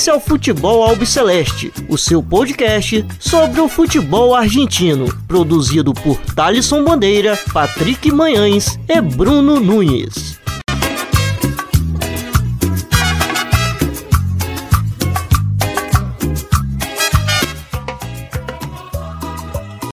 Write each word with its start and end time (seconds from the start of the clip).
Esse 0.00 0.08
é 0.08 0.14
o 0.14 0.18
Futebol 0.18 0.82
Albiceleste, 0.82 1.70
o 1.86 1.98
seu 1.98 2.22
podcast 2.22 3.04
sobre 3.20 3.60
o 3.60 3.68
futebol 3.68 4.34
argentino, 4.34 5.14
produzido 5.28 5.92
por 5.92 6.16
Thalisson 6.34 6.82
Bandeira, 6.82 7.38
Patrick 7.52 8.10
Manhães 8.10 8.78
e 8.88 8.98
Bruno 8.98 9.60
Nunes. 9.60 10.40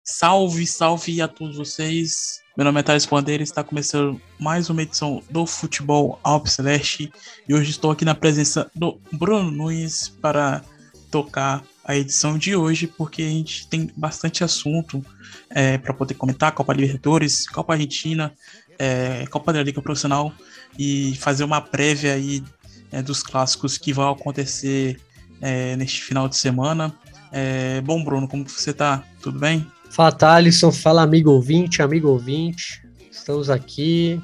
Salve, 0.05 0.65
salve 0.65 1.21
a 1.21 1.27
todos 1.27 1.57
vocês. 1.57 2.46
Meu 2.57 2.63
nome 2.63 2.79
é 2.79 2.83
Thales 2.83 3.05
Bandeira 3.05 3.43
está 3.43 3.63
começando 3.63 4.19
mais 4.39 4.67
uma 4.67 4.81
edição 4.81 5.21
do 5.29 5.45
Futebol 5.45 6.19
Alpes 6.23 6.53
Celeste 6.53 7.13
e 7.47 7.53
hoje 7.53 7.69
estou 7.69 7.91
aqui 7.91 8.03
na 8.03 8.15
presença 8.15 8.67
do 8.73 8.99
Bruno 9.13 9.51
Nunes 9.51 10.09
para 10.09 10.63
tocar 11.11 11.63
a 11.85 11.95
edição 11.95 12.35
de 12.35 12.55
hoje, 12.55 12.87
porque 12.87 13.21
a 13.21 13.29
gente 13.29 13.67
tem 13.67 13.91
bastante 13.95 14.43
assunto 14.43 15.05
é, 15.51 15.77
para 15.77 15.93
poder 15.93 16.15
comentar: 16.15 16.51
Copa 16.51 16.73
Libertadores, 16.73 17.47
Copa 17.47 17.73
Argentina, 17.73 18.33
é, 18.79 19.27
Copa 19.27 19.53
da 19.53 19.61
Liga 19.61 19.79
Profissional 19.79 20.33
e 20.79 21.15
fazer 21.17 21.43
uma 21.43 21.61
prévia 21.61 22.15
aí 22.15 22.43
é, 22.91 23.03
dos 23.03 23.21
clássicos 23.21 23.77
que 23.77 23.93
vão 23.93 24.09
acontecer 24.09 24.99
é, 25.39 25.75
neste 25.75 26.01
final 26.01 26.27
de 26.27 26.35
semana. 26.35 26.91
É, 27.31 27.81
bom, 27.81 28.03
Bruno, 28.03 28.27
como 28.27 28.49
você 28.49 28.71
está? 28.71 29.03
Tudo 29.21 29.37
bem? 29.37 29.63
Fala, 29.89 30.11
Thalisson. 30.11 30.71
Fala, 30.71 31.01
amigo 31.01 31.31
ouvinte, 31.31 31.81
amigo 31.81 32.09
ouvinte. 32.09 32.81
Estamos 33.11 33.49
aqui 33.49 34.21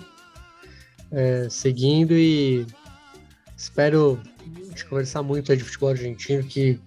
é, 1.11 1.47
seguindo 1.49 2.13
e 2.13 2.65
espero 3.55 4.19
conversar 4.89 5.23
muito 5.23 5.55
de 5.55 5.63
futebol 5.63 5.89
argentino, 5.89 6.43
que 6.43 6.79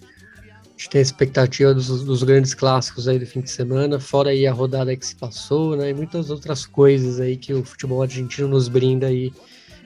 a 0.65 0.71
gente 0.71 0.91
tem 0.91 1.01
expectativa 1.01 1.75
dos, 1.75 2.05
dos, 2.05 2.23
grandes 2.23 2.55
clássicos 2.55 3.09
aí 3.09 3.19
do 3.19 3.27
fim 3.27 3.41
de 3.41 3.51
semana, 3.51 3.99
fora 3.99 4.31
aí 4.31 4.47
a 4.47 4.53
rodada 4.53 4.95
que 4.95 5.07
se 5.07 5.17
passou, 5.17 5.77
né? 5.77 5.91
E 5.91 5.95
muitas 5.95 6.31
outras 6.31 6.67
coisas 6.67 7.19
aí 7.19 7.37
que 7.37 7.53
o 7.53 7.65
futebol 7.65 8.03
argentino 8.03 8.49
nos 8.49 8.69
brinda 8.69 9.07
aí 9.07 9.33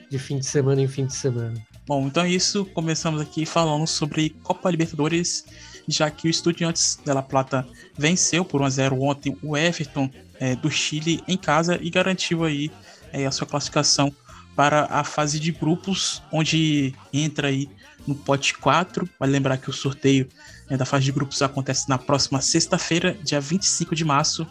de 0.09 0.19
fim 0.19 0.37
de 0.37 0.45
semana 0.45 0.81
em 0.81 0.87
fim 0.87 1.05
de 1.05 1.15
semana. 1.15 1.53
Bom, 1.87 2.05
então 2.07 2.23
é 2.23 2.29
isso. 2.29 2.65
Começamos 2.65 3.21
aqui 3.21 3.45
falando 3.45 3.87
sobre 3.87 4.29
Copa 4.43 4.69
Libertadores 4.69 5.45
já 5.91 6.09
que 6.09 6.27
o 6.27 6.29
Estudiantes 6.29 6.99
de 7.03 7.13
La 7.13 7.21
Plata 7.21 7.67
venceu 7.97 8.45
por 8.45 8.61
1 8.61 8.65
a 8.65 8.69
0 8.69 9.01
ontem 9.01 9.37
o 9.43 9.57
Everton 9.57 10.09
é, 10.39 10.55
do 10.55 10.71
Chile 10.71 11.23
em 11.27 11.37
casa 11.37 11.77
e 11.81 11.89
garantiu 11.89 12.43
aí 12.43 12.71
é, 13.11 13.25
a 13.25 13.31
sua 13.31 13.45
classificação 13.45 14.11
para 14.55 14.85
a 14.89 15.03
fase 15.03 15.39
de 15.39 15.51
grupos, 15.51 16.21
onde 16.31 16.93
entra 17.13 17.47
aí 17.47 17.69
no 18.07 18.15
pote 18.15 18.57
4. 18.57 19.07
Vale 19.19 19.31
lembrar 19.31 19.57
que 19.57 19.69
o 19.69 19.73
sorteio 19.73 20.27
é, 20.69 20.77
da 20.77 20.85
fase 20.85 21.05
de 21.05 21.11
grupos 21.11 21.41
acontece 21.41 21.87
na 21.89 21.97
próxima 21.97 22.41
sexta-feira, 22.41 23.17
dia 23.23 23.39
25 23.39 23.95
de 23.95 24.03
março. 24.03 24.47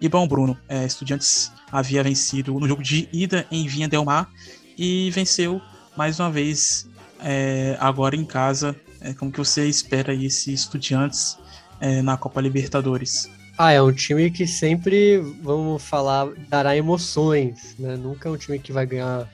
E 0.00 0.08
bom, 0.08 0.26
Bruno, 0.26 0.58
é, 0.68 0.84
Estudiantes 0.84 1.52
havia 1.70 2.02
vencido 2.02 2.58
no 2.58 2.66
jogo 2.66 2.82
de 2.82 3.08
ida 3.12 3.46
em 3.50 3.66
Vinha 3.66 3.88
Del 3.88 4.04
Mar 4.04 4.28
e 4.76 5.10
venceu 5.10 5.60
mais 5.96 6.18
uma 6.18 6.30
vez 6.30 6.88
é, 7.20 7.76
agora 7.78 8.16
em 8.16 8.24
casa 8.24 8.74
é, 9.02 9.12
como 9.14 9.30
que 9.30 9.38
você 9.38 9.66
espera 9.66 10.14
esse 10.14 10.52
Estudiantes 10.52 11.36
é, 11.80 12.00
na 12.02 12.16
Copa 12.16 12.40
Libertadores? 12.40 13.28
Ah, 13.58 13.72
é 13.72 13.82
um 13.82 13.92
time 13.92 14.30
que 14.30 14.46
sempre, 14.46 15.18
vamos 15.42 15.82
falar, 15.82 16.28
dará 16.48 16.76
emoções, 16.76 17.74
né? 17.78 17.96
Nunca 17.96 18.28
é 18.28 18.32
um 18.32 18.36
time 18.36 18.58
que 18.58 18.72
vai 18.72 18.86
ganhar 18.86 19.28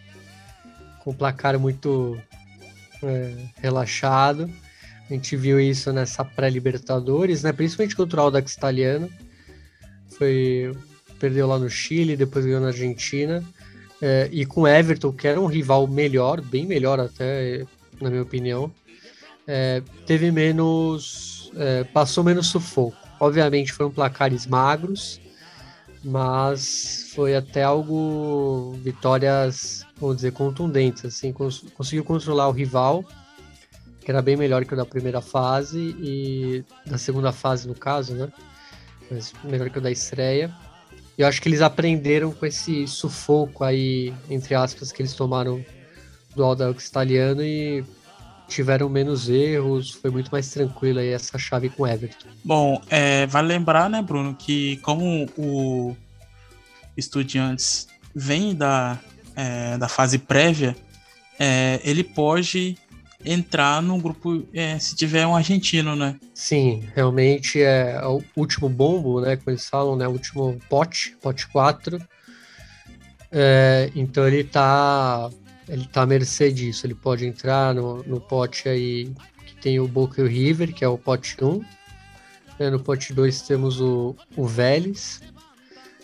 com 1.05 1.15
placar 1.15 1.59
muito 1.59 2.19
é, 3.03 3.35
relaxado. 3.57 4.51
A 5.09 5.15
gente 5.15 5.37
viu 5.37 5.61
isso 5.61 5.93
nessa 5.93 6.25
pré-Libertadores, 6.25 7.43
né? 7.43 7.53
Principalmente 7.53 7.95
contra 7.95 8.21
o 8.21 8.25
Audax 8.25 8.55
italiano. 8.55 9.09
Foi 10.11 10.75
perdeu 11.19 11.47
lá 11.47 11.59
no 11.59 11.69
Chile, 11.69 12.17
depois 12.17 12.45
ganhou 12.45 12.61
na 12.61 12.69
Argentina. 12.69 13.43
É, 14.01 14.29
e 14.33 14.45
com 14.45 14.67
Everton, 14.67 15.13
que 15.13 15.27
era 15.27 15.41
um 15.41 15.47
rival 15.47 15.87
melhor, 15.87 16.41
bem 16.41 16.67
melhor 16.67 17.01
até, 17.01 17.65
na 18.01 18.11
minha 18.11 18.23
opinião 18.23 18.73
é, 19.49 19.83
teve 20.05 20.31
menos. 20.31 21.51
É, 21.57 21.83
passou 21.85 22.23
menos 22.23 22.49
sufoco. 22.49 22.95
Obviamente 23.19 23.73
foram 23.73 23.91
placares 23.91 24.47
magros, 24.47 25.19
mas 26.05 27.11
foi 27.15 27.35
até 27.35 27.65
algo. 27.65 28.79
vitórias, 28.85 29.87
vamos 29.97 30.17
dizer, 30.17 30.33
contundentes. 30.33 31.07
Assim, 31.07 31.33
cons 31.33 31.65
conseguiu 31.75 32.05
controlar 32.05 32.49
o 32.49 32.53
rival, 32.53 33.03
que 34.01 34.11
era 34.11 34.21
bem 34.21 34.37
melhor 34.37 34.67
que 34.67 34.75
o 34.75 34.77
da 34.77 34.85
primeira 34.85 35.23
fase, 35.23 35.97
e 35.99 36.63
da 36.85 36.99
segunda 36.99 37.33
fase, 37.33 37.67
no 37.67 37.75
caso, 37.75 38.15
né? 38.15 38.31
Mas 39.11 39.33
melhor 39.43 39.71
que 39.71 39.79
o 39.79 39.81
da 39.83 39.91
estreia. 39.91 40.55
Eu 41.17 41.27
acho 41.27 41.41
que 41.41 41.49
eles 41.49 41.63
aprenderam 41.63 42.31
com 42.31 42.45
esse 42.47 42.87
sufoco 42.87 43.65
aí, 43.65 44.15
entre 44.31 44.55
aspas, 44.55 44.93
que 44.93 45.01
eles 45.03 45.15
tomaram 45.15 45.65
do 46.37 46.45
Aldax 46.45 46.87
italiano 46.87 47.43
e 47.43 47.83
tiveram 48.49 48.89
menos 48.89 49.29
erros, 49.29 49.91
foi 49.91 50.11
muito 50.11 50.31
mais 50.31 50.51
tranquila 50.51 51.01
aí 51.01 51.11
essa 51.11 51.39
chave 51.39 51.69
com 51.69 51.83
o 51.83 51.87
Everton. 51.87 52.29
Bom, 52.45 52.81
é, 52.89 53.27
vale 53.27 53.49
lembrar, 53.49 53.89
né, 53.89 54.03
Bruno, 54.03 54.35
que 54.35 54.79
como 54.79 55.29
o 55.37 55.95
Estudiantes 56.97 57.87
vem 58.15 58.55
da, 58.55 58.99
é, 59.37 59.77
da 59.79 59.89
fase 59.89 60.19
prévia, 60.19 60.75
é, 61.39 61.81
ele 61.85 62.03
pode 62.03 62.77
entrar 63.25 63.83
no 63.83 63.99
grupo 63.99 64.47
é, 64.55 64.79
se 64.79 64.97
tiver 64.97 65.27
um 65.27 65.37
argentino, 65.37 65.95
né? 65.95 66.17
Sim, 66.35 66.85
realmente 66.95 67.61
é 67.61 68.01
o 68.05 68.23
último 68.37 68.69
bombo, 68.69 69.21
né? 69.21 69.37
Como 69.37 69.51
eles 69.51 69.69
falam, 69.69 69.97
né? 69.97 70.07
O 70.09 70.13
último 70.13 70.59
pote, 70.69 71.17
pote 71.21 71.47
4. 71.49 72.01
É, 73.31 73.91
então 73.95 74.27
ele 74.27 74.45
tá 74.45 75.29
ele 75.69 75.87
tá 75.87 76.03
à 76.03 76.07
mercê 76.07 76.51
disso. 76.51 76.87
Ele 76.87 76.95
pode 76.95 77.27
entrar 77.27 77.75
no, 77.75 78.03
no 78.05 78.21
pote 78.21 78.69
aí 78.69 79.13
que 79.47 79.57
tem 79.57 79.79
o 79.79 79.87
Boca 79.87 80.21
e 80.21 80.25
o 80.25 80.27
River, 80.27 80.73
que 80.73 80.85
é 80.85 80.89
o 80.89 80.99
pote 80.99 81.37
1. 81.43 81.63
Né? 82.59 82.71
No 82.71 82.81
pote 82.81 83.13
2 83.13 83.43
temos 83.43 83.81
o, 83.81 84.17
o 84.37 84.47
Vélez. 84.47 85.21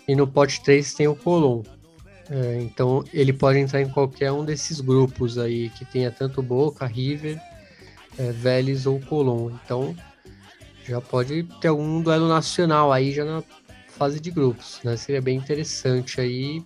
E 0.06 0.14
no 0.14 0.26
pote 0.26 0.62
3 0.62 0.94
tem 0.94 1.08
o 1.08 1.16
Colón. 1.16 1.62
É, 2.30 2.60
então 2.62 3.04
ele 3.12 3.32
pode 3.32 3.58
entrar 3.58 3.80
em 3.80 3.88
qualquer 3.88 4.32
um 4.32 4.44
desses 4.44 4.80
grupos 4.80 5.38
aí, 5.38 5.70
que 5.70 5.84
tenha 5.84 6.10
tanto 6.10 6.42
Boca, 6.42 6.86
River, 6.86 7.40
é, 8.18 8.32
Vélez 8.32 8.86
ou 8.86 9.00
Colón. 9.00 9.52
Então 9.64 9.94
já 10.86 11.00
pode 11.00 11.44
ter 11.60 11.68
algum 11.68 12.02
duelo 12.02 12.28
nacional 12.28 12.92
aí 12.92 13.12
já 13.12 13.24
na 13.24 13.42
fase 13.88 14.20
de 14.20 14.30
grupos, 14.30 14.80
né? 14.84 14.96
Seria 14.96 15.22
bem 15.22 15.36
interessante 15.36 16.20
aí 16.20 16.62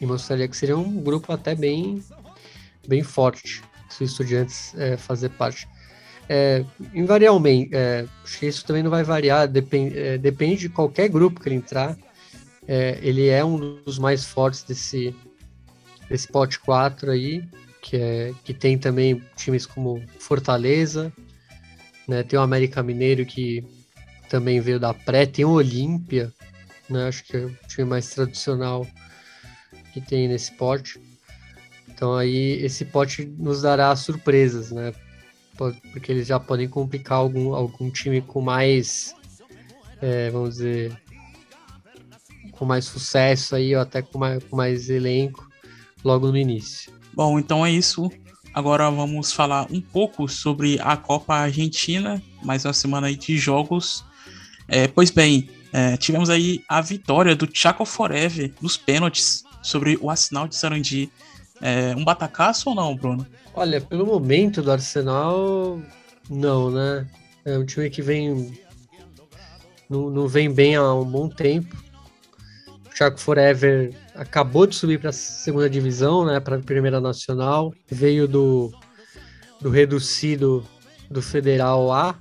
e 0.00 0.06
mostraria 0.06 0.48
que 0.48 0.56
seria 0.56 0.76
um 0.76 1.00
grupo 1.02 1.32
até 1.32 1.54
bem 1.54 2.02
bem 2.88 3.02
forte 3.02 3.62
se 3.88 4.02
o 4.02 4.04
Estudiantes 4.04 4.74
é, 4.76 4.96
fazer 4.96 5.30
parte. 5.30 5.68
É, 6.28 6.64
invariavelmente, 6.94 7.70
é, 7.74 8.06
acho 8.24 8.38
que 8.38 8.46
isso 8.46 8.64
também 8.64 8.82
não 8.82 8.90
vai 8.90 9.04
variar, 9.04 9.46
depend, 9.46 9.96
é, 9.96 10.16
depende 10.16 10.62
de 10.62 10.68
qualquer 10.68 11.08
grupo 11.08 11.40
que 11.40 11.48
ele 11.48 11.56
entrar. 11.56 11.96
É, 12.66 12.98
ele 13.02 13.28
é 13.28 13.44
um 13.44 13.82
dos 13.82 13.98
mais 13.98 14.24
fortes 14.24 14.62
desse, 14.62 15.14
desse 16.08 16.26
pote 16.28 16.58
4 16.60 17.10
aí, 17.10 17.44
que, 17.82 17.96
é, 17.96 18.32
que 18.42 18.54
tem 18.54 18.78
também 18.78 19.22
times 19.36 19.66
como 19.66 20.02
Fortaleza, 20.18 21.12
né, 22.08 22.22
tem 22.22 22.38
o 22.38 22.42
América 22.42 22.82
Mineiro 22.82 23.26
que 23.26 23.62
também 24.28 24.60
veio 24.60 24.80
da 24.80 24.94
pré, 24.94 25.26
tem 25.26 25.44
o 25.44 25.50
Olímpia, 25.50 26.32
né, 26.88 27.08
acho 27.08 27.24
que 27.24 27.36
é 27.36 27.40
o 27.40 27.54
time 27.68 27.88
mais 27.88 28.08
tradicional 28.08 28.86
que 29.92 30.00
tem 30.00 30.26
nesse 30.26 30.52
pote. 30.52 30.98
Então 32.04 32.16
aí 32.16 32.62
esse 32.62 32.84
pote 32.84 33.24
nos 33.24 33.62
dará 33.62 33.96
surpresas, 33.96 34.70
né? 34.70 34.92
Porque 35.56 36.12
eles 36.12 36.26
já 36.26 36.38
podem 36.38 36.68
complicar 36.68 37.16
algum, 37.16 37.54
algum 37.54 37.88
time 37.90 38.20
com 38.20 38.42
mais, 38.42 39.14
é, 40.02 40.28
vamos 40.28 40.56
dizer, 40.56 40.94
com 42.52 42.66
mais 42.66 42.84
sucesso 42.84 43.56
aí, 43.56 43.74
ou 43.74 43.80
até 43.80 44.02
com 44.02 44.18
mais, 44.18 44.44
com 44.44 44.54
mais 44.54 44.90
elenco 44.90 45.48
logo 46.04 46.30
no 46.30 46.36
início. 46.36 46.92
Bom, 47.14 47.38
então 47.38 47.64
é 47.64 47.70
isso. 47.70 48.12
Agora 48.52 48.90
vamos 48.90 49.32
falar 49.32 49.66
um 49.72 49.80
pouco 49.80 50.28
sobre 50.28 50.78
a 50.82 50.98
Copa 50.98 51.34
Argentina, 51.34 52.22
mais 52.42 52.66
uma 52.66 52.74
semana 52.74 53.06
aí 53.06 53.16
de 53.16 53.38
jogos. 53.38 54.04
É, 54.68 54.88
pois 54.88 55.10
bem, 55.10 55.48
é, 55.72 55.96
tivemos 55.96 56.28
aí 56.28 56.62
a 56.68 56.82
vitória 56.82 57.34
do 57.34 57.48
Chaco 57.50 57.86
Forever 57.86 58.52
nos 58.60 58.76
pênaltis 58.76 59.42
sobre 59.62 59.96
o 60.02 60.10
Arsenal 60.10 60.46
de 60.46 60.54
Sarandi 60.54 61.10
é 61.64 61.96
um 61.96 62.04
batacaço 62.04 62.68
ou 62.68 62.74
não, 62.74 62.94
Bruno? 62.94 63.26
Olha, 63.54 63.80
pelo 63.80 64.04
momento 64.04 64.60
do 64.60 64.70
Arsenal, 64.70 65.80
não, 66.28 66.70
né? 66.70 67.08
É 67.42 67.56
um 67.56 67.64
time 67.64 67.88
que 67.88 68.02
vem. 68.02 68.52
Não, 69.88 70.10
não 70.10 70.28
vem 70.28 70.52
bem 70.52 70.76
há 70.76 70.92
um 70.92 71.04
bom 71.04 71.26
tempo. 71.26 71.74
O 72.86 72.94
Chaco 72.94 73.18
Forever 73.18 73.94
acabou 74.14 74.66
de 74.66 74.74
subir 74.74 75.00
para 75.00 75.08
a 75.08 75.12
segunda 75.12 75.70
divisão, 75.70 76.26
né? 76.26 76.38
Para 76.38 76.56
a 76.56 76.60
primeira 76.60 77.00
nacional. 77.00 77.72
Veio 77.90 78.28
do, 78.28 78.70
do 79.58 79.70
reducido 79.70 80.62
do 81.10 81.22
Federal 81.22 81.90
A, 81.90 82.14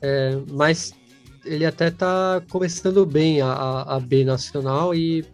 é, 0.00 0.38
mas 0.50 0.94
ele 1.44 1.66
até 1.66 1.90
tá 1.90 2.42
começando 2.50 3.04
bem 3.04 3.40
a, 3.42 3.82
a, 3.82 4.00
B 4.00 4.24
Nacional 4.24 4.94
e 4.94 5.24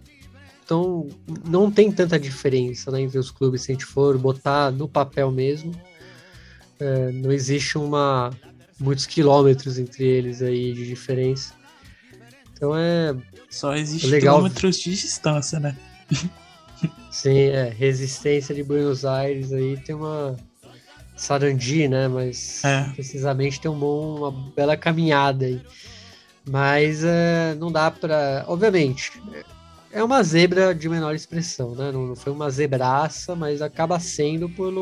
então 0.70 1.08
não 1.44 1.68
tem 1.68 1.90
tanta 1.90 2.16
diferença 2.16 2.92
né, 2.92 3.00
entre 3.00 3.18
os 3.18 3.28
clubes 3.28 3.62
se 3.62 3.72
a 3.72 3.74
gente 3.74 3.84
for 3.84 4.16
botar 4.16 4.70
no 4.70 4.88
papel 4.88 5.28
mesmo. 5.32 5.72
É, 6.78 7.10
não 7.10 7.32
existe 7.32 7.76
uma 7.76 8.30
muitos 8.78 9.04
quilômetros 9.04 9.80
entre 9.80 10.04
eles 10.04 10.40
aí 10.40 10.72
de 10.72 10.86
diferença. 10.86 11.54
Então 12.52 12.70
é. 12.76 13.16
Só 13.50 13.74
existe 13.74 14.06
legal. 14.06 14.36
quilômetros 14.36 14.78
de 14.78 14.92
distância, 14.92 15.58
né? 15.58 15.76
Sim, 17.10 17.36
é. 17.36 17.74
Resistência 17.76 18.54
de 18.54 18.62
Buenos 18.62 19.04
Aires 19.04 19.52
aí 19.52 19.76
tem 19.76 19.96
uma. 19.96 20.36
Sarandi, 21.16 21.88
né? 21.88 22.06
Mas 22.06 22.62
é. 22.64 22.84
precisamente 22.94 23.60
tem 23.60 23.68
um 23.68 23.76
bom, 23.76 24.18
uma 24.18 24.30
bela 24.30 24.76
caminhada 24.76 25.46
aí. 25.46 25.60
Mas 26.48 27.02
é, 27.02 27.56
não 27.56 27.72
dá 27.72 27.90
para. 27.90 28.44
Obviamente, 28.46 29.10
é 29.92 30.02
uma 30.02 30.22
zebra 30.22 30.74
de 30.74 30.88
menor 30.88 31.14
expressão, 31.14 31.74
né? 31.74 31.90
Não, 31.90 32.14
foi 32.14 32.32
uma 32.32 32.50
zebraça, 32.50 33.34
mas 33.34 33.60
acaba 33.60 33.98
sendo 33.98 34.48
por, 34.48 34.72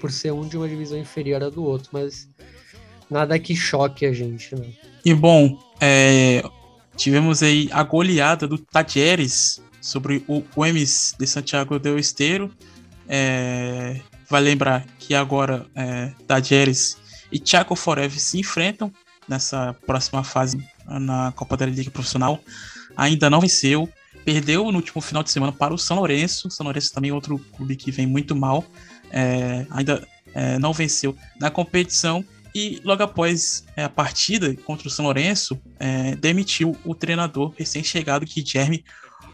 por 0.00 0.10
ser 0.10 0.32
um 0.32 0.46
de 0.46 0.56
uma 0.56 0.68
divisão 0.68 0.98
inferior 0.98 1.42
à 1.42 1.50
do 1.50 1.64
outro. 1.64 1.90
Mas 1.92 2.28
nada 3.10 3.38
que 3.38 3.56
choque 3.56 4.06
a 4.06 4.12
gente, 4.12 4.54
né? 4.54 4.66
E 5.04 5.12
bom, 5.12 5.58
é, 5.80 6.42
tivemos 6.96 7.42
aí 7.42 7.68
a 7.72 7.82
goleada 7.82 8.46
do 8.46 8.56
Tadieres 8.56 9.60
sobre 9.80 10.24
o 10.28 10.44
Emes 10.64 11.14
de 11.18 11.26
Santiago 11.26 11.78
del 11.78 11.98
Esteiro. 11.98 12.50
É, 13.08 14.00
vai 14.30 14.40
lembrar 14.40 14.86
que 14.98 15.14
agora 15.14 15.66
é, 15.74 16.12
Tadieres 16.26 16.96
e 17.32 17.42
Chaco 17.44 17.74
Forever 17.74 18.18
se 18.18 18.38
enfrentam 18.38 18.92
nessa 19.28 19.74
próxima 19.86 20.22
fase 20.22 20.64
na 20.86 21.32
Copa 21.32 21.56
da 21.56 21.66
Liga 21.66 21.90
Profissional. 21.90 22.40
Ainda 22.96 23.28
não 23.28 23.40
venceu, 23.40 23.88
perdeu 24.24 24.70
no 24.70 24.78
último 24.78 25.00
final 25.00 25.22
de 25.22 25.30
semana 25.30 25.52
para 25.52 25.74
o 25.74 25.78
São 25.78 25.96
Lourenço. 25.96 26.50
São 26.50 26.64
Lourenço 26.64 26.92
também 26.92 27.10
é 27.10 27.14
outro 27.14 27.38
clube 27.38 27.76
que 27.76 27.90
vem 27.90 28.06
muito 28.06 28.34
mal. 28.34 28.64
É, 29.10 29.66
ainda 29.70 30.06
é, 30.34 30.58
não 30.58 30.72
venceu 30.72 31.16
na 31.38 31.50
competição 31.50 32.24
e 32.54 32.80
logo 32.84 33.02
após 33.02 33.64
é, 33.76 33.84
a 33.84 33.88
partida 33.88 34.54
contra 34.64 34.86
o 34.86 34.90
São 34.90 35.06
Lourenço, 35.06 35.58
é, 35.78 36.14
demitiu 36.16 36.76
o 36.84 36.94
treinador 36.94 37.52
recém-chegado, 37.56 38.26
Guilherme 38.26 38.84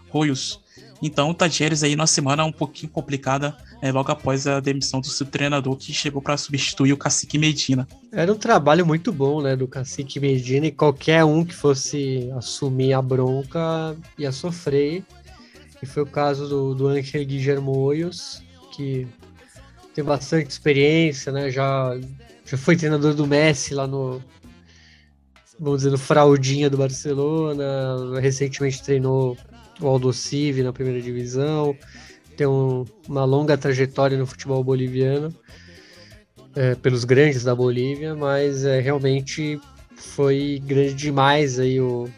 Royos. 0.08 0.61
Então, 1.02 1.31
o 1.31 1.35
Tajeres 1.35 1.82
aí 1.82 1.96
numa 1.96 2.06
semana 2.06 2.44
um 2.44 2.52
pouquinho 2.52 2.90
complicada, 2.90 3.56
é, 3.80 3.92
logo 3.92 4.10
após 4.10 4.46
a 4.46 4.60
demissão 4.60 5.00
do 5.00 5.06
seu 5.06 5.26
treinador, 5.26 5.76
que 5.76 5.92
chegou 5.92 6.20
para 6.20 6.36
substituir 6.36 6.92
o 6.92 6.96
Cacique 6.96 7.38
Medina. 7.38 7.86
Era 8.10 8.32
um 8.32 8.36
trabalho 8.36 8.84
muito 8.84 9.12
bom, 9.12 9.40
né, 9.40 9.54
do 9.54 9.69
Cacique 9.69 10.19
Medina, 10.19 10.66
e 10.66 10.72
qualquer 10.72 11.25
um 11.25 11.44
que 11.44 11.54
fosse 11.54 12.30
assumir 12.36 12.92
a 12.92 13.02
bronca 13.02 13.96
ia 14.19 14.32
sofrer. 14.32 15.04
E 15.80 15.86
foi 15.86 16.02
o 16.02 16.06
caso 16.06 16.48
do, 16.48 16.75
do 16.75 16.88
Angel 16.88 17.25
Guillermo 17.25 17.76
Hoyos, 17.76 18.42
que 18.72 19.06
tem 19.94 20.04
bastante 20.04 20.50
experiência, 20.50 21.30
né, 21.30 21.50
já, 21.50 21.98
já 22.44 22.56
foi 22.56 22.76
treinador 22.76 23.14
do 23.14 23.26
Messi 23.26 23.75
lá 23.75 23.86
no, 23.86 24.22
vamos 25.58 25.78
dizer, 25.80 25.90
no 25.90 25.98
fraldinha 25.98 26.70
do 26.70 26.76
Barcelona, 26.76 28.20
recentemente 28.20 28.82
treinou 28.82 29.36
o 29.80 29.86
Aldo 29.86 30.12
Civi 30.12 30.62
na 30.62 30.72
primeira 30.72 31.00
divisão, 31.00 31.76
tem 32.38 32.46
um, 32.46 32.85
uma 33.08 33.25
longa 33.25 33.58
trajetória 33.58 34.17
no 34.17 34.25
futebol 34.25 34.62
boliviano, 34.62 35.35
é, 36.55 36.76
pelos 36.76 37.05
grandes 37.05 37.43
da 37.43 37.52
Bolívia, 37.52 38.14
mas 38.14 38.64
é, 38.64 38.81
realmente 38.81 39.61
foi 39.96 40.62
grande 40.64 40.94
demais 40.94 41.58
aí 41.58 41.81
o, 41.81 42.08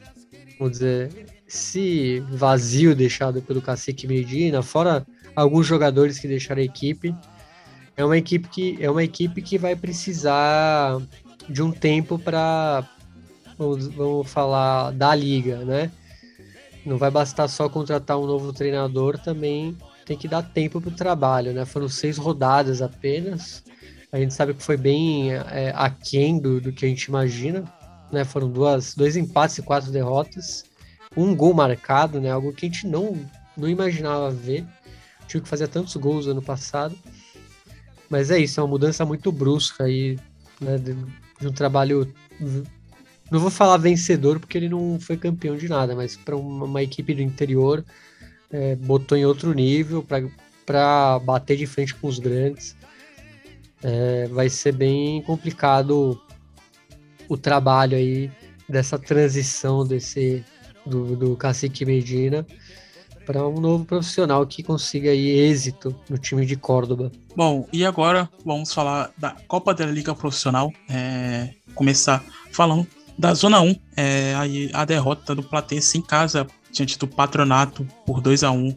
vamos 0.58 0.72
dizer, 0.72 1.10
esse 1.48 2.20
vazio 2.28 2.94
deixado 2.94 3.40
pelo 3.40 3.62
Cacique 3.62 4.06
Medina, 4.06 4.62
fora 4.62 5.06
alguns 5.34 5.66
jogadores 5.66 6.18
que 6.18 6.28
deixaram 6.28 6.60
a 6.60 6.64
equipe. 6.64 7.14
É 7.96 8.04
uma 8.04 8.18
equipe 8.18 8.46
que 8.46 8.76
é 8.78 8.90
uma 8.90 9.02
equipe 9.02 9.40
que 9.40 9.56
vai 9.56 9.74
precisar 9.74 11.00
de 11.48 11.62
um 11.62 11.72
tempo 11.72 12.18
para 12.18 12.86
vamos, 13.58 13.86
vamos 13.88 14.30
falar 14.30 14.90
da 14.92 15.14
liga, 15.14 15.64
né? 15.64 15.90
não 16.84 16.96
vai 16.96 17.10
bastar 17.10 17.48
só 17.48 17.68
contratar 17.68 18.18
um 18.18 18.26
novo 18.26 18.52
treinador, 18.52 19.18
também 19.18 19.76
tem 20.10 20.18
que 20.18 20.26
dar 20.26 20.42
tempo 20.42 20.80
para 20.80 20.90
o 20.90 20.96
trabalho, 20.96 21.52
né? 21.52 21.64
Foram 21.64 21.88
seis 21.88 22.18
rodadas 22.18 22.82
apenas. 22.82 23.62
A 24.10 24.18
gente 24.18 24.34
sabe 24.34 24.54
que 24.54 24.60
foi 24.60 24.76
bem 24.76 25.32
é, 25.32 25.72
aquém 25.76 26.36
do, 26.40 26.60
do 26.60 26.72
que 26.72 26.84
a 26.84 26.88
gente 26.88 27.04
imagina, 27.04 27.62
né? 28.10 28.24
Foram 28.24 28.50
duas, 28.50 28.92
dois 28.96 29.16
empates 29.16 29.58
e 29.58 29.62
quatro 29.62 29.92
derrotas. 29.92 30.64
Um 31.16 31.32
gol 31.32 31.54
marcado, 31.54 32.20
né? 32.20 32.28
Algo 32.28 32.52
que 32.52 32.66
a 32.66 32.68
gente 32.68 32.88
não, 32.88 33.24
não 33.56 33.68
imaginava 33.68 34.32
ver. 34.32 34.66
Tinha 35.28 35.40
que 35.40 35.48
fazer 35.48 35.68
tantos 35.68 35.94
gols 35.94 36.26
ano 36.26 36.42
passado. 36.42 36.98
Mas 38.08 38.32
é 38.32 38.38
isso, 38.40 38.58
é 38.58 38.64
uma 38.64 38.70
mudança 38.70 39.04
muito 39.04 39.30
brusca 39.30 39.84
aí, 39.84 40.18
né? 40.60 40.76
De, 40.76 40.92
de 41.40 41.46
um 41.46 41.52
trabalho 41.52 42.12
não 43.30 43.38
vou 43.38 43.50
falar 43.50 43.76
vencedor 43.76 44.40
porque 44.40 44.58
ele 44.58 44.68
não 44.68 44.98
foi 44.98 45.16
campeão 45.16 45.56
de 45.56 45.68
nada, 45.68 45.94
mas 45.94 46.16
para 46.16 46.34
uma, 46.34 46.64
uma, 46.64 46.82
equipe 46.82 47.14
do 47.14 47.22
interior 47.22 47.84
é, 48.50 48.74
botou 48.76 49.16
em 49.16 49.24
outro 49.24 49.52
nível 49.52 50.04
para 50.66 51.18
bater 51.20 51.56
de 51.56 51.66
frente 51.66 51.94
com 51.94 52.08
os 52.08 52.18
grandes. 52.18 52.76
É, 53.82 54.26
vai 54.28 54.48
ser 54.48 54.72
bem 54.72 55.22
complicado 55.22 56.20
o 57.28 57.36
trabalho 57.36 57.96
aí 57.96 58.30
dessa 58.68 58.98
transição 58.98 59.86
desse 59.86 60.44
do, 60.84 61.16
do 61.16 61.36
Cacique 61.36 61.84
Medina 61.84 62.46
para 63.24 63.46
um 63.46 63.60
novo 63.60 63.84
profissional 63.84 64.44
que 64.46 64.62
consiga 64.62 65.10
aí 65.10 65.28
êxito 65.28 65.94
no 66.08 66.18
time 66.18 66.44
de 66.44 66.56
Córdoba. 66.56 67.12
Bom, 67.36 67.68
e 67.72 67.84
agora 67.84 68.28
vamos 68.44 68.72
falar 68.72 69.12
da 69.16 69.36
Copa 69.46 69.72
da 69.72 69.86
Liga 69.86 70.14
Profissional. 70.14 70.72
É, 70.88 71.50
começar 71.74 72.24
falando 72.50 72.86
da 73.16 73.32
Zona 73.34 73.60
1, 73.60 73.76
é, 73.96 74.34
a 74.72 74.84
derrota 74.84 75.34
do 75.34 75.42
Platense 75.42 75.98
em 75.98 76.02
casa 76.02 76.46
diante 76.72 76.98
do 76.98 77.06
Patronato 77.06 77.86
por 78.06 78.20
2 78.20 78.44
a 78.44 78.50
1 78.50 78.76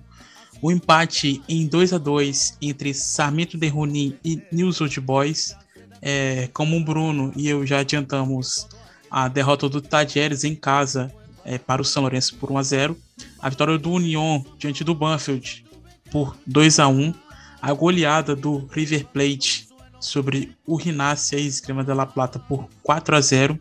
o 0.63 0.71
empate 0.71 1.43
em 1.49 1.67
2 1.67 1.91
a 1.91 1.97
2 1.97 2.57
entre 2.61 2.93
Sarmento 2.93 3.57
de 3.57 3.67
Runim 3.67 4.17
e 4.23 4.41
News 4.49 4.79
Old 4.79 4.97
Boys. 5.01 5.53
É, 6.01 6.49
como 6.53 6.77
o 6.77 6.83
Bruno 6.83 7.33
e 7.35 7.49
eu 7.49 7.65
já 7.65 7.79
adiantamos 7.79 8.67
a 9.11 9.27
derrota 9.27 9.67
do 9.67 9.81
Tadieres 9.81 10.45
em 10.45 10.55
casa 10.55 11.13
é, 11.45 11.57
para 11.57 11.81
o 11.81 11.85
São 11.85 12.01
Lourenço 12.03 12.35
por 12.35 12.51
1 12.51 12.57
a 12.57 12.63
0 12.63 12.97
a 13.39 13.49
vitória 13.49 13.77
do 13.77 13.91
Union 13.91 14.41
diante 14.57 14.83
do 14.83 14.93
Banfield 14.93 15.65
por 16.11 16.35
2 16.45 16.79
a 16.79 16.87
1 16.87 17.13
a 17.61 17.73
goleada 17.73 18.35
do 18.35 18.65
River 18.71 19.05
Plate 19.05 19.69
sobre 19.97 20.53
o 20.65 20.75
Rinácia 20.75 21.37
e 21.37 21.47
Esgrima 21.47 21.85
de 21.85 21.93
La 21.93 22.05
Plata 22.05 22.37
por 22.37 22.67
4 22.81 23.15
a 23.15 23.21
0 23.21 23.59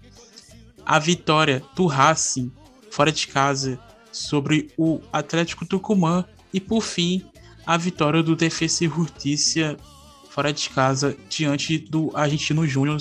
a 0.84 0.98
vitória 0.98 1.62
do 1.76 1.86
Racing 1.86 2.50
fora 2.90 3.12
de 3.12 3.28
casa 3.28 3.78
sobre 4.12 4.70
o 4.76 5.00
Atlético 5.12 5.66
Tucumã 5.66 6.24
e 6.52 6.60
por 6.60 6.82
fim 6.82 7.24
a 7.66 7.76
vitória 7.76 8.22
do 8.22 8.36
Defensa 8.36 8.84
e 8.84 8.88
Justiça 8.88 9.76
fora 10.30 10.52
de 10.52 10.68
casa 10.70 11.16
diante 11.28 11.78
do 11.78 12.10
Argentino 12.14 12.66
Júnior. 12.66 12.98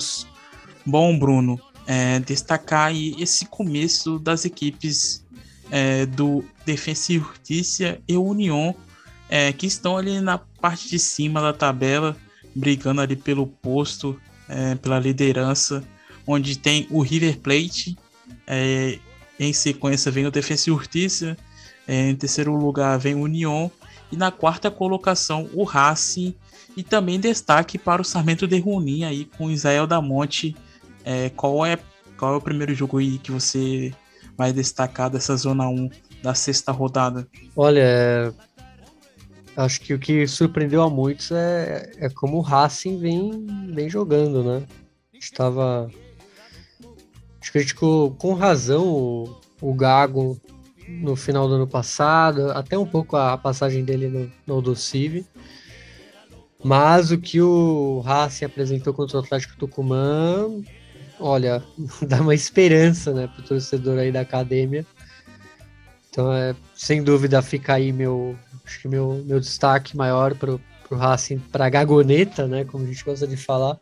Bom, 0.84 1.18
Bruno, 1.18 1.60
é, 1.86 2.20
destacar 2.20 2.88
aí 2.88 3.14
esse 3.18 3.46
começo 3.46 4.18
das 4.18 4.44
equipes 4.44 5.24
é, 5.70 6.06
do 6.06 6.44
Defensa 6.66 7.12
e 7.12 7.18
Justiça 7.18 7.98
e 8.06 8.16
União 8.16 8.74
é, 9.28 9.52
que 9.52 9.66
estão 9.66 9.96
ali 9.96 10.20
na 10.20 10.36
parte 10.36 10.90
de 10.90 10.98
cima 10.98 11.40
da 11.40 11.54
tabela, 11.54 12.16
brigando 12.54 13.00
ali 13.00 13.16
pelo 13.16 13.46
posto, 13.46 14.20
é, 14.48 14.74
pela 14.74 14.98
liderança 14.98 15.82
onde 16.26 16.58
tem 16.58 16.86
o 16.90 17.00
River 17.00 17.38
Plate, 17.38 17.96
é, 18.46 18.98
em 19.38 19.52
sequência 19.52 20.10
vem 20.10 20.26
o 20.26 20.30
Defensa 20.30 20.68
e 20.68 20.72
Justiça, 20.72 21.36
é, 21.86 22.10
em 22.10 22.16
terceiro 22.16 22.54
lugar 22.54 22.98
vem 22.98 23.14
o 23.14 23.22
União, 23.22 23.70
e 24.10 24.16
na 24.16 24.30
quarta 24.30 24.70
colocação 24.70 25.48
o 25.54 25.64
Racing, 25.64 26.34
e 26.76 26.82
também 26.82 27.18
destaque 27.18 27.78
para 27.78 28.02
o 28.02 28.04
Sarmento 28.04 28.46
de 28.46 28.58
Runim 28.58 29.04
aí 29.04 29.24
com 29.24 29.50
Israel 29.50 29.86
da 29.86 30.00
Monte. 30.00 30.56
É, 31.04 31.30
qual, 31.30 31.64
é, 31.66 31.78
qual 32.16 32.34
é 32.34 32.36
o 32.36 32.40
primeiro 32.40 32.74
jogo 32.74 32.98
aí 32.98 33.18
que 33.18 33.30
você 33.30 33.92
vai 34.36 34.52
destacar 34.52 35.10
dessa 35.10 35.36
Zona 35.36 35.68
1 35.68 35.90
da 36.22 36.34
sexta 36.34 36.72
rodada? 36.72 37.26
Olha, 37.56 38.32
acho 39.56 39.80
que 39.80 39.92
o 39.92 39.98
que 39.98 40.26
surpreendeu 40.26 40.82
a 40.82 40.90
muitos 40.90 41.30
é, 41.30 41.90
é 41.98 42.08
como 42.08 42.38
o 42.38 42.42
Racing 42.42 42.98
vem, 42.98 43.46
vem 43.74 43.90
jogando, 43.90 44.42
né? 44.42 44.66
Estava 45.12 45.90
Acho 47.42 47.50
que 47.50 47.58
a 47.58 47.66
ficou 47.66 48.12
com 48.12 48.34
razão 48.34 48.86
o, 48.86 49.36
o 49.60 49.74
Gago 49.74 50.40
no 50.86 51.16
final 51.16 51.48
do 51.48 51.54
ano 51.54 51.66
passado, 51.66 52.52
até 52.52 52.78
um 52.78 52.86
pouco 52.86 53.16
a 53.16 53.36
passagem 53.36 53.84
dele 53.84 54.06
no, 54.06 54.30
no 54.46 54.58
Odocive. 54.58 55.26
Mas 56.62 57.10
o 57.10 57.18
que 57.18 57.40
o 57.40 57.98
Racing 58.06 58.44
apresentou 58.44 58.94
contra 58.94 59.16
o 59.16 59.20
Atlético 59.20 59.56
Tucumã, 59.56 60.48
olha, 61.18 61.64
dá 62.06 62.20
uma 62.20 62.32
esperança, 62.32 63.12
né, 63.12 63.26
pro 63.26 63.42
torcedor 63.42 63.98
aí 63.98 64.12
da 64.12 64.20
academia. 64.20 64.86
Então, 66.08 66.32
é, 66.32 66.54
sem 66.76 67.02
dúvida, 67.02 67.42
fica 67.42 67.74
aí 67.74 67.92
meu, 67.92 68.38
acho 68.64 68.80
que 68.80 68.86
meu, 68.86 69.20
meu 69.26 69.40
destaque 69.40 69.96
maior 69.96 70.36
pro, 70.36 70.60
pro 70.88 70.96
Racing, 70.96 71.40
pra 71.50 71.68
Gagoneta, 71.68 72.46
né, 72.46 72.64
como 72.64 72.84
a 72.84 72.86
gente 72.86 73.04
gosta 73.04 73.26
de 73.26 73.36
falar. 73.36 73.80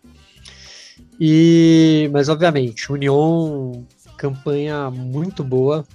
E, 1.20 2.08
mas, 2.12 2.28
obviamente, 2.28 2.90
União, 2.90 3.86
campanha 4.16 4.90
muito 4.90 5.44
boa, 5.44 5.86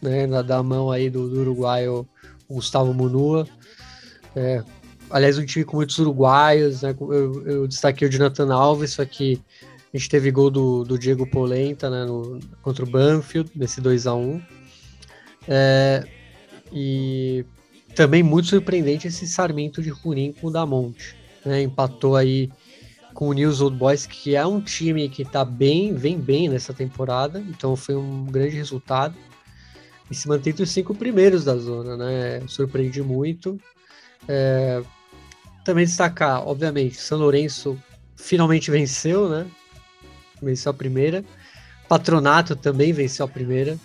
né, 0.00 0.26
na, 0.26 0.42
da 0.42 0.62
mão 0.62 0.90
aí 0.90 1.10
do, 1.10 1.28
do 1.28 1.40
uruguaio 1.40 2.08
Gustavo 2.48 2.92
Munua. 2.94 3.46
É, 4.34 4.62
aliás, 5.10 5.38
um 5.38 5.44
time 5.44 5.64
com 5.64 5.76
muitos 5.76 5.98
uruguaios, 5.98 6.82
né? 6.82 6.94
Eu, 6.98 7.46
eu 7.46 7.68
destaquei 7.68 8.08
o 8.08 8.10
Jonathan 8.10 8.52
Alves, 8.52 8.92
só 8.92 9.04
que 9.04 9.40
a 9.92 9.96
gente 9.96 10.08
teve 10.08 10.30
gol 10.30 10.50
do, 10.50 10.84
do 10.84 10.98
Diego 10.98 11.28
Polenta 11.28 11.90
né, 11.90 12.04
no, 12.04 12.38
contra 12.62 12.84
o 12.84 12.88
Banfield, 12.88 13.50
nesse 13.54 13.80
2 13.80 14.06
a 14.06 14.14
1 14.14 14.40
é, 15.48 16.04
E 16.72 17.44
também 17.94 18.22
muito 18.22 18.48
surpreendente 18.48 19.08
esse 19.08 19.26
Sarmento 19.26 19.82
de 19.82 19.90
Runim 19.90 20.32
com 20.32 20.46
o 20.46 20.50
Damonte. 20.50 21.16
Né, 21.44 21.62
empatou 21.62 22.16
aí 22.16 22.50
com 23.14 23.28
o 23.28 23.32
News 23.32 23.60
Old 23.60 23.76
Boys, 23.76 24.06
que 24.06 24.34
é 24.34 24.46
um 24.46 24.60
time 24.60 25.08
que 25.08 25.24
tá 25.24 25.44
bem, 25.44 25.94
vem 25.94 26.18
bem 26.18 26.48
nessa 26.48 26.72
temporada, 26.72 27.40
então 27.48 27.76
foi 27.76 27.94
um 27.94 28.24
grande 28.26 28.56
resultado. 28.56 29.14
E 30.10 30.14
se 30.14 30.28
mantém 30.28 30.50
entre 30.50 30.62
os 30.62 30.70
cinco 30.70 30.94
primeiros 30.94 31.44
da 31.44 31.56
zona, 31.56 31.96
né? 31.96 32.42
Surpreende 32.48 33.00
muito. 33.02 33.60
É, 34.26 34.82
também 35.64 35.84
destacar, 35.84 36.46
obviamente, 36.46 36.96
São 36.96 37.18
Lourenço 37.18 37.78
finalmente 38.16 38.70
venceu, 38.70 39.28
né? 39.28 39.46
Venceu 40.42 40.70
a 40.70 40.74
primeira. 40.74 41.24
Patronato 41.88 42.56
também 42.56 42.92
venceu 42.92 43.24
a 43.24 43.28
primeira. 43.28 43.78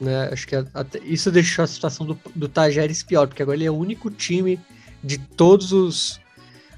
Né? 0.00 0.28
Acho 0.30 0.46
que 0.46 0.56
até, 0.56 0.98
isso 0.98 1.30
deixou 1.30 1.64
a 1.64 1.68
situação 1.68 2.04
do, 2.04 2.18
do 2.34 2.48
Tajeres 2.48 3.02
pior, 3.02 3.26
porque 3.26 3.42
agora 3.42 3.56
ele 3.56 3.64
é 3.64 3.70
o 3.70 3.76
único 3.76 4.10
time 4.10 4.60
de 5.02 5.18
todos 5.18 5.72
os, 5.72 6.20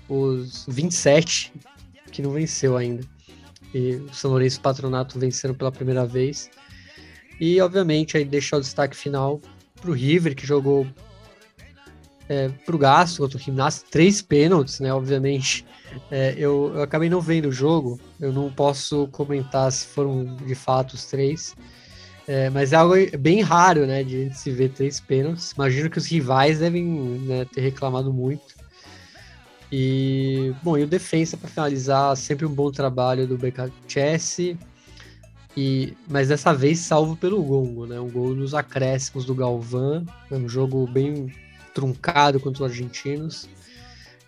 os 0.08 0.64
27 0.68 1.52
que 2.10 2.22
não 2.22 2.30
venceu 2.30 2.76
ainda. 2.76 3.04
E 3.74 3.96
o 3.96 4.14
São 4.14 4.30
Lourenço 4.30 4.60
Patronato 4.60 5.18
venceram 5.18 5.54
pela 5.54 5.70
primeira 5.70 6.06
vez. 6.06 6.50
E, 7.40 7.60
obviamente, 7.60 8.16
aí 8.16 8.24
deixar 8.24 8.56
o 8.56 8.60
destaque 8.60 8.96
final 8.96 9.40
para 9.80 9.90
o 9.90 9.94
River, 9.94 10.34
que 10.34 10.46
jogou 10.46 10.86
é, 12.28 12.48
para 12.48 12.74
o 12.74 12.78
Gasto 12.78 13.18
contra 13.18 13.38
o 13.38 13.40
Gimnasia, 13.40 13.84
três 13.90 14.20
pênaltis, 14.20 14.80
né? 14.80 14.92
Obviamente, 14.92 15.64
é, 16.10 16.34
eu, 16.36 16.72
eu, 16.74 16.82
acabei 16.82 17.08
não 17.08 17.20
vendo 17.20 17.48
o 17.48 17.52
jogo, 17.52 18.00
eu 18.20 18.32
não 18.32 18.50
posso 18.50 19.08
comentar 19.08 19.70
se 19.72 19.86
foram 19.86 20.36
de 20.36 20.54
fato 20.54 20.94
os 20.94 21.06
três, 21.06 21.54
é, 22.26 22.50
mas 22.50 22.72
é 22.72 22.76
algo 22.76 22.94
bem 23.18 23.40
raro, 23.40 23.86
né? 23.86 24.04
De 24.04 24.16
a 24.16 24.24
gente 24.24 24.38
se 24.38 24.50
ver 24.50 24.70
três 24.70 25.00
pênaltis. 25.00 25.52
Imagino 25.52 25.88
que 25.88 25.98
os 25.98 26.06
rivais 26.06 26.58
devem 26.58 26.84
né, 26.84 27.46
ter 27.46 27.62
reclamado 27.62 28.12
muito. 28.12 28.57
E, 29.70 30.54
bom, 30.62 30.78
e 30.78 30.84
o 30.84 30.86
defensa 30.86 31.36
para 31.36 31.48
finalizar, 31.48 32.16
sempre 32.16 32.46
um 32.46 32.54
bom 32.54 32.70
trabalho 32.70 33.26
do 33.26 33.36
BK 33.36 33.70
Chess. 33.86 34.56
E, 35.56 35.92
mas 36.08 36.28
dessa 36.28 36.54
vez 36.54 36.78
salvo 36.78 37.16
pelo 37.16 37.42
Gongo, 37.42 37.86
né? 37.86 37.98
Um 37.98 38.08
gol 38.08 38.34
nos 38.34 38.54
acréscimos 38.54 39.24
do 39.24 39.34
Galvão, 39.34 40.06
um 40.30 40.48
jogo 40.48 40.86
bem 40.86 41.32
truncado 41.74 42.40
contra 42.40 42.64
os 42.64 42.70
argentinos. 42.70 43.48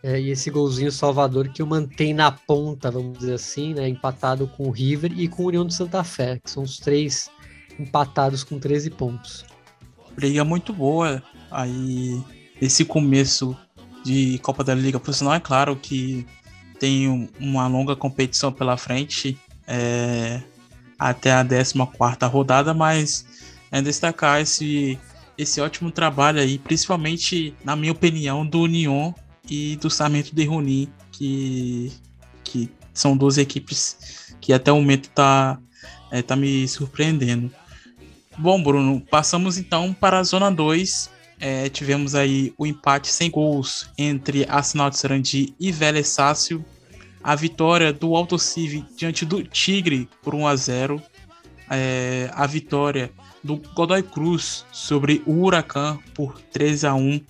É, 0.03 0.19
e 0.19 0.31
esse 0.31 0.51
golzinho 0.51 0.91
Salvador 0.91 1.49
que 1.51 1.63
o 1.63 1.67
mantém 1.67 2.15
na 2.15 2.33
ponta, 2.33 2.91
vamos 2.91 3.19
dizer 3.19 3.35
assim, 3.35 3.75
né, 3.75 3.87
empatado 3.87 4.47
com 4.49 4.69
o 4.69 4.71
River 4.71 5.13
e 5.19 5.29
com 5.29 5.43
o 5.43 5.47
União 5.47 5.67
de 5.67 5.75
Santa 5.75 6.03
Fé, 6.03 6.41
que 6.43 6.51
são 6.51 6.63
os 6.63 6.79
três 6.79 7.31
empatados 7.79 8.43
com 8.43 8.59
13 8.59 8.91
pontos. 8.91 9.45
Briga 10.17 10.43
muito 10.43 10.73
boa 10.73 11.23
aí 11.51 12.23
esse 12.61 12.85
começo 12.85 13.57
de 14.05 14.39
Copa 14.39 14.65
da 14.65 14.75
Liga, 14.75 14.99
por 14.99 15.13
sinal 15.15 15.35
é 15.35 15.41
claro 15.41 15.77
que 15.77 16.27
tem 16.79 17.29
uma 17.39 17.67
longa 17.67 17.95
competição 17.95 18.51
pela 18.53 18.77
frente 18.77 19.39
é, 19.67 20.41
até 20.99 21.33
a 21.33 21.45
14 21.45 21.75
rodada, 22.25 22.73
mas 22.73 23.25
é 23.71 23.81
destacar 23.83 24.41
esse 24.41 24.99
esse 25.41 25.59
ótimo 25.59 25.91
trabalho 25.91 26.39
aí, 26.39 26.59
principalmente, 26.59 27.55
na 27.65 27.75
minha 27.75 27.93
opinião, 27.93 28.47
do 28.47 28.61
Union 28.61 29.13
e 29.49 29.77
do 29.77 29.89
Sarmento 29.89 30.35
de 30.35 30.45
Runi, 30.45 30.87
que, 31.11 31.91
que 32.45 32.71
são 32.93 33.17
duas 33.17 33.39
equipes 33.39 34.35
que 34.41 34.53
até 34.53 34.71
o 34.71 34.77
momento 34.77 35.09
tá, 35.11 35.59
é, 36.11 36.21
tá 36.21 36.37
me 36.37 36.69
surpreendendo. 36.69 37.51
Bom, 38.37 38.63
Bruno, 38.63 39.01
passamos 39.11 39.57
então 39.57 39.95
para 39.95 40.19
a 40.19 40.23
Zona 40.23 40.51
2. 40.51 41.11
É, 41.41 41.69
tivemos 41.71 42.15
aí 42.15 42.53
o 42.59 42.67
empate 42.67 43.09
sem 43.09 43.31
gols 43.31 43.89
entre 43.97 44.45
Arsenal 44.49 44.91
de 44.91 44.99
Sarandi 44.99 45.55
e 45.59 45.73
Vélez 45.73 46.09
Sácio. 46.09 46.65
A 47.23 47.35
vitória 47.35 47.93
do 47.93 48.15
Alto 48.15 48.39
Civi 48.39 48.85
diante 48.97 49.25
do 49.25 49.43
Tigre 49.43 50.09
por 50.23 50.35
1 50.35 50.47
a 50.47 50.57
0 50.57 51.03
é, 51.71 52.31
A 52.33 52.47
vitória 52.47 53.11
do 53.43 53.57
Godoy 53.75 54.03
Cruz 54.03 54.65
sobre 54.71 55.23
o 55.27 55.43
Huracan 55.43 55.99
por 56.15 56.41
3 56.53 56.85
a 56.85 56.95
1 56.95 57.21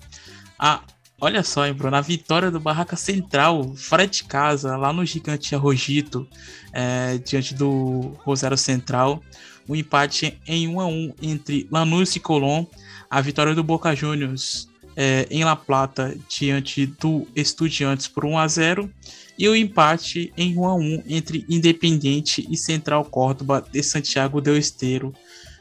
a 0.59 0.81
Olha 1.23 1.43
só, 1.43 1.67
hein, 1.67 1.73
Bruno, 1.73 1.95
a 1.95 2.01
vitória 2.01 2.49
do 2.49 2.59
Barraca 2.59 2.95
Central, 2.95 3.75
fora 3.75 4.07
de 4.07 4.23
casa, 4.23 4.75
lá 4.75 4.91
no 4.91 5.05
Gigante 5.05 5.53
Arrojito, 5.53 6.27
é, 6.73 7.19
diante 7.19 7.53
do 7.53 8.17
Rosário 8.23 8.57
Central. 8.57 9.21
O 9.67 9.75
empate 9.75 10.41
em 10.47 10.67
1 10.67 10.79
a 10.81 10.87
1 10.87 11.13
entre 11.21 11.67
Lanús 11.71 12.15
e 12.15 12.19
Colón. 12.19 12.65
A 13.11 13.19
vitória 13.19 13.53
do 13.53 13.61
Boca 13.61 13.93
Juniors 13.93 14.69
é, 14.95 15.27
em 15.29 15.43
La 15.43 15.53
Plata, 15.53 16.17
diante 16.29 16.85
do 16.85 17.27
Estudiantes 17.35 18.07
por 18.07 18.23
1 18.23 18.37
a 18.37 18.47
0 18.47 18.89
e 19.37 19.49
o 19.49 19.55
empate 19.55 20.31
em 20.37 20.57
1 20.57 20.65
a 20.65 20.75
1 20.75 21.03
entre 21.07 21.45
Independiente 21.49 22.47
e 22.49 22.55
Central 22.55 23.03
Córdoba 23.03 23.65
de 23.69 23.83
Santiago 23.83 24.39
del 24.39 24.55
Esteiro 24.55 25.13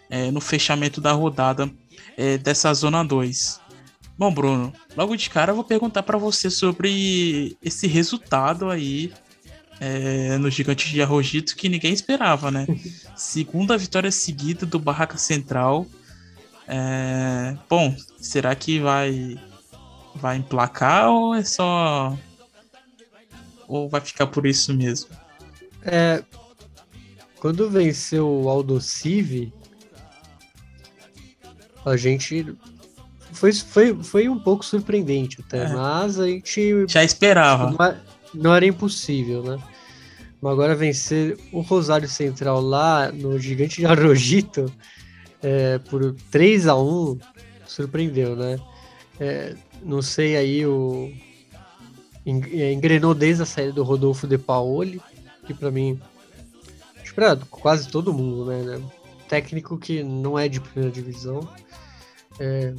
é, 0.08 0.30
no 0.30 0.40
fechamento 0.40 1.00
da 1.00 1.10
rodada 1.10 1.68
é, 2.16 2.38
dessa 2.38 2.72
Zona 2.72 3.02
2. 3.02 3.60
Bom, 4.16 4.32
Bruno, 4.32 4.72
logo 4.96 5.16
de 5.16 5.28
cara 5.28 5.50
eu 5.50 5.56
vou 5.56 5.64
perguntar 5.64 6.04
para 6.04 6.18
você 6.18 6.50
sobre 6.50 7.56
esse 7.60 7.88
resultado 7.88 8.70
aí 8.70 9.12
é, 9.80 10.38
no 10.38 10.48
Gigante 10.50 10.88
de 10.88 11.02
Arrojito 11.02 11.56
que 11.56 11.68
ninguém 11.68 11.92
esperava, 11.92 12.48
né? 12.48 12.64
Segunda 13.16 13.76
vitória 13.76 14.12
seguida 14.12 14.64
do 14.64 14.78
Barraca 14.78 15.18
Central. 15.18 15.84
É, 16.72 17.56
bom, 17.68 17.92
será 18.16 18.54
que 18.54 18.78
vai 18.78 19.36
vai 20.14 20.36
emplacar 20.36 21.10
ou 21.10 21.34
é 21.34 21.42
só 21.42 22.16
ou 23.66 23.88
vai 23.88 24.00
ficar 24.00 24.28
por 24.28 24.46
isso 24.46 24.72
mesmo? 24.72 25.10
É, 25.82 26.22
quando 27.40 27.68
venceu 27.68 28.28
o 28.28 28.48
Aldo 28.48 28.80
Civi, 28.80 29.52
a 31.84 31.96
gente 31.96 32.56
foi, 33.32 33.52
foi, 33.52 34.02
foi 34.04 34.28
um 34.28 34.38
pouco 34.38 34.64
surpreendente 34.64 35.40
até, 35.44 35.64
é. 35.64 35.72
mas 35.74 36.20
a 36.20 36.28
gente 36.28 36.84
já 36.86 37.02
esperava. 37.02 37.72
Não, 37.72 37.84
é, 37.84 38.00
não 38.32 38.54
era 38.54 38.64
impossível, 38.64 39.42
né? 39.42 39.58
Mas 40.40 40.52
agora 40.52 40.76
vencer 40.76 41.36
o 41.50 41.62
Rosário 41.62 42.08
Central 42.08 42.60
lá 42.60 43.10
no 43.10 43.40
Gigante 43.40 43.78
de 43.80 43.86
Arrojito 43.86 44.72
é, 45.42 45.78
por 45.78 46.14
3 46.30 46.66
a 46.66 46.76
1 46.76 47.18
surpreendeu, 47.66 48.36
né? 48.36 48.58
É, 49.18 49.54
não 49.82 50.02
sei 50.02 50.36
aí 50.36 50.66
o 50.66 51.12
é, 52.26 52.72
engrenou 52.72 53.14
desde 53.14 53.42
a 53.42 53.46
saída 53.46 53.72
do 53.72 53.82
Rodolfo 53.82 54.26
De 54.26 54.38
Paoli, 54.38 55.00
que 55.46 55.54
para 55.54 55.70
mim 55.70 56.00
acho 57.00 57.14
quase 57.50 57.88
todo 57.88 58.12
mundo, 58.12 58.46
né, 58.46 58.62
né? 58.62 58.82
Técnico 59.28 59.78
que 59.78 60.02
não 60.02 60.38
é 60.38 60.48
de 60.48 60.60
primeira 60.60 60.90
divisão, 60.90 61.48
é, 62.38 62.74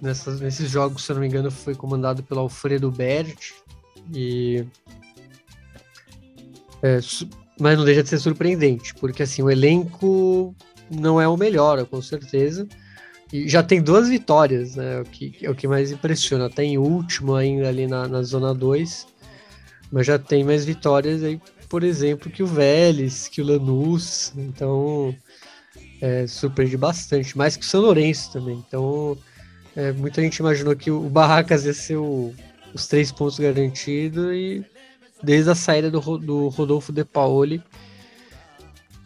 nessas, 0.00 0.40
nesses 0.40 0.70
jogos, 0.70 1.04
se 1.04 1.12
eu 1.12 1.14
não 1.14 1.20
me 1.20 1.28
engano, 1.28 1.50
foi 1.50 1.74
comandado 1.74 2.22
pelo 2.22 2.40
Alfredo 2.40 2.90
Bert. 2.90 3.52
E. 4.12 4.64
É, 6.82 6.98
mas 7.58 7.76
não 7.76 7.84
deixa 7.84 8.02
de 8.02 8.08
ser 8.08 8.18
surpreendente, 8.18 8.94
porque 8.94 9.22
assim, 9.22 9.42
o 9.42 9.50
elenco 9.50 10.54
não 10.90 11.20
é 11.20 11.26
o 11.28 11.36
melhor, 11.36 11.84
com 11.86 12.00
certeza. 12.00 12.66
E 13.32 13.48
já 13.48 13.62
tem 13.62 13.82
duas 13.82 14.08
vitórias, 14.08 14.76
né? 14.76 15.00
O 15.00 15.04
que, 15.04 15.34
é 15.42 15.50
o 15.50 15.54
que 15.54 15.66
mais 15.66 15.90
impressiona. 15.90 16.48
Tem 16.48 16.78
último 16.78 17.34
ainda 17.34 17.68
ali 17.68 17.86
na, 17.86 18.06
na 18.06 18.22
zona 18.22 18.54
2, 18.54 19.06
mas 19.90 20.06
já 20.06 20.18
tem 20.18 20.44
mais 20.44 20.64
vitórias 20.64 21.22
aí, 21.22 21.40
por 21.68 21.82
exemplo, 21.82 22.30
que 22.30 22.42
o 22.42 22.46
Vélez, 22.46 23.28
que 23.28 23.40
o 23.40 23.44
Lanús. 23.44 24.32
Então, 24.36 25.14
é, 26.00 26.26
surpreende 26.26 26.76
bastante, 26.76 27.36
mais 27.36 27.56
que 27.56 27.64
o 27.64 27.68
São 27.68 27.80
Lourenço 27.80 28.32
também. 28.32 28.62
Então, 28.66 29.18
é, 29.74 29.92
muita 29.92 30.22
gente 30.22 30.36
imaginou 30.36 30.76
que 30.76 30.90
o 30.90 31.00
Barracas 31.08 31.64
ia 31.64 31.74
ser 31.74 31.96
o, 31.96 32.32
os 32.72 32.86
três 32.86 33.10
pontos 33.10 33.38
garantidos 33.38 34.32
e 34.32 34.64
desde 35.22 35.50
a 35.50 35.54
saída 35.54 35.90
do, 35.90 36.00
do 36.18 36.48
Rodolfo 36.48 36.92
De 36.92 37.04
Paoli, 37.04 37.62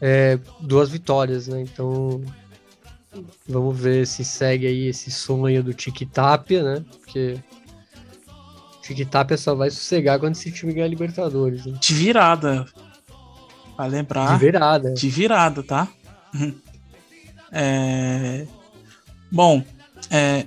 é, 0.00 0.38
duas 0.60 0.88
vitórias, 0.88 1.46
né? 1.46 1.60
Então 1.62 2.22
vamos 3.46 3.78
ver 3.78 4.06
se 4.06 4.24
segue 4.24 4.66
aí 4.66 4.86
esse 4.86 5.10
sonho 5.10 5.62
do 5.62 5.74
Tic 5.74 6.08
Tapia, 6.10 6.62
né? 6.62 6.84
Porque 6.90 7.38
Tic 8.82 9.08
Tapia 9.08 9.36
só 9.36 9.54
vai 9.54 9.70
sossegar 9.70 10.18
quando 10.18 10.34
esse 10.34 10.50
time 10.50 10.72
ganhar 10.72 10.88
Libertadores. 10.88 11.66
Né? 11.66 11.78
De 11.80 11.94
virada. 11.94 12.66
Vai 13.76 13.88
lembrar. 13.88 14.38
De 14.38 14.44
virada. 14.44 14.94
De 14.94 15.08
virada, 15.08 15.62
tá? 15.62 15.88
é... 17.52 18.46
Bom, 19.30 19.62
é... 20.10 20.46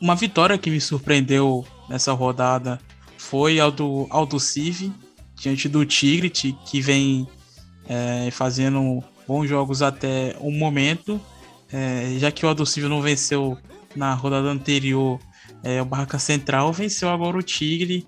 uma 0.00 0.16
vitória 0.16 0.58
que 0.58 0.70
me 0.70 0.80
surpreendeu 0.80 1.66
nessa 1.88 2.12
rodada 2.12 2.80
foi 3.18 3.58
ao 3.58 3.70
do 3.70 4.06
Aldo 4.10 4.38
Civi, 4.38 4.92
diante 5.34 5.68
do 5.68 5.84
Tigre, 5.84 6.30
que 6.30 6.80
vem 6.80 7.26
é, 7.88 8.30
fazendo 8.30 9.02
bons 9.26 9.48
jogos 9.48 9.82
até 9.82 10.36
o 10.40 10.50
momento. 10.50 11.20
É, 11.72 12.16
já 12.18 12.30
que 12.30 12.44
o 12.44 12.48
Aldo 12.48 12.64
Civi 12.64 12.88
não 12.88 13.02
venceu 13.02 13.58
na 13.94 14.14
rodada 14.14 14.48
anterior, 14.48 15.18
é, 15.62 15.80
o 15.80 15.84
Barraca 15.84 16.18
Central 16.18 16.72
venceu 16.72 17.08
agora 17.08 17.36
o 17.36 17.42
Tigre. 17.42 18.06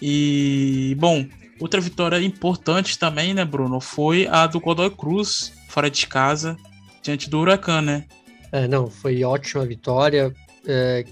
E, 0.00 0.96
bom, 0.98 1.26
outra 1.60 1.80
vitória 1.80 2.20
importante 2.22 2.98
também, 2.98 3.34
né, 3.34 3.44
Bruno? 3.44 3.80
Foi 3.80 4.26
a 4.26 4.46
do 4.46 4.60
Godoy 4.60 4.90
Cruz, 4.90 5.52
fora 5.68 5.90
de 5.90 6.06
casa, 6.06 6.56
diante 7.02 7.28
do 7.28 7.38
Huracan, 7.38 7.82
né? 7.82 8.04
É, 8.52 8.68
não, 8.68 8.88
foi 8.88 9.22
ótima 9.24 9.64
vitória. 9.66 10.34
É, 10.66 11.04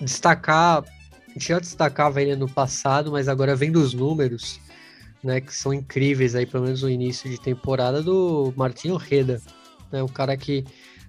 destacar 0.00 0.84
a 1.32 1.38
gente 1.38 1.48
já 1.48 1.58
destacava 1.58 2.20
ele 2.20 2.36
no 2.36 2.48
passado, 2.48 3.10
mas 3.10 3.26
agora 3.26 3.56
vem 3.56 3.72
dos 3.72 3.94
números, 3.94 4.60
né, 5.22 5.40
que 5.40 5.54
são 5.54 5.72
incríveis 5.72 6.34
aí, 6.34 6.44
pelo 6.44 6.64
menos 6.64 6.82
no 6.82 6.90
início 6.90 7.30
de 7.30 7.40
temporada 7.40 8.02
do 8.02 8.52
Martinho 8.56 8.96
Reda, 8.96 9.40
né, 9.90 10.02
um 10.02 10.08
cara 10.08 10.36
que 10.36 10.64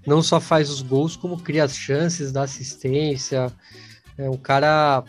não 0.06 0.22
só 0.22 0.40
faz 0.40 0.70
os 0.70 0.82
gols, 0.82 1.16
como 1.16 1.40
cria 1.40 1.64
as 1.64 1.76
chances, 1.76 2.32
dá 2.32 2.44
assistência, 2.44 3.52
é 4.18 4.30
um 4.30 4.38
cara 4.38 5.04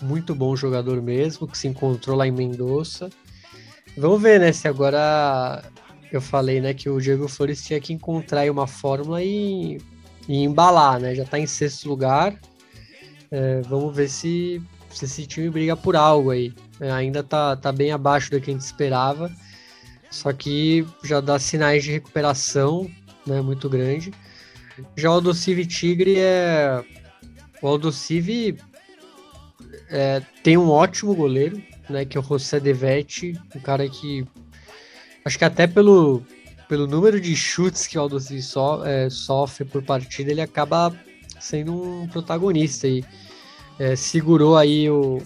muito 0.00 0.34
bom 0.34 0.56
jogador 0.56 1.02
mesmo, 1.02 1.46
que 1.46 1.58
se 1.58 1.68
encontrou 1.68 2.16
lá 2.16 2.26
em 2.26 2.30
Mendoza. 2.30 3.10
Vamos 3.96 4.22
ver, 4.22 4.40
né, 4.40 4.52
se 4.52 4.66
agora 4.66 5.62
eu 6.10 6.20
falei, 6.20 6.60
né, 6.60 6.72
que 6.72 6.88
o 6.88 7.00
Diego 7.00 7.28
Flores 7.28 7.62
tinha 7.64 7.80
que 7.80 7.92
encontrar 7.92 8.50
uma 8.50 8.66
fórmula 8.66 9.22
e, 9.22 9.78
e 10.28 10.42
embalar, 10.42 10.98
né, 11.00 11.14
já 11.14 11.24
tá 11.24 11.38
em 11.38 11.46
sexto 11.46 11.88
lugar, 11.88 12.38
é, 13.30 13.60
vamos 13.62 13.94
ver 13.94 14.08
se, 14.08 14.62
se 14.90 15.04
esse 15.04 15.26
time 15.26 15.50
briga 15.50 15.76
por 15.76 15.96
algo 15.96 16.30
aí. 16.30 16.52
É, 16.80 16.90
ainda 16.90 17.22
tá, 17.22 17.56
tá 17.56 17.72
bem 17.72 17.92
abaixo 17.92 18.30
do 18.30 18.40
que 18.40 18.50
a 18.50 18.54
gente 18.54 18.62
esperava, 18.62 19.30
só 20.10 20.32
que 20.32 20.86
já 21.04 21.20
dá 21.20 21.38
sinais 21.38 21.84
de 21.84 21.92
recuperação 21.92 22.90
né, 23.26 23.40
muito 23.40 23.68
grande. 23.68 24.12
Já 24.96 25.10
o 25.10 25.14
Aldocive 25.14 25.66
Tigre 25.66 26.16
é. 26.18 26.82
O 27.62 27.68
Aldocive 27.68 28.58
é, 29.90 30.22
tem 30.42 30.56
um 30.56 30.70
ótimo 30.70 31.14
goleiro, 31.14 31.62
né, 31.88 32.04
que 32.04 32.16
é 32.16 32.20
o 32.20 32.24
José 32.24 32.58
Devetti, 32.58 33.38
um 33.54 33.60
cara 33.60 33.88
que 33.88 34.26
acho 35.24 35.38
que 35.38 35.44
até 35.44 35.66
pelo, 35.66 36.22
pelo 36.68 36.86
número 36.86 37.20
de 37.20 37.36
chutes 37.36 37.86
que 37.86 37.98
o 37.98 38.00
Aldocive 38.00 38.42
so, 38.42 38.82
é, 38.84 39.10
sofre 39.10 39.66
por 39.66 39.82
partida, 39.82 40.30
ele 40.30 40.40
acaba 40.40 40.94
sendo 41.38 41.74
um 41.74 42.08
protagonista 42.08 42.88
e 42.88 43.04
é, 43.80 43.96
segurou 43.96 44.58
aí 44.58 44.90
o, 44.90 45.22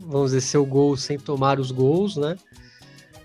vamos 0.00 0.32
dizer, 0.32 0.42
seu 0.42 0.66
gol 0.66 0.98
sem 0.98 1.18
tomar 1.18 1.58
os 1.58 1.70
gols, 1.70 2.14
né? 2.18 2.36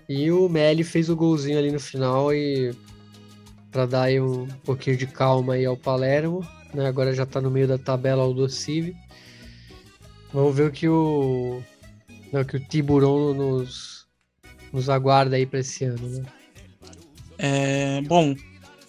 E 0.08 0.30
o 0.30 0.48
Meli 0.48 0.82
fez 0.82 1.10
o 1.10 1.16
golzinho 1.16 1.58
ali 1.58 1.70
no 1.70 1.78
final 1.78 2.32
e 2.32 2.74
para 3.70 3.84
dar 3.84 4.04
aí 4.04 4.18
um 4.18 4.46
pouquinho 4.64 4.96
de 4.96 5.06
calma 5.06 5.54
aí 5.54 5.66
ao 5.66 5.76
Palermo, 5.76 6.40
né? 6.72 6.86
Agora 6.86 7.14
já 7.14 7.26
tá 7.26 7.38
no 7.38 7.50
meio 7.50 7.68
da 7.68 7.76
tabela 7.76 8.24
o 8.24 8.32
Docive. 8.32 8.96
Vamos 10.32 10.56
ver 10.56 10.68
o 10.68 10.72
que 10.72 10.88
o, 10.88 11.62
né, 12.32 12.40
o 12.40 12.44
que 12.46 12.56
o 12.56 12.60
Tiburon 12.60 13.34
nos, 13.34 14.06
nos 14.72 14.88
aguarda 14.88 15.36
aí 15.36 15.44
para 15.44 15.60
esse 15.60 15.84
ano, 15.84 16.08
né? 16.08 16.24
É, 17.36 18.00
bom, 18.00 18.34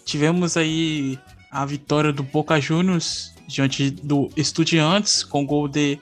tivemos 0.06 0.56
aí 0.56 1.18
a 1.50 1.66
vitória 1.66 2.10
do 2.10 2.22
Boca 2.22 2.58
Juniors 2.58 3.35
diante 3.46 3.90
do 3.90 4.30
Estudiantes, 4.36 5.22
com 5.22 5.44
gol 5.46 5.68
de 5.68 5.98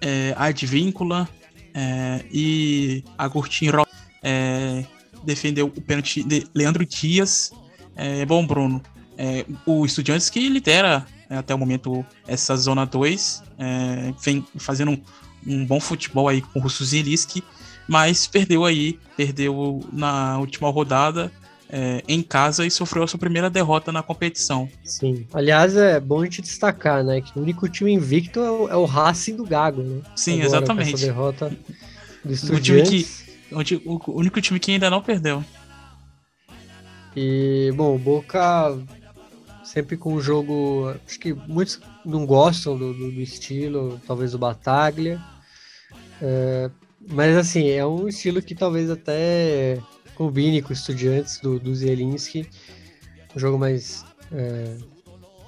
é, 0.00 0.34
Advíncula 0.36 1.28
é, 1.74 2.24
e 2.32 3.04
Agostinho 3.18 3.86
é, 4.22 4.84
defendeu 5.24 5.66
o 5.66 5.80
pênalti 5.80 6.22
de 6.22 6.46
Leandro 6.54 6.84
Dias. 6.84 7.52
É, 7.94 8.24
bom, 8.24 8.46
Bruno, 8.46 8.82
é, 9.18 9.44
o 9.64 9.84
Estudiantes 9.84 10.30
que 10.30 10.48
lidera 10.48 11.06
é, 11.28 11.36
até 11.36 11.54
o 11.54 11.58
momento 11.58 12.04
essa 12.26 12.56
zona 12.56 12.84
2, 12.84 13.42
é, 13.58 14.14
vem 14.22 14.46
fazendo 14.56 14.92
um, 14.92 15.02
um, 15.46 15.66
bom 15.66 15.80
futebol 15.80 16.28
aí 16.28 16.40
com 16.40 16.58
o 16.58 16.62
Russo 16.62 16.84
Zielinski, 16.84 17.42
mas 17.88 18.26
perdeu 18.26 18.64
aí, 18.64 18.98
perdeu 19.16 19.84
na 19.92 20.38
última 20.38 20.70
rodada 20.70 21.32
é, 21.68 22.02
em 22.06 22.22
casa 22.22 22.64
e 22.64 22.70
sofreu 22.70 23.02
a 23.02 23.06
sua 23.06 23.18
primeira 23.18 23.50
derrota 23.50 23.90
na 23.90 24.02
competição. 24.02 24.68
Sim. 24.84 25.26
Aliás, 25.32 25.76
é 25.76 25.98
bom 25.98 26.20
a 26.20 26.24
gente 26.24 26.42
destacar, 26.42 27.02
né? 27.02 27.20
Que 27.20 27.38
o 27.38 27.42
único 27.42 27.68
time 27.68 27.92
invicto 27.92 28.40
é 28.40 28.50
o, 28.50 28.68
é 28.68 28.76
o 28.76 28.84
Racing 28.84 29.36
do 29.36 29.44
Gago, 29.44 29.82
né? 29.82 30.02
Sim, 30.14 30.34
Agora, 30.34 30.46
exatamente. 30.46 30.94
Essa 30.94 31.06
derrota 31.06 31.56
do 32.24 32.54
o, 32.54 32.60
time 32.60 32.82
que, 32.82 33.06
o 33.84 34.18
único 34.18 34.40
time 34.40 34.60
que 34.60 34.72
ainda 34.72 34.90
não 34.90 35.02
perdeu. 35.02 35.44
E, 37.14 37.72
bom, 37.74 37.94
o 37.94 37.98
Boca 37.98 38.76
sempre 39.64 39.96
com 39.96 40.14
um 40.14 40.20
jogo. 40.20 40.94
Acho 41.06 41.18
que 41.18 41.32
muitos 41.32 41.80
não 42.04 42.24
gostam 42.24 42.76
do, 42.76 42.92
do, 42.92 43.10
do 43.10 43.20
estilo, 43.20 44.00
talvez 44.06 44.34
o 44.34 44.38
Bataglia. 44.38 45.20
É, 46.20 46.70
mas 47.08 47.36
assim, 47.36 47.68
é 47.68 47.84
um 47.84 48.08
estilo 48.08 48.40
que 48.40 48.54
talvez 48.54 48.90
até 48.90 49.78
combine 50.16 50.62
com 50.62 50.72
estudiantes 50.72 51.38
do, 51.38 51.60
do 51.60 51.74
Zielinski. 51.74 52.48
Um 53.34 53.38
jogo 53.38 53.58
mais 53.58 54.04
é, 54.32 54.76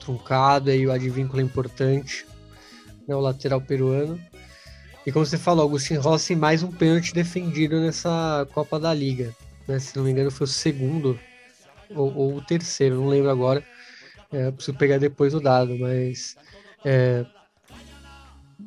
truncado 0.01 0.71
e 0.71 0.87
o 0.87 0.93
advínculo 0.93 1.41
é 1.41 1.45
importante, 1.45 2.27
né, 3.07 3.17
o 3.17 3.21
lateral 3.21 3.61
peruano. 3.61 4.21
E 5.07 5.11
como 5.11 5.25
você 5.25 5.39
falou, 5.39 5.67
Agostinho 5.67 6.01
Rossi 6.01 6.37
mais 6.37 6.63
um 6.63 6.71
pênalti 6.71 7.15
defendido 7.15 7.81
nessa 7.81 8.47
Copa 8.53 8.79
da 8.79 8.93
Liga. 8.93 9.35
Né? 9.67 9.79
Se 9.79 9.97
não 9.97 10.05
me 10.05 10.11
engano, 10.11 10.31
foi 10.31 10.45
o 10.45 10.49
segundo 10.49 11.19
ou, 11.95 12.15
ou 12.15 12.37
o 12.37 12.43
terceiro, 12.43 12.97
não 12.97 13.09
lembro 13.09 13.31
agora. 13.31 13.65
É, 14.31 14.51
preciso 14.51 14.77
pegar 14.77 14.99
depois 14.99 15.33
o 15.33 15.41
dado, 15.41 15.79
mas 15.79 16.37
é, 16.85 17.25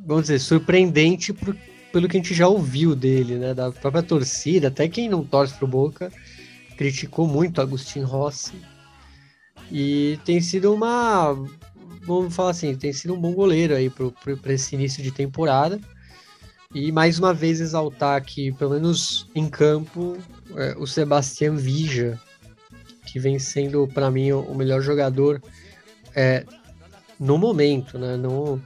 vamos 0.06 0.24
dizer, 0.24 0.40
surpreendente 0.40 1.32
pelo 1.92 2.08
que 2.08 2.18
a 2.18 2.20
gente 2.20 2.34
já 2.34 2.48
ouviu 2.48 2.96
dele, 2.96 3.36
né? 3.36 3.54
Da 3.54 3.72
própria 3.72 4.04
torcida, 4.04 4.70
até 4.70 4.88
quem 4.88 5.10
não 5.10 5.24
torce 5.24 5.54
pro 5.56 5.68
Boca, 5.68 6.12
criticou 6.78 7.28
muito 7.28 7.62
Agostinho 7.62 8.06
Rossi. 8.06 8.54
E 9.72 10.20
tem 10.26 10.42
sido 10.42 10.74
uma. 10.74 11.34
Vamos 12.04 12.36
falar 12.36 12.52
assim, 12.52 12.76
tem 12.76 12.92
sido 12.92 13.14
um 13.14 13.20
bom 13.20 13.34
goleiro 13.34 13.76
aí 13.76 13.90
para 13.90 14.54
esse 14.54 14.76
início 14.76 15.04
de 15.04 15.12
temporada. 15.12 15.80
E 16.74 16.92
mais 16.92 17.20
uma 17.20 17.34
vez 17.34 17.60
exaltar 17.60 18.18
aqui, 18.18 18.52
pelo 18.54 18.72
menos 18.72 19.28
em 19.36 19.50
campo, 19.50 20.18
é, 20.56 20.76
o 20.78 20.88
Sebastião 20.88 21.56
Vija, 21.58 22.20
que 23.06 23.20
vem 23.20 23.38
sendo 23.38 23.88
para 23.88 24.10
mim 24.10 24.32
o 24.32 24.56
melhor 24.56 24.82
jogador 24.82 25.42
é, 26.16 26.46
no 27.20 27.38
momento, 27.38 28.00
né? 28.00 28.16
Não, 28.18 28.62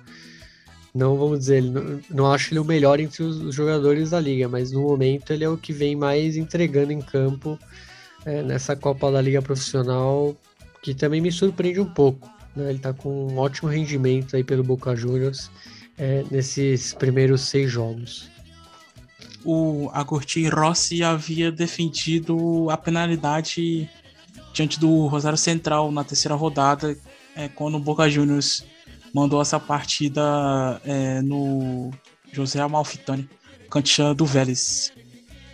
não 0.96 1.18
vamos 1.18 1.40
dizer, 1.40 1.62
não, 1.62 2.00
não 2.10 2.32
acho 2.32 2.54
ele 2.54 2.60
o 2.60 2.64
melhor 2.64 3.02
entre 3.02 3.22
os 3.22 3.54
jogadores 3.54 4.12
da 4.12 4.20
liga, 4.20 4.48
mas 4.48 4.72
no 4.72 4.82
momento 4.82 5.34
ele 5.34 5.44
é 5.44 5.50
o 5.50 5.58
que 5.58 5.74
vem 5.74 5.94
mais 5.94 6.38
entregando 6.38 6.94
em 6.94 7.02
campo 7.02 7.60
é, 8.26 8.42
nessa 8.42 8.78
Copa 8.78 9.12
da 9.12 9.22
Liga 9.22 9.42
Profissional, 9.42 10.34
que 10.82 10.94
também 10.94 11.20
me 11.20 11.34
surpreende 11.34 11.82
um 11.82 11.86
pouco. 11.86 12.32
Né? 12.56 12.70
Ele 12.70 12.78
está 12.78 12.94
com 12.94 13.28
um 13.28 13.38
ótimo 13.38 13.70
rendimento 13.70 14.38
aí 14.38 14.44
pelo 14.44 14.64
Boca 14.64 14.96
Juniors 14.96 15.52
é, 15.98 16.24
nesses 16.32 16.94
primeiros 16.94 17.42
seis 17.42 17.70
jogos. 17.70 18.30
O 19.44 19.90
Agostinho 19.94 20.50
Rossi 20.50 21.04
havia 21.04 21.52
defendido 21.52 22.70
a 22.70 22.78
penalidade 22.78 23.90
diante 24.54 24.80
do 24.80 25.08
Rosário 25.08 25.38
Central 25.38 25.92
na 25.92 26.06
terceira 26.06 26.36
rodada, 26.36 26.98
é, 27.36 27.50
quando 27.50 27.76
o 27.76 27.80
Boca 27.80 28.10
Juniors 28.10 28.66
mandou 29.16 29.42
essa 29.42 29.58
partida 29.58 30.22
é, 30.84 31.22
no 31.22 31.90
José 32.34 32.60
Amalfitani, 32.60 33.30
cantinha 33.70 34.14
do 34.14 34.26
Vélez. 34.26 34.92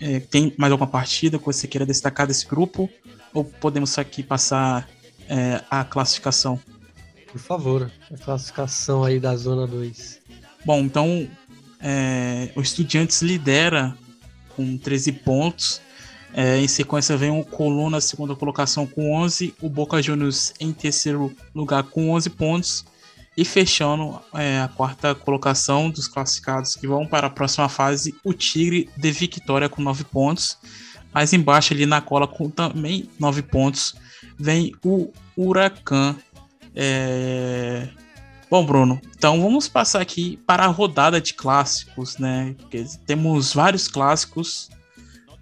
É, 0.01 0.19
tem 0.19 0.51
mais 0.57 0.71
alguma 0.71 0.89
partida 0.89 1.37
que 1.37 1.45
você 1.45 1.67
queira 1.67 1.85
destacar 1.85 2.25
desse 2.25 2.47
grupo? 2.47 2.89
Ou 3.31 3.45
podemos 3.45 3.99
aqui 3.99 4.23
passar 4.23 4.89
é, 5.29 5.61
a 5.69 5.83
classificação? 5.83 6.59
Por 7.31 7.39
favor, 7.39 7.91
a 8.11 8.17
classificação 8.17 9.03
aí 9.03 9.19
da 9.19 9.35
Zona 9.35 9.67
2. 9.67 10.19
Bom, 10.65 10.79
então 10.79 11.29
é, 11.79 12.51
o 12.55 12.61
Estudiantes 12.61 13.21
lidera 13.21 13.95
com 14.55 14.75
13 14.75 15.11
pontos. 15.11 15.79
É, 16.33 16.57
em 16.57 16.67
sequência 16.67 17.15
vem 17.15 17.29
o 17.29 17.43
Coluna, 17.45 18.01
segunda 18.01 18.35
colocação 18.35 18.87
com 18.87 19.13
11. 19.13 19.53
O 19.61 19.69
Boca 19.69 20.01
Juniors 20.01 20.51
em 20.59 20.73
terceiro 20.73 21.31
lugar 21.53 21.83
com 21.83 22.09
11 22.09 22.27
pontos. 22.31 22.85
E 23.35 23.45
fechando 23.45 24.19
é, 24.33 24.59
a 24.59 24.67
quarta 24.67 25.15
colocação 25.15 25.89
dos 25.89 26.07
classificados 26.07 26.75
que 26.75 26.85
vão 26.85 27.07
para 27.07 27.27
a 27.27 27.29
próxima 27.29 27.69
fase, 27.69 28.13
o 28.23 28.33
Tigre 28.33 28.89
de 28.97 29.11
Vitória 29.11 29.69
com 29.69 29.81
9 29.81 30.03
pontos. 30.03 30.57
Mais 31.13 31.33
embaixo 31.33 31.73
ali 31.73 31.85
na 31.85 32.01
cola 32.01 32.27
com 32.27 32.49
também 32.49 33.09
9 33.19 33.41
pontos 33.43 33.95
vem 34.37 34.73
o 34.83 35.11
Huracan. 35.37 36.15
É... 36.75 37.87
Bom, 38.49 38.65
Bruno, 38.65 38.99
então 39.15 39.41
vamos 39.41 39.69
passar 39.69 40.01
aqui 40.01 40.37
para 40.45 40.65
a 40.65 40.67
rodada 40.67 41.21
de 41.21 41.33
clássicos, 41.33 42.17
né? 42.17 42.53
Porque 42.59 42.85
temos 43.05 43.53
vários 43.53 43.87
clássicos 43.87 44.69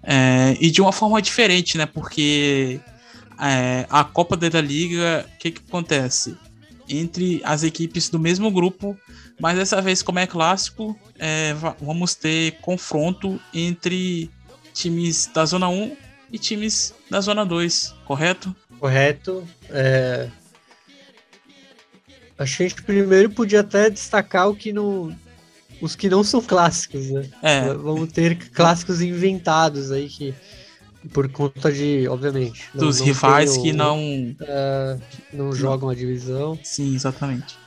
é, 0.02 0.56
e 0.60 0.70
de 0.70 0.80
uma 0.80 0.92
forma 0.92 1.20
diferente, 1.20 1.76
né? 1.76 1.86
Porque 1.86 2.80
é, 3.40 3.84
a 3.90 4.04
Copa 4.04 4.36
da 4.36 4.60
Liga, 4.60 5.26
o 5.34 5.38
que, 5.38 5.50
que 5.50 5.62
acontece? 5.66 6.36
Entre 6.90 7.40
as 7.44 7.62
equipes 7.62 8.08
do 8.08 8.18
mesmo 8.18 8.50
grupo, 8.50 8.98
mas 9.40 9.56
dessa 9.56 9.80
vez, 9.80 10.02
como 10.02 10.18
é 10.18 10.26
clássico, 10.26 10.98
é, 11.18 11.54
vamos 11.80 12.14
ter 12.14 12.52
confronto 12.60 13.40
entre 13.54 14.28
times 14.74 15.26
da 15.32 15.44
Zona 15.46 15.68
1 15.68 15.96
e 16.32 16.38
times 16.38 16.94
da 17.08 17.20
Zona 17.20 17.46
2, 17.46 17.94
correto? 18.04 18.54
Correto. 18.78 19.46
É... 19.68 20.28
Acho 22.38 22.56
que 22.56 22.62
a 22.62 22.68
gente 22.68 22.82
primeiro 22.82 23.30
podia 23.30 23.60
até 23.60 23.90
destacar 23.90 24.48
o 24.48 24.56
que 24.56 24.72
não, 24.72 25.14
os 25.80 25.94
que 25.94 26.08
não 26.08 26.24
são 26.24 26.40
clássicos, 26.40 27.10
né? 27.10 27.28
É. 27.42 27.74
Vamos 27.74 28.10
ter 28.12 28.36
clássicos 28.50 29.00
inventados 29.02 29.92
aí 29.92 30.08
que 30.08 30.34
por 31.08 31.30
conta 31.30 31.72
de, 31.72 32.06
obviamente, 32.08 32.68
não, 32.74 32.86
dos 32.86 32.98
não 32.98 33.06
rivais 33.06 33.56
que 33.56 33.72
não 33.72 33.98
é, 34.40 34.98
não 35.32 35.52
jogam 35.52 35.88
a 35.88 35.94
divisão. 35.94 36.58
Sim, 36.62 36.94
exatamente. 36.94 37.58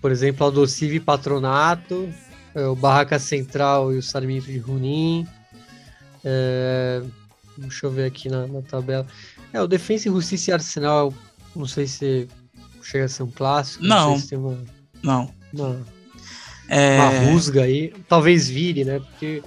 Por 0.00 0.10
exemplo, 0.10 0.46
o 0.46 0.50
Docive 0.50 1.00
Patronato, 1.00 2.08
é, 2.54 2.66
o 2.66 2.74
Barraca 2.74 3.18
Central 3.18 3.92
e 3.92 3.98
o 3.98 4.02
Sarmiento 4.02 4.46
de 4.46 4.58
Runim. 4.58 5.26
É, 6.24 7.02
deixa 7.56 7.86
eu 7.86 7.90
ver 7.90 8.06
aqui 8.06 8.28
na, 8.28 8.46
na 8.46 8.62
tabela. 8.62 9.06
É, 9.52 9.60
o 9.60 9.66
Defensa 9.66 10.08
e 10.08 10.12
Justiça 10.12 10.50
e 10.50 10.54
Arsenal, 10.54 11.14
não 11.54 11.66
sei 11.66 11.86
se 11.86 12.28
chega 12.82 13.04
a 13.04 13.08
ser 13.08 13.22
um 13.22 13.30
clássico. 13.30 13.84
Não. 13.84 14.10
Não. 14.10 14.18
Se 14.18 14.36
uma, 14.36 14.58
não. 15.02 15.32
Uma, 15.52 15.80
é... 16.68 16.98
uma 16.98 17.30
rusga 17.30 17.62
aí. 17.62 17.92
Talvez 18.08 18.48
vire, 18.48 18.84
né? 18.84 18.98
Porque 18.98 19.42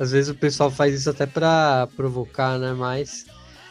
às 0.00 0.12
vezes 0.12 0.30
o 0.30 0.34
pessoal 0.34 0.70
faz 0.70 0.94
isso 0.94 1.10
até 1.10 1.26
para 1.26 1.86
provocar, 1.94 2.58
né? 2.58 2.72
Mas. 2.72 3.26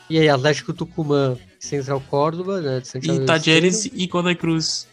E 0.07 0.19
aí, 0.19 0.29
Atlético 0.29 0.73
Tucumã, 0.73 1.35
Central 1.59 2.01
Córdoba, 2.01 2.61
né? 2.61 2.83
e 3.01 3.25
Tajeres 3.25 3.85
e 3.91 4.05
Godoy 4.05 4.35
Cruz. 4.35 4.87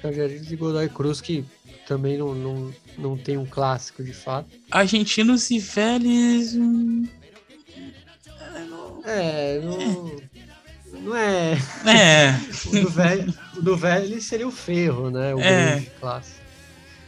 Tajeres 0.00 0.50
e 0.50 0.56
Godoy 0.56 0.88
Cruz, 0.88 1.20
que 1.20 1.44
também 1.88 2.18
não, 2.18 2.34
não, 2.34 2.74
não 2.96 3.16
tem 3.16 3.36
um 3.36 3.44
clássico 3.44 4.02
de 4.04 4.12
fato. 4.12 4.48
Argentinos 4.70 5.50
e 5.50 5.58
Vélez. 5.58 6.54
Hum, 6.54 7.04
é, 9.04 9.60
não. 9.60 10.16
Não 11.00 11.16
é. 11.16 11.58
É. 11.84 12.30
o, 12.68 12.80
do 12.80 12.90
velho, 12.90 13.34
o 13.56 13.62
do 13.62 13.76
velho 13.76 14.22
seria 14.22 14.46
o 14.46 14.52
ferro, 14.52 15.10
né? 15.10 15.34
O 15.34 15.40
é. 15.40 15.70
grande 15.70 15.90
clássico. 16.00 16.43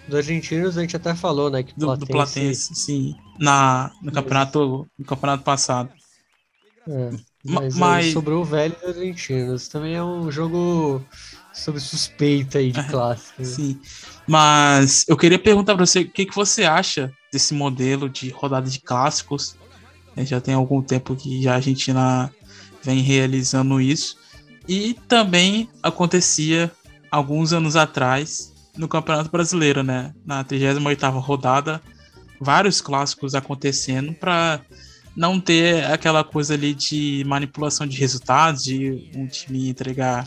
Do 0.09 0.17
argentinos 0.17 0.79
a 0.79 0.81
gente 0.81 0.97
até 0.97 1.15
falou, 1.15 1.51
né? 1.51 1.63
Que 1.63 1.73
do, 1.75 1.87
Platense... 1.87 2.07
do 2.07 2.13
Platense, 2.13 2.75
sim. 2.75 3.15
Na, 3.39 3.91
no, 4.01 4.13
campeonato, 4.13 4.89
no 4.99 5.05
campeonato 5.05 5.43
passado. 5.43 5.91
É, 6.89 7.11
mas, 7.45 7.77
mas... 7.77 8.13
sobrou 8.13 8.43
o 8.43 8.45
velho 8.45 8.75
dos 8.75 8.97
argentinos. 8.97 9.69
Também 9.69 9.95
é 9.95 10.03
um 10.03 10.31
jogo 10.31 11.05
sob 11.53 11.81
suspeita 11.81 12.59
aí 12.59 12.71
de 12.71 12.79
é, 12.81 12.85
clássico. 12.85 13.45
Sim. 13.45 13.81
Mas 14.27 15.05
eu 15.09 15.17
queria 15.17 15.39
perguntar 15.39 15.75
para 15.75 15.85
você 15.85 16.01
o 16.01 16.11
que, 16.11 16.27
que 16.27 16.35
você 16.35 16.65
acha 16.65 17.13
desse 17.33 17.55
modelo 17.55 18.09
de 18.09 18.31
rodada 18.31 18.69
de 18.69 18.81
clássicos 18.81 19.57
né, 20.17 20.25
já 20.25 20.41
tem 20.41 20.55
algum 20.55 20.83
tempo 20.83 21.15
que 21.15 21.47
a 21.47 21.55
Argentina 21.55 22.33
vem 22.83 23.01
realizando 23.03 23.81
isso. 23.81 24.17
E 24.67 24.95
também 25.07 25.69
acontecia 25.83 26.73
alguns 27.11 27.53
anos 27.53 27.77
atrás 27.77 28.53
no 28.77 28.89
Campeonato 28.89 29.31
Brasileiro, 29.31 29.83
né? 29.83 30.15
Na 30.25 30.45
38ª 30.45 31.21
rodada, 31.21 31.83
vários 32.41 32.81
clássicos 32.81 33.35
acontecendo 33.35 34.13
para 34.13 34.61
não 35.17 35.41
ter 35.41 35.85
aquela 35.87 36.23
coisa 36.23 36.55
ali 36.55 36.75
de 36.75 37.25
manipulação 37.27 37.87
de 37.87 37.97
resultados, 37.97 38.65
de 38.65 39.11
um 39.15 39.27
time 39.27 39.71
entregar 39.71 40.27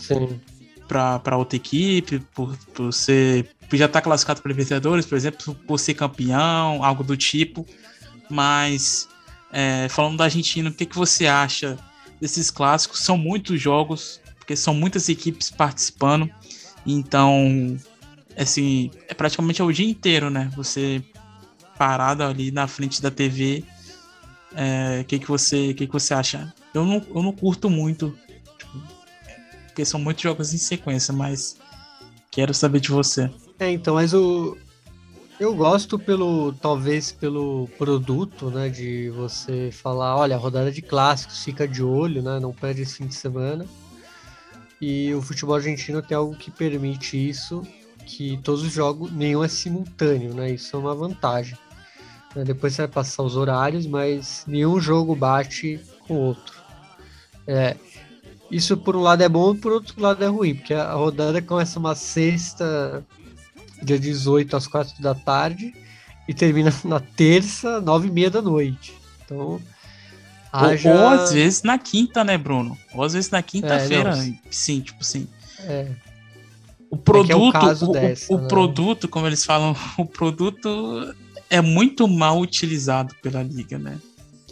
para 0.87 1.37
outra 1.37 1.55
equipe, 1.55 2.19
por, 2.33 2.57
por 2.73 2.91
ser 2.91 3.47
por 3.69 3.77
já 3.77 3.85
estar 3.85 3.99
tá 3.99 4.03
classificado 4.03 4.41
para 4.41 4.49
Libertadores, 4.49 5.05
por 5.05 5.15
exemplo, 5.15 5.53
por 5.53 5.79
ser 5.79 5.93
campeão, 5.93 6.83
algo 6.83 7.03
do 7.03 7.15
tipo. 7.15 7.65
Mas 8.27 9.07
é, 9.51 9.87
falando 9.89 10.17
da 10.17 10.23
Argentina, 10.23 10.69
o 10.69 10.73
que, 10.73 10.87
que 10.87 10.95
você 10.95 11.27
acha 11.27 11.77
desses 12.19 12.49
clássicos? 12.49 13.01
São 13.01 13.15
muitos 13.15 13.61
jogos, 13.61 14.19
porque 14.37 14.55
são 14.55 14.73
muitas 14.73 15.07
equipes 15.07 15.51
participando, 15.51 16.27
então, 16.85 17.77
assim, 18.43 18.91
é 19.07 19.13
praticamente 19.13 19.61
o 19.61 19.71
dia 19.71 19.89
inteiro, 19.89 20.29
né? 20.29 20.51
Você 20.55 21.03
parado 21.77 22.23
ali 22.23 22.51
na 22.51 22.67
frente 22.67 23.01
da 23.01 23.09
TV. 23.09 23.63
É, 24.53 25.01
o 25.01 25.05
que, 25.05 25.19
que, 25.19 25.27
você, 25.27 25.73
que, 25.73 25.87
que 25.87 25.93
você 25.93 26.13
acha? 26.13 26.53
Eu 26.73 26.85
não, 26.85 27.01
eu 27.15 27.23
não 27.23 27.31
curto 27.31 27.69
muito, 27.69 28.15
tipo, 28.57 28.81
porque 29.67 29.85
são 29.85 29.99
muitos 29.99 30.23
jogos 30.23 30.53
em 30.53 30.57
sequência, 30.57 31.13
mas 31.13 31.57
quero 32.29 32.53
saber 32.53 32.79
de 32.79 32.89
você. 32.89 33.29
É, 33.59 33.71
então, 33.71 33.95
mas 33.95 34.13
o, 34.13 34.57
eu 35.39 35.55
gosto 35.55 35.97
pelo, 35.97 36.51
talvez 36.53 37.11
pelo 37.11 37.69
produto, 37.77 38.49
né, 38.49 38.67
de 38.67 39.09
você 39.11 39.69
falar, 39.71 40.17
olha, 40.17 40.35
rodada 40.35 40.71
de 40.71 40.81
clássicos, 40.81 41.43
fica 41.43 41.65
de 41.65 41.81
olho, 41.81 42.21
né, 42.21 42.39
não 42.39 42.51
perde 42.51 42.81
esse 42.81 42.95
fim 42.95 43.07
de 43.07 43.15
semana. 43.15 43.65
E 44.81 45.13
o 45.13 45.21
futebol 45.21 45.55
argentino 45.55 46.01
tem 46.01 46.17
algo 46.17 46.35
que 46.35 46.51
permite 46.51 47.17
isso, 47.17 47.65
que 48.09 48.37
todos 48.37 48.63
os 48.63 48.73
jogos, 48.73 49.11
nenhum 49.11 49.43
é 49.43 49.47
simultâneo, 49.47 50.33
né, 50.33 50.51
isso 50.51 50.75
é 50.75 50.79
uma 50.79 50.95
vantagem. 50.95 51.55
Né, 52.35 52.43
depois 52.43 52.73
você 52.73 52.81
vai 52.81 52.89
passar 52.89 53.21
os 53.21 53.37
horários, 53.37 53.85
mas 53.85 54.43
nenhum 54.47 54.79
jogo 54.79 55.15
bate 55.15 55.79
com 56.07 56.15
o 56.15 56.17
outro. 56.17 56.57
É, 57.45 57.75
isso 58.49 58.75
por 58.75 58.95
um 58.95 59.01
lado 59.01 59.21
é 59.21 59.29
bom 59.29 59.55
por 59.55 59.71
outro 59.71 60.01
lado 60.01 60.23
é 60.23 60.27
ruim, 60.27 60.55
porque 60.55 60.73
a 60.73 60.93
rodada 60.93 61.39
começa 61.41 61.77
uma 61.77 61.93
sexta, 61.93 63.05
dia 63.83 63.99
18 63.99 64.57
às 64.57 64.67
4 64.67 65.01
da 65.01 65.13
tarde 65.13 65.73
e 66.27 66.33
termina 66.33 66.73
na 66.83 66.99
terça, 66.99 67.79
9 67.79 68.07
e 68.07 68.11
meia 68.11 68.31
da 68.31 68.41
noite. 68.41 68.93
Então. 69.23 69.61
Haja... 70.51 70.91
Ou, 70.91 70.99
ou, 70.99 71.07
às 71.09 71.31
vezes 71.31 71.61
na 71.61 71.77
quinta, 71.77 72.23
né, 72.23 72.37
Bruno? 72.37 72.75
Ou 72.95 73.03
às 73.03 73.13
vezes 73.13 73.29
na 73.29 73.43
quinta-feira. 73.43 74.17
É, 74.17 74.33
sim, 74.49 74.81
tipo 74.81 75.01
assim. 75.01 75.27
É. 75.59 75.87
O 76.89 76.97
produto, 76.97 77.57
é 77.57 77.85
o, 77.85 77.91
dessa, 77.91 78.33
o, 78.33 78.37
né? 78.37 78.47
produto, 78.47 79.07
como 79.07 79.27
eles 79.27 79.45
falam, 79.45 79.75
o 79.97 80.05
produto 80.05 81.13
é 81.49 81.61
muito 81.61 82.07
mal 82.07 82.39
utilizado 82.39 83.13
pela 83.21 83.43
liga, 83.43 83.77
né? 83.77 83.99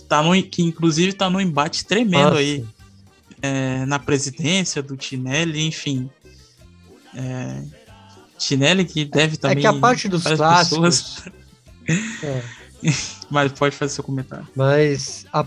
Tá 0.07 0.21
no, 0.21 0.41
que 0.43 0.61
inclusive 0.61 1.13
tá 1.13 1.29
no 1.29 1.41
embate 1.41 1.85
tremendo 1.85 2.29
Nossa. 2.29 2.39
aí 2.39 2.65
é, 3.41 3.85
na 3.85 3.99
presidência 3.99 4.81
do 4.81 4.95
Tinelli, 4.95 5.65
enfim. 5.65 6.09
É, 7.13 7.63
Tinelli 8.37 8.85
que 8.85 9.03
deve 9.03 9.37
também. 9.37 9.57
É 9.57 9.61
que 9.61 9.67
a 9.67 9.73
parte 9.73 10.07
dos 10.07 10.23
clássicos. 10.23 11.25
é. 12.23 12.43
Mas 13.29 13.51
pode 13.51 13.75
fazer 13.75 13.93
seu 13.93 14.03
comentário. 14.03 14.47
Mas 14.55 15.25
a, 15.33 15.45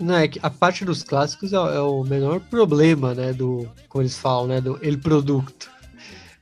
não, 0.00 0.14
é 0.14 0.28
que 0.28 0.38
a 0.42 0.50
parte 0.50 0.84
dos 0.84 1.02
clássicos 1.02 1.52
é, 1.52 1.56
é, 1.56 1.80
o 1.80 2.04
menor 2.04 2.40
problema, 2.40 3.14
né? 3.14 3.32
Do. 3.32 3.68
Como 3.88 4.02
eles 4.02 4.16
falam, 4.16 4.46
né? 4.46 4.60
Do 4.60 4.78
ele 4.80 4.96
produto. 4.96 5.70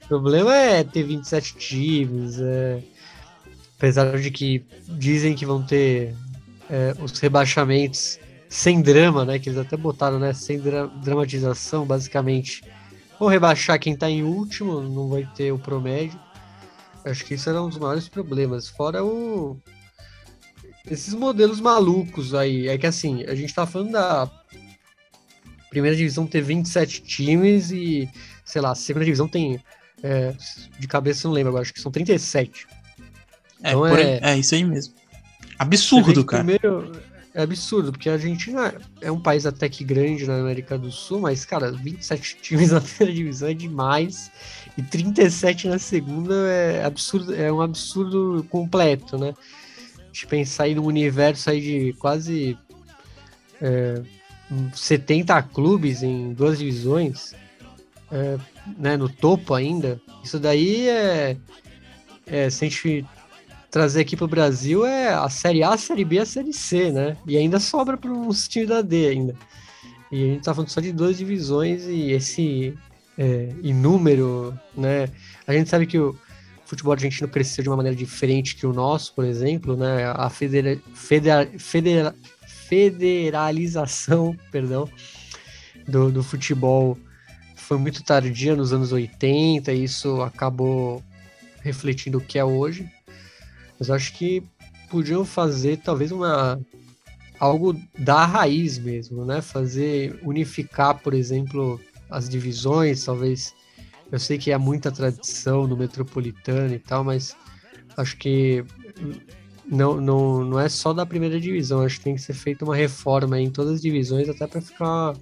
O 0.07 0.09
problema 0.09 0.55
é 0.55 0.83
ter 0.83 1.03
27 1.03 1.57
times. 1.57 2.41
É, 2.41 2.83
apesar 3.77 4.19
de 4.19 4.31
que 4.31 4.65
dizem 4.89 5.35
que 5.35 5.45
vão 5.45 5.63
ter 5.63 6.15
é, 6.71 6.95
os 7.03 7.19
rebaixamentos 7.19 8.19
sem 8.49 8.81
drama, 8.81 9.25
né? 9.25 9.39
Que 9.39 9.49
eles 9.49 9.59
até 9.59 9.77
botaram, 9.77 10.19
né? 10.19 10.33
Sem 10.33 10.59
dra 10.59 10.87
dramatização, 10.87 11.85
basicamente 11.85 12.63
Vou 13.19 13.29
rebaixar 13.29 13.79
quem 13.81 13.97
tá 13.97 14.11
em 14.11 14.23
último, 14.23 14.83
não 14.83 15.09
vai 15.09 15.27
ter 15.35 15.51
o 15.51 15.59
promédio. 15.59 16.21
Acho 17.05 17.25
que 17.25 17.35
isso 17.35 17.49
era 17.49 17.63
um 17.63 17.69
dos 17.69 17.79
maiores 17.79 18.09
problemas. 18.09 18.69
Fora 18.69 19.03
o. 19.03 19.59
Esses 20.89 21.15
modelos 21.15 21.61
malucos 21.61 22.35
aí. 22.35 22.69
É 22.69 22.77
que 22.77 22.87
assim, 22.87 23.25
a 23.25 23.35
gente 23.35 23.55
tá 23.55 23.67
falando 23.67 23.93
da 23.93 24.31
primeira 25.71 25.97
divisão 25.97 26.27
ter 26.27 26.43
27 26.43 27.03
times 27.03 27.71
e, 27.71 28.09
sei 28.45 28.61
lá, 28.61 28.73
a 28.73 28.75
segunda 28.75 29.05
divisão 29.05 29.27
tem. 29.27 29.63
É, 30.09 30.35
de 30.79 30.87
cabeça 30.87 31.27
não 31.27 31.35
lembro 31.35 31.49
agora, 31.49 31.63
acho 31.63 31.75
que 31.75 31.81
são 31.81 31.91
37. 31.91 32.69
É, 33.63 33.71
então 33.71 33.87
é, 33.87 34.21
é 34.23 34.39
isso 34.39 34.55
aí 34.55 34.63
mesmo. 34.63 34.95
Absurdo, 35.59 36.25
cara. 36.25 36.45
Primeiro, 36.45 36.93
é 37.35 37.43
absurdo, 37.43 37.91
porque 37.91 38.09
a 38.09 38.13
Argentina 38.13 38.75
é 39.01 39.11
um 39.11 39.19
país 39.19 39.45
até 39.47 39.69
que 39.69 39.83
grande 39.83 40.27
na 40.27 40.39
América 40.39 40.79
do 40.79 40.93
Sul, 40.93 41.21
mas, 41.21 41.45
cara, 41.45 41.73
27 41.73 42.39
times 42.41 42.71
na 42.71 42.81
primeira 42.81 43.15
divisão 43.15 43.49
é 43.49 43.55
demais. 43.55 44.31
E 44.79 44.83
37 44.83 45.69
na 45.69 45.79
segunda 45.79 46.35
é 46.49 46.85
absurdo, 46.85 47.35
é 47.35 47.53
um 47.53 47.61
absurdo 47.61 48.47
completo, 48.49 49.19
né? 49.19 49.35
De 50.13 50.27
pensar 50.27 50.65
aí 50.65 50.75
num 50.75 50.85
universo 50.85 51.51
aí 51.51 51.61
de 51.61 51.93
quase 51.95 52.57
é, 53.61 54.03
70 54.75 55.43
clubes 55.43 56.03
em 56.03 56.33
duas 56.33 56.59
divisões, 56.59 57.35
é, 58.11 58.39
né, 58.79 58.97
no 58.97 59.09
topo 59.09 59.55
ainda. 59.55 60.01
Isso 60.23 60.39
daí 60.39 60.89
é, 60.89 61.37
é 62.27 62.51
se 62.51 62.65
a 62.65 62.69
gente 62.69 63.07
trazer 63.71 64.01
aqui 64.01 64.17
para 64.17 64.25
o 64.25 64.29
Brasil 64.29 64.87
é 64.87 65.13
a 65.13 65.29
Série 65.29 65.63
A, 65.63 65.75
a 65.75 65.79
Série 65.79 66.05
B, 66.05 66.19
a 66.19 66.27
Série 66.27 66.53
C, 66.53 66.91
né? 66.91 67.17
E 67.27 67.37
ainda 67.37 67.61
sobra 67.61 67.97
para 67.97 68.11
uns 68.11 68.49
times 68.49 68.69
da 68.69 68.81
D 68.81 69.09
ainda. 69.09 69.35
E 70.11 70.23
a 70.23 70.27
gente 70.35 70.45
tá 70.45 70.55
falando 70.55 70.71
só 70.71 70.81
de 70.81 70.93
duas 70.93 71.19
divisões 71.19 71.85
e 71.85 72.13
esse 72.13 72.75
é, 73.19 73.49
inúmero, 73.63 74.59
né? 74.77 75.09
A 75.47 75.53
gente 75.53 75.69
sabe 75.69 75.87
que 75.87 75.99
o 75.99 76.17
futebol 76.65 76.93
argentino 76.93 77.29
cresceu 77.29 77.63
de 77.63 77.69
uma 77.69 77.77
maneira 77.77 77.97
diferente 77.97 78.57
que 78.57 78.67
o 78.67 78.73
nosso, 78.73 79.15
por 79.15 79.25
exemplo, 79.25 79.77
né? 79.77 80.07
A 80.15 80.31
federa, 80.31 80.79
federa, 80.95 81.51
federa, 81.59 82.15
federalização, 82.47 84.37
perdão, 84.51 84.89
do, 85.87 86.11
do 86.11 86.23
futebol 86.23 86.97
foi 87.67 87.79
muito 87.79 88.05
tardia 88.05 88.55
nos 88.55 88.73
anos 88.73 88.93
80 88.93 89.73
e 89.73 89.83
isso 89.83 90.23
acabou 90.23 91.03
refletindo 91.63 92.19
o 92.19 92.21
que 92.21 92.39
é 92.39 92.45
hoje. 92.45 92.89
Mas 93.77 93.91
acho 93.91 94.13
que 94.13 94.41
podiam 94.89 95.25
fazer 95.25 95.79
talvez 95.79 96.13
uma 96.13 96.61
algo 97.41 97.79
da 97.99 98.25
raiz 98.25 98.79
mesmo, 98.79 99.25
né? 99.25 99.43
Fazer 99.43 100.17
unificar, 100.23 101.01
por 101.01 101.13
exemplo, 101.13 101.81
as 102.09 102.29
divisões, 102.29 103.05
talvez. 103.05 103.53
Eu 104.13 104.21
sei 104.21 104.39
que 104.39 104.53
há 104.53 104.59
muita 104.61 104.93
tradição 104.93 105.67
no 105.67 105.77
metropolitano 105.77 106.73
e 106.73 106.79
tal, 106.79 107.03
mas 107.03 107.37
acho 107.97 108.17
que 108.17 108.65
não, 109.67 110.01
não, 110.01 110.45
não 110.45 110.61
é 110.61 110.69
só 110.69 110.93
da 110.93 111.05
primeira 111.05 111.41
divisão, 111.41 111.83
acho 111.83 111.99
que 111.99 112.05
tem 112.05 112.15
que 112.15 112.23
ser 112.23 112.35
feita 112.35 112.65
uma 112.65 112.77
reforma 112.77 113.41
em 113.41 113.51
todas 113.51 113.75
as 113.75 113.83
divisões, 113.83 114.29
até 114.29 114.47
para 114.47 114.61
ficar 114.61 115.17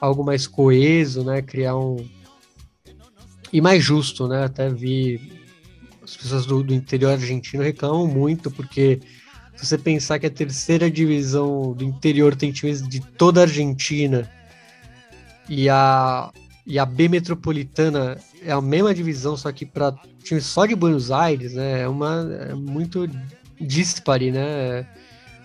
algo 0.00 0.24
mais 0.24 0.46
coeso, 0.46 1.24
né? 1.24 1.42
Criar 1.42 1.76
um. 1.76 1.96
E 3.52 3.60
mais 3.60 3.82
justo, 3.82 4.26
né? 4.28 4.44
Até 4.44 4.70
vi 4.70 5.40
as 6.02 6.16
pessoas 6.16 6.46
do, 6.46 6.62
do 6.62 6.74
interior 6.74 7.12
argentino 7.12 7.62
reclamam 7.62 8.06
muito, 8.06 8.50
porque 8.50 9.00
se 9.54 9.66
você 9.66 9.78
pensar 9.78 10.18
que 10.18 10.26
a 10.26 10.30
terceira 10.30 10.90
divisão 10.90 11.72
do 11.72 11.84
interior 11.84 12.34
tem 12.34 12.50
times 12.50 12.86
de 12.86 13.00
toda 13.00 13.40
a 13.40 13.44
Argentina 13.44 14.28
e 15.48 15.68
a, 15.68 16.32
e 16.66 16.78
a 16.78 16.86
B 16.86 17.08
metropolitana 17.08 18.16
é 18.42 18.50
a 18.50 18.60
mesma 18.60 18.94
divisão, 18.94 19.36
só 19.36 19.52
que 19.52 19.66
para 19.66 19.92
times 20.24 20.46
só 20.46 20.66
de 20.66 20.74
Buenos 20.74 21.10
Aires, 21.10 21.54
né? 21.54 21.82
É 21.82 21.88
uma 21.88 22.28
é 22.48 22.54
muito 22.54 23.08
dispare, 23.60 24.32
né? 24.32 24.86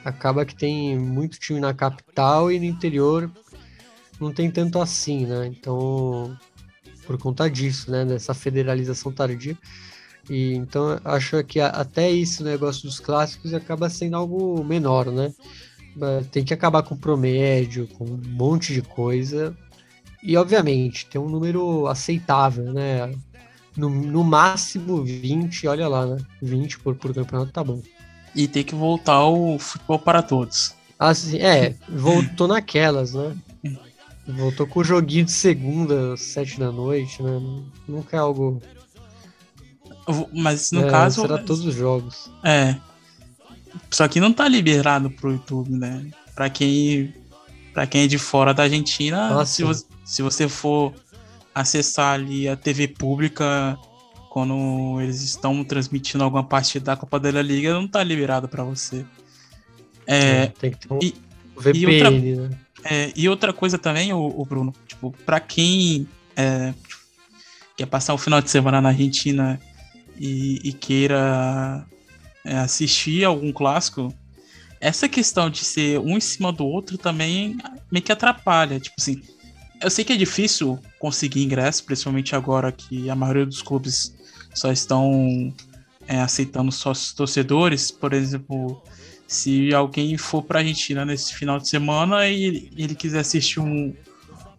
Acaba 0.03 0.45
que 0.45 0.55
tem 0.55 0.97
muito 0.97 1.39
time 1.39 1.59
na 1.59 1.73
capital 1.73 2.51
e 2.51 2.59
no 2.59 2.65
interior 2.65 3.29
não 4.19 4.31
tem 4.31 4.49
tanto 4.49 4.79
assim, 4.79 5.25
né? 5.25 5.47
Então, 5.47 6.37
por 7.05 7.17
conta 7.17 7.49
disso, 7.49 7.91
né? 7.91 8.05
Dessa 8.05 8.33
federalização 8.33 9.11
tardia. 9.11 9.57
E 10.29 10.53
então 10.53 10.99
acho 11.03 11.43
que 11.43 11.59
até 11.59 12.11
esse 12.11 12.43
negócio 12.43 12.83
dos 12.83 12.99
clássicos 12.99 13.53
acaba 13.53 13.89
sendo 13.89 14.15
algo 14.15 14.63
menor, 14.63 15.11
né? 15.11 15.33
Tem 16.31 16.43
que 16.43 16.53
acabar 16.53 16.83
com 16.83 16.97
promédio, 16.97 17.87
com 17.87 18.05
um 18.05 18.21
monte 18.25 18.73
de 18.73 18.81
coisa. 18.81 19.55
E 20.21 20.35
obviamente 20.35 21.05
tem 21.05 21.21
um 21.21 21.29
número 21.29 21.87
aceitável, 21.87 22.73
né? 22.73 23.11
No, 23.77 23.89
no 23.89 24.23
máximo 24.23 25.03
20, 25.03 25.67
olha 25.67 25.87
lá, 25.87 26.05
né? 26.05 26.17
20 26.41 26.79
por, 26.79 26.95
por 26.95 27.13
campeonato 27.13 27.51
tá 27.51 27.63
bom. 27.63 27.81
E 28.33 28.47
tem 28.47 28.63
que 28.63 28.75
voltar 28.75 29.23
o 29.25 29.59
futebol 29.59 29.99
para 29.99 30.21
todos. 30.21 30.73
Assim, 30.97 31.37
é, 31.37 31.75
voltou 31.87 32.47
naquelas, 32.47 33.13
né? 33.13 33.35
Voltou 34.27 34.65
com 34.65 34.79
o 34.79 34.83
joguinho 34.83 35.25
de 35.25 35.31
segunda, 35.31 36.17
sete 36.17 36.59
da 36.59 36.71
noite, 36.71 37.21
né? 37.21 37.39
Nunca 37.87 38.17
é 38.17 38.19
algo 38.19 38.61
mas 40.31 40.71
no 40.71 40.85
é, 40.85 40.89
caso. 40.89 41.21
Será 41.21 41.37
todos 41.37 41.65
os 41.65 41.73
jogos. 41.73 42.31
É. 42.43 42.75
Só 43.89 44.07
que 44.07 44.19
não 44.19 44.31
tá 44.31 44.47
liberado 44.47 45.09
pro 45.09 45.31
YouTube, 45.31 45.71
né? 45.71 46.09
Pra 46.33 46.49
quem, 46.49 47.13
pra 47.73 47.87
quem 47.87 48.03
é 48.03 48.07
de 48.07 48.17
fora 48.17 48.53
da 48.53 48.63
Argentina, 48.63 49.45
se, 49.45 49.63
você, 49.63 49.85
se 50.03 50.21
você 50.21 50.47
for 50.47 50.93
acessar 51.53 52.13
ali 52.13 52.47
a 52.47 52.55
TV 52.55 52.87
pública 52.87 53.77
quando 54.29 54.99
eles 55.01 55.21
estão 55.21 55.63
transmitindo 55.63 56.23
alguma 56.23 56.43
partida 56.43 56.85
da 56.85 56.97
Copa 56.97 57.19
da 57.19 57.41
Liga, 57.41 57.73
não 57.73 57.87
tá 57.87 58.03
liberado 58.03 58.47
para 58.47 58.63
você. 58.63 59.05
É, 60.05 60.43
é, 60.43 60.47
tem 60.47 60.71
que 60.71 60.77
ter 60.77 60.93
um 60.93 60.99
e, 61.01 61.15
VPN, 61.55 61.79
e 61.79 61.85
outra, 61.85 62.11
né? 62.11 62.57
É, 62.83 63.11
e 63.15 63.29
outra 63.29 63.53
coisa 63.53 63.77
também, 63.77 64.13
o, 64.13 64.19
o 64.19 64.45
Bruno, 64.45 64.73
tipo, 64.87 65.11
para 65.25 65.39
quem 65.39 66.07
é, 66.35 66.73
quer 67.75 67.87
passar 67.87 68.13
o 68.13 68.17
final 68.17 68.41
de 68.41 68.49
semana 68.49 68.79
na 68.81 68.89
Argentina 68.89 69.59
e, 70.19 70.61
e 70.63 70.73
queira 70.73 71.85
é, 72.43 72.57
assistir 72.57 73.23
algum 73.23 73.51
clássico, 73.51 74.13
essa 74.79 75.09
questão 75.09 75.49
de 75.49 75.65
ser 75.65 75.99
um 75.99 76.17
em 76.17 76.21
cima 76.21 76.51
do 76.51 76.65
outro 76.65 76.97
também 76.97 77.57
meio 77.91 78.03
que 78.03 78.11
atrapalha. 78.11 78.79
Tipo 78.79 78.95
assim, 78.99 79.21
eu 79.81 79.89
sei 79.89 80.05
que 80.05 80.13
é 80.13 80.17
difícil 80.17 80.79
conseguir 80.99 81.43
ingresso, 81.43 81.83
principalmente 81.83 82.35
agora 82.35 82.71
que 82.71 83.09
a 83.09 83.15
maioria 83.15 83.45
dos 83.45 83.61
clubes 83.61 84.15
só 84.53 84.71
estão 84.71 85.53
é, 86.07 86.19
aceitando 86.19 86.71
sócios 86.71 87.13
torcedores. 87.13 87.89
Por 87.89 88.13
exemplo, 88.13 88.81
se 89.27 89.73
alguém 89.73 90.17
for 90.17 90.41
para 90.43 90.59
a 90.59 90.61
Argentina 90.61 91.03
nesse 91.03 91.33
final 91.33 91.59
de 91.59 91.67
semana 91.67 92.27
e 92.27 92.69
ele 92.77 92.95
quiser 92.95 93.19
assistir 93.19 93.59
um, 93.59 93.93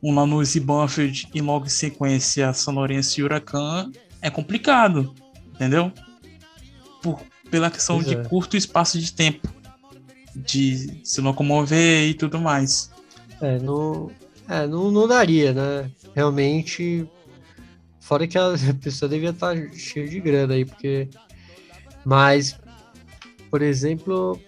um 0.03 0.15
Lanús 0.15 0.57
e 0.57 0.61
Banfield 0.61 1.29
e 1.35 1.41
logo 1.41 1.67
em 1.67 1.71
sequência 1.71 2.53
São 2.53 2.75
Lourenço 2.75 3.21
e 3.21 3.23
Huracan, 3.23 3.91
é 4.21 4.31
complicado 4.31 5.15
entendeu? 5.57 5.91
Por, 7.03 7.21
pela 7.51 7.71
questão 7.71 8.03
de 8.03 8.15
é. 8.15 8.25
curto 8.25 8.57
espaço 8.57 8.99
de 9.01 9.13
tempo, 9.13 9.49
de 10.35 11.01
se 11.03 11.21
locomover 11.21 12.09
e 12.09 12.15
tudo 12.15 12.39
mais. 12.39 12.91
É, 13.41 13.59
não, 13.59 14.11
é, 14.49 14.67
não, 14.67 14.91
não 14.91 15.09
daria, 15.09 15.53
né? 15.53 15.91
Realmente, 16.15 17.07
fora 18.01 18.27
que 18.27 18.39
a 18.39 18.53
pessoa 18.81 19.09
devia 19.09 19.31
estar 19.31 19.57
cheia 19.73 20.09
de 20.09 20.21
grana 20.21 20.55
aí, 20.55 20.65
porque. 20.65 21.09
Mas, 22.05 22.57
por 23.51 23.63
exemplo, 23.63 24.41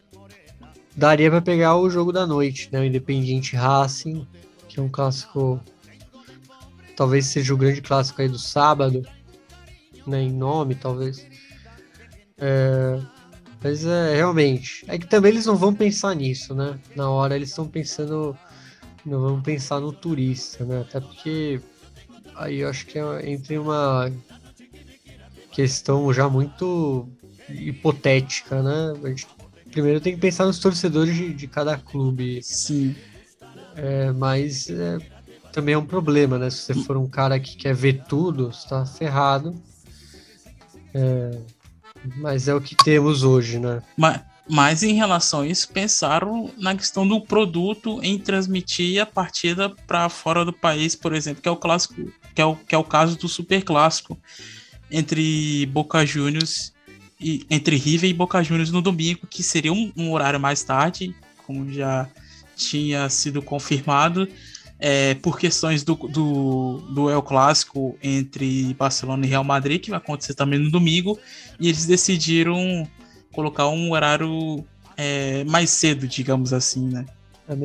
daria 0.99 1.31
para 1.31 1.41
pegar 1.41 1.77
o 1.77 1.89
jogo 1.89 2.13
da 2.13 2.27
noite, 2.27 2.69
né? 2.73 2.81
O 2.81 2.85
Independiente 2.85 3.55
Racing, 3.55 4.27
que 4.69 4.81
é 4.81 4.83
um 4.83 4.89
clássico. 4.89 5.61
Talvez 6.97 7.27
seja 7.27 7.55
o 7.55 7.57
grande 7.57 7.81
clássico 7.81 8.21
aí 8.21 8.29
do 8.29 8.39
sábado 8.39 9.03
né, 10.09 10.23
em 10.23 10.33
nome, 10.33 10.75
talvez. 10.75 11.25
É, 12.37 12.99
mas 13.63 13.85
é 13.85 14.17
realmente. 14.17 14.85
É 14.89 14.99
que 14.99 15.07
também 15.07 15.31
eles 15.33 15.47
não 15.47 15.55
vão 15.55 15.73
pensar 15.73 16.15
nisso, 16.15 16.55
né? 16.55 16.79
Na 16.97 17.09
hora 17.11 17.37
eles 17.37 17.51
estão 17.51 17.69
pensando. 17.69 18.37
Não 19.05 19.21
vão 19.21 19.41
pensar 19.41 19.81
no 19.81 19.93
turista, 19.93 20.65
né? 20.65 20.81
Até 20.81 21.01
porque 21.01 21.61
aí 22.35 22.59
eu 22.59 22.69
acho 22.69 22.87
que 22.87 22.99
é 22.99 23.31
entre 23.31 23.57
uma 23.57 24.11
questão 25.53 26.13
já 26.13 26.29
muito 26.29 27.09
hipotética, 27.49 28.63
né? 28.63 28.95
A 29.03 29.09
gente 29.09 29.27
primeiro 29.71 30.01
tem 30.01 30.15
que 30.15 30.21
pensar 30.21 30.47
nos 30.47 30.59
torcedores 30.59 31.15
de, 31.15 31.33
de 31.33 31.47
cada 31.47 31.77
clube. 31.77 32.43
Sim. 32.43 32.95
É, 33.77 34.11
mas 34.13 34.69
é, 34.71 34.99
também 35.53 35.75
é 35.75 35.79
um 35.79 35.87
problema, 35.87 36.39
né? 36.39 36.51
Se 36.51 36.63
você 36.63 36.75
for 36.75 36.97
um 36.97 37.09
cara 37.09 37.39
que 37.39 37.57
quer 37.57 37.75
ver 37.75 38.05
tudo, 38.09 38.51
está 38.51 38.85
ferrado. 38.85 39.55
É, 40.95 41.39
mas 42.17 42.49
é 42.49 42.55
o 42.55 42.61
que 42.61 42.75
temos 42.77 43.23
hoje, 43.23 43.59
né? 43.59 43.83
Mas, 43.97 44.21
mas 44.49 44.83
em 44.83 44.95
relação 44.95 45.43
a 45.43 45.47
isso, 45.47 45.69
pensaram 45.69 46.51
na 46.57 46.75
questão 46.75 47.07
do 47.07 47.21
produto 47.21 48.01
em 48.03 48.19
transmitir 48.19 49.01
a 49.01 49.07
partida 49.07 49.71
para 49.87 50.09
fora 50.09 50.45
do 50.45 50.53
país, 50.53 50.95
por 50.95 51.13
exemplo, 51.15 51.43
que 51.43 51.49
é 51.49 51.53
o 51.53 51.57
clássico, 51.57 51.95
que 52.35 52.41
é 52.41 52.45
o, 52.45 52.57
que 52.57 52.75
é 52.75 52.79
o 52.79 52.85
caso 52.85 53.17
do 53.17 53.29
super 53.29 53.63
clássico 53.63 54.19
entre 54.91 55.67
Boca 55.67 56.05
Juniors 56.07 56.73
e 56.73 56.78
entre 57.51 57.77
River 57.77 58.09
e 58.09 58.15
Boca 58.15 58.43
Juniors 58.43 58.71
no 58.71 58.81
domingo, 58.81 59.27
que 59.29 59.43
seria 59.43 59.73
um, 59.73 59.93
um 59.97 60.13
horário 60.13 60.39
mais 60.39 60.63
tarde, 60.63 61.15
como 61.47 61.73
já 61.73 62.09
tinha 62.57 63.09
sido 63.09 63.41
confirmado 63.43 64.29
é, 64.79 65.15
por 65.15 65.39
questões 65.39 65.83
do, 65.83 65.95
do, 65.95 66.79
do 66.95 67.11
El 67.11 67.23
Clássico 67.23 67.97
entre 68.03 68.73
Barcelona 68.75 69.27
e 69.27 69.29
Real 69.29 69.43
Madrid, 69.45 69.81
que 69.81 69.91
vai 69.91 69.99
acontecer 69.99 70.35
também 70.35 70.59
no 70.59 70.71
domingo, 70.71 71.19
e 71.59 71.69
eles 71.69 71.87
decidiram 71.87 72.89
colocar 73.33 73.69
um 73.69 73.93
horário 73.93 74.65
é, 74.97 75.43
mais 75.45 75.71
cedo, 75.71 76.07
digamos 76.07 76.53
assim, 76.53 76.89
né? 76.89 77.05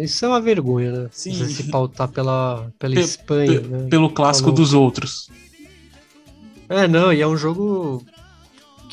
Isso 0.01 0.23
é 0.23 0.29
uma 0.29 0.39
vergonha, 0.39 0.91
né? 0.91 1.09
Sim. 1.11 1.33
Você 1.33 1.49
se 1.49 1.63
pautar 1.63 2.07
pela, 2.07 2.71
pela 2.79 2.95
Pe- 2.95 3.01
Espanha, 3.01 3.59
Pe- 3.61 3.67
né? 3.67 3.87
Pelo 3.89 4.09
clássico 4.09 4.45
Falou. 4.49 4.55
dos 4.63 4.73
outros. 4.73 5.29
É, 6.69 6.87
não, 6.87 7.11
e 7.11 7.19
é 7.21 7.27
um 7.27 7.35
jogo 7.35 8.03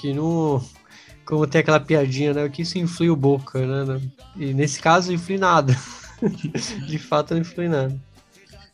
que 0.00 0.12
não. 0.12 0.62
Como 1.24 1.46
tem 1.46 1.60
aquela 1.60 1.78
piadinha, 1.80 2.32
né? 2.34 2.44
O 2.44 2.50
que 2.50 2.62
isso 2.62 2.78
influi 2.78 3.10
o 3.10 3.16
Boca, 3.16 3.64
né? 3.64 3.84
Não- 3.84 4.02
E 4.36 4.52
nesse 4.52 4.80
caso, 4.80 5.12
influi 5.12 5.38
nada. 5.38 5.76
De 6.86 6.98
fato, 6.98 7.34
não 7.34 7.40
influi 7.40 7.68
nada. 7.68 7.96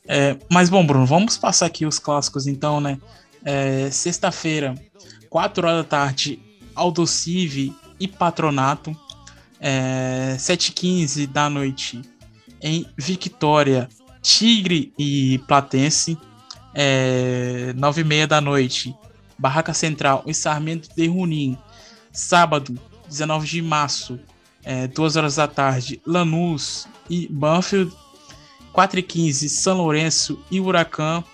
É, 0.09 0.37
mas 0.51 0.71
bom, 0.71 0.87
Bruno, 0.87 1.05
vamos 1.05 1.37
passar 1.37 1.67
aqui 1.67 1.85
os 1.85 1.99
clássicos 1.99 2.47
então, 2.47 2.81
né? 2.81 2.99
É, 3.45 3.91
Sexta-feira, 3.91 4.75
4 5.29 5.67
horas 5.67 5.79
da 5.83 5.89
tarde, 5.89 6.39
Aldocive 6.75 7.75
e 7.99 8.07
Patronato. 8.09 8.97
É, 9.61 10.37
7h15 10.39 11.27
da 11.27 11.49
noite 11.51 12.03
em 12.63 12.87
Victória, 12.97 13.89
Tigre 14.23 14.93
e 14.99 15.39
Platense. 15.47 16.17
É, 16.75 17.73
9h30 17.77 18.27
da 18.27 18.41
noite, 18.41 18.95
Barraca 19.39 19.75
Central 19.75 20.23
e 20.27 20.35
Sarmento 20.35 20.89
de 20.95 21.07
Runim. 21.07 21.59
Sábado, 22.13 22.79
19 23.09 23.47
de 23.47 23.63
março, 23.63 24.19
é, 24.65 24.87
2 24.89 25.17
horas 25.17 25.37
da 25.37 25.47
tarde, 25.47 26.01
Lanús 26.07 26.89
e 27.09 27.29
Banfield. 27.29 27.93
4 28.73 28.99
e 28.99 29.03
15 29.03 29.49
São 29.49 29.79
Lourenço 29.79 30.39
e 30.51 30.61
Huracan. 30.61 31.25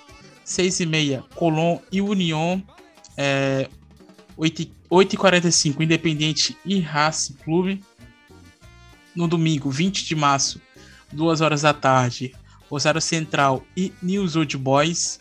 6 0.45 0.81
e 0.81 0.87
meia 0.87 1.25
Colón 1.35 1.79
e 1.91 2.01
União. 2.01 2.63
É, 3.17 3.69
8, 4.37 4.63
e- 4.63 4.73
8 4.89 5.15
e 5.15 5.17
45 5.17 5.83
Independente 5.83 6.57
e 6.65 6.81
Race 6.81 7.33
Clube. 7.45 7.83
No 9.15 9.29
domingo, 9.29 9.71
20 9.71 10.05
de 10.05 10.15
março, 10.15 10.61
2 11.13 11.41
horas 11.41 11.63
da 11.63 11.75
tarde, 11.75 12.35
Rosário 12.71 13.01
Central 13.01 13.63
e 13.77 13.93
News 14.03 14.37
Old 14.37 14.57
Boys. 14.57 15.21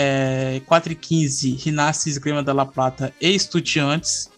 É, 0.00 0.62
4 0.64 0.92
e 0.92 0.94
15 0.94 1.56
Rinasce 1.56 2.08
Esgrima 2.08 2.40
da 2.40 2.52
La 2.52 2.64
Plata 2.64 3.12
e 3.20 3.34
Estudiantes. 3.34 4.30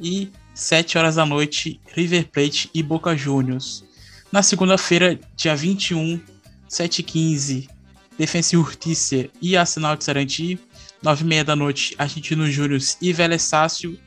E 0.00 0.30
7 0.54 0.96
horas 0.96 1.16
da 1.16 1.26
noite, 1.26 1.78
River 1.94 2.28
Plate 2.28 2.70
e 2.72 2.82
Boca 2.82 3.14
Juniors. 3.14 3.84
Na 4.32 4.42
segunda-feira, 4.42 5.20
dia 5.36 5.54
21, 5.54 6.18
7h15, 6.66 7.68
Defensa 8.16 8.54
e 8.54 8.58
Urtícia 8.58 9.30
e 9.42 9.54
Arsenal 9.54 9.96
de 9.96 10.04
Sarandi. 10.04 10.58
9h30 11.04 11.44
da 11.44 11.56
noite, 11.56 11.94
Argentino 11.98 12.50
Júnior 12.50 12.80
e 13.02 13.12
Vélez 13.12 13.42
Sácio. 13.42 13.98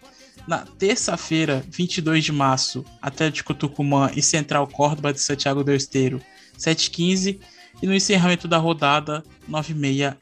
Na 0.48 0.66
terça-feira, 0.66 1.64
22 1.70 2.24
de 2.24 2.32
março, 2.32 2.84
Atlético 3.00 3.54
Tucumã 3.54 4.10
e 4.16 4.24
Central 4.24 4.66
Córdoba 4.66 5.14
de 5.14 5.22
Santiago 5.22 5.64
do 5.64 5.72
Esteiro, 5.72 6.20
7h15. 6.58 7.40
E 7.80 7.86
no 7.86 7.94
encerramento 7.94 8.48
da 8.48 8.58
rodada, 8.58 9.24
9h30, 9.48 10.18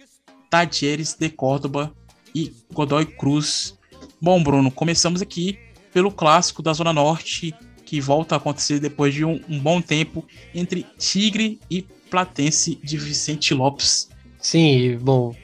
Tadieres 0.53 1.15
de 1.15 1.31
Córdoba 1.31 1.91
e 2.35 2.53
Godoy 2.71 3.07
Cruz. 3.07 3.75
Bom, 4.21 4.43
Bruno, 4.43 4.69
começamos 4.69 5.19
aqui 5.19 5.57
pelo 5.91 6.11
clássico 6.11 6.61
da 6.61 6.71
Zona 6.73 6.93
Norte, 6.93 7.55
que 7.83 7.99
volta 7.99 8.35
a 8.35 8.37
acontecer 8.37 8.79
depois 8.79 9.15
de 9.15 9.25
um, 9.25 9.41
um 9.49 9.59
bom 9.59 9.81
tempo 9.81 10.23
entre 10.53 10.85
Tigre 10.99 11.59
e 11.71 11.81
Platense 11.81 12.75
de 12.83 12.99
Vicente 12.99 13.51
Lopes. 13.51 14.11
Sim, 14.37 14.95
bom, 14.97 15.35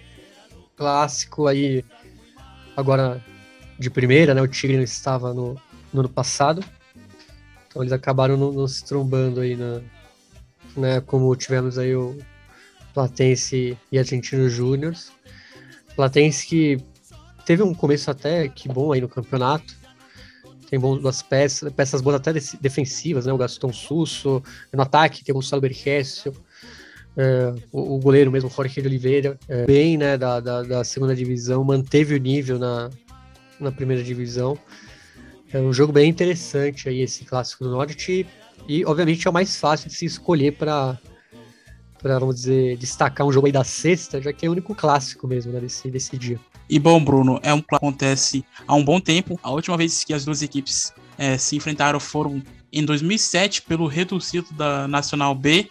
clássico 0.78 1.48
aí, 1.48 1.84
agora 2.78 3.20
de 3.80 3.90
primeira, 3.90 4.36
né? 4.36 4.44
O 4.44 4.48
Tigre 4.48 4.78
não 4.78 4.84
estava 4.84 5.34
no, 5.34 5.60
no 5.92 6.02
ano 6.02 6.10
passado, 6.10 6.64
então 7.68 7.82
eles 7.82 7.94
acabaram 7.94 8.38
não, 8.38 8.52
não 8.52 8.68
se 8.68 8.86
trombando 8.86 9.40
aí, 9.40 9.56
na, 9.56 9.82
né? 10.78 11.02
Como 11.02 11.36
tivemos 11.36 11.80
aí 11.80 11.96
o 11.96 12.16
Platense 12.94 13.78
e 13.92 14.00
Argentino 14.00 14.50
Júnior. 14.50 14.94
Platense 15.96 16.48
que 16.48 16.78
teve 17.46 17.64
um 17.64 17.74
começo 17.74 18.10
até 18.12 18.48
que 18.48 18.68
bom 18.68 18.92
aí 18.92 19.02
no 19.02 19.10
campeonato, 19.10 19.78
tem 20.70 20.80
boas 20.80 21.22
peças, 21.24 21.74
peças 21.74 22.00
boas 22.00 22.18
até 22.18 22.32
def- 22.32 22.56
defensivas, 22.62 23.26
né? 23.26 23.34
O 23.34 23.38
Gaston 23.38 23.74
Susso, 23.74 24.42
no 24.72 24.82
ataque 24.82 25.24
tem 25.24 25.34
o 25.34 25.36
Gonçalo 25.36 25.62
Bergesio, 25.62 26.32
é, 27.18 27.54
o, 27.72 27.96
o 27.96 28.00
goleiro 28.00 28.32
mesmo, 28.32 28.50
Jorge 28.50 28.80
de 28.82 28.88
Oliveira, 28.88 29.38
é, 29.48 29.66
bem, 29.66 29.98
né, 29.98 30.16
da, 30.18 30.40
da, 30.40 30.62
da 30.62 30.84
segunda 30.84 31.16
divisão, 31.16 31.64
manteve 31.64 32.14
o 32.14 32.20
nível 32.20 32.60
na, 32.60 32.90
na 33.60 33.72
primeira 33.72 34.04
divisão. 34.04 34.58
É 35.52 35.60
um 35.60 35.74
jogo 35.74 35.92
bem 35.92 36.08
interessante 36.08 36.88
aí, 36.88 37.02
esse 37.02 37.26
clássico 37.26 37.64
do 37.64 37.72
Norte, 37.72 38.28
e 38.68 38.86
obviamente 38.86 39.28
é 39.28 39.30
o 39.32 39.34
mais 39.34 39.56
fácil 39.56 39.90
de 39.90 39.96
se 39.96 40.06
escolher 40.06 40.52
para 40.52 41.00
para 42.02 42.18
vamos 42.20 42.36
dizer, 42.36 42.78
destacar 42.78 43.26
um 43.28 43.32
jogo 43.32 43.48
aí 43.48 43.52
da 43.52 43.64
sexta, 43.64 44.22
já 44.22 44.34
que 44.34 44.46
é 44.46 44.50
o 44.50 44.52
único 44.52 44.74
clássico 44.74 45.28
mesmo, 45.28 45.52
né, 45.52 45.60
desse, 45.60 45.90
desse 45.90 46.18
dia. 46.18 46.40
E 46.70 46.80
bom, 46.80 47.04
Bruno, 47.04 47.40
é 47.44 47.54
um 47.54 47.62
que 47.62 47.76
acontece 47.76 48.46
há 48.68 48.76
um 48.76 48.84
bom 48.84 49.00
tempo. 49.00 49.40
A 49.42 49.52
última 49.52 49.76
vez 49.76 50.04
que 50.04 50.14
as 50.14 50.24
duas 50.26 50.42
equipes 50.42 50.94
eh, 51.18 51.38
se 51.38 51.56
enfrentaram 51.56 52.00
foram 52.00 52.42
em 52.72 52.86
2007 52.86 53.64
pelo 53.64 53.88
reduzido 53.88 54.48
da 54.54 54.88
Nacional 54.88 55.34
B, 55.34 55.70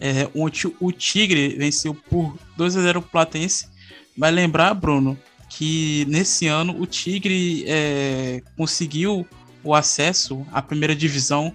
eh, 0.00 0.28
onde 0.34 0.66
o 0.80 0.92
Tigre 0.92 1.56
venceu 1.56 1.94
por 1.94 2.36
2 2.56 2.76
a 2.76 2.82
0 2.82 3.00
o 3.00 3.02
Platense. 3.02 3.68
Vai 4.16 4.30
lembrar, 4.30 4.74
Bruno, 4.74 5.16
que 5.48 6.04
nesse 6.08 6.46
ano 6.46 6.80
o 6.80 6.86
Tigre 6.86 7.64
eh, 7.66 8.42
conseguiu 8.56 9.26
o 9.62 9.74
acesso 9.74 10.46
à 10.52 10.60
primeira 10.60 10.96
divisão 10.96 11.54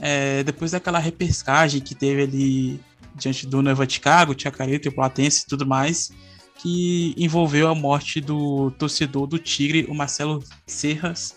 eh, 0.00 0.42
depois 0.44 0.70
daquela 0.70 0.98
repescagem 0.98 1.80
que 1.80 1.94
teve 1.94 2.22
ali 2.22 2.80
diante 3.14 3.46
do 3.46 3.62
Nova 3.62 3.88
Chicago, 3.88 4.34
Chacarita 4.36 4.88
e 4.88 4.90
o 4.90 4.94
Platense 4.94 5.44
e 5.44 5.46
tudo 5.48 5.66
mais 5.66 6.10
que 6.62 7.14
envolveu 7.16 7.68
a 7.68 7.74
morte 7.74 8.20
do 8.20 8.70
torcedor 8.72 9.26
do 9.26 9.38
Tigre, 9.38 9.86
o 9.88 9.94
Marcelo 9.94 10.44
Serras. 10.66 11.34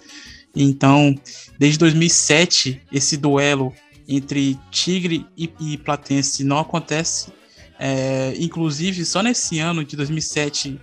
Então, 0.54 1.16
desde 1.58 1.80
2007, 1.80 2.82
esse 2.92 3.16
duelo 3.16 3.74
entre 4.08 4.60
Tigre 4.70 5.26
e, 5.38 5.50
e 5.62 5.78
Platense 5.78 6.44
não 6.44 6.60
acontece. 6.60 7.32
É, 7.80 8.34
inclusive, 8.38 9.06
só 9.06 9.24
nesse 9.24 9.60
ano 9.60 9.86
de 9.86 9.96
2007, 9.96 10.80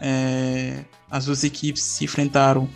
é, 0.00 0.84
as 1.10 1.26
duas 1.26 1.44
equipes 1.44 1.82
se 1.82 2.04
enfrentaram 2.04 2.68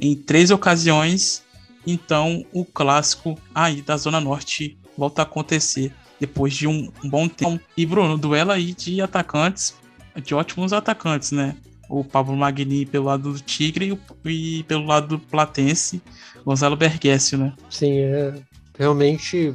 em 0.00 0.16
três 0.16 0.50
ocasiões. 0.50 1.42
Então, 1.86 2.46
o 2.50 2.64
clássico 2.64 3.38
aí 3.54 3.82
da 3.82 3.96
Zona 3.98 4.20
Norte 4.20 4.78
volta 4.96 5.20
a 5.20 5.24
acontecer 5.24 5.92
depois 6.22 6.54
de 6.54 6.68
um, 6.68 6.88
bom 7.02 7.28
tempo. 7.28 7.60
E, 7.76 7.84
Bruno, 7.84 8.16
duelo 8.16 8.52
aí 8.52 8.72
de 8.72 9.02
atacantes 9.02 9.74
de 10.22 10.34
ótimos 10.36 10.72
atacantes, 10.72 11.32
né? 11.32 11.56
O 11.88 12.04
Pablo 12.04 12.36
Magni 12.36 12.86
pelo 12.86 13.06
lado 13.06 13.32
do 13.32 13.40
Tigre 13.40 13.98
e, 14.24 14.58
e 14.58 14.62
pelo 14.62 14.86
lado 14.86 15.08
do 15.08 15.18
Platense, 15.18 16.00
Gonzalo 16.44 16.76
Bergesio, 16.76 17.38
né? 17.38 17.52
Sim, 17.68 17.98
é, 17.98 18.34
realmente 18.78 19.52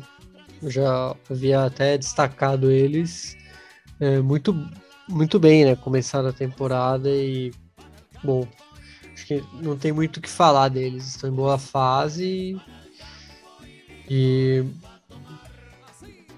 já 0.64 1.16
havia 1.30 1.64
até 1.64 1.98
destacado 1.98 2.70
eles 2.70 3.38
é, 3.98 4.20
muito, 4.20 4.54
muito 5.08 5.40
bem, 5.40 5.64
né? 5.64 5.76
Começaram 5.78 6.28
a 6.28 6.34
temporada 6.34 7.10
e, 7.10 7.54
bom, 8.22 8.46
acho 9.14 9.26
que 9.26 9.42
não 9.62 9.78
tem 9.78 9.94
muito 9.94 10.18
o 10.18 10.22
que 10.22 10.30
falar 10.30 10.68
deles. 10.68 11.08
Estão 11.08 11.30
em 11.30 11.34
boa 11.34 11.58
fase 11.58 12.60
e 14.10 14.66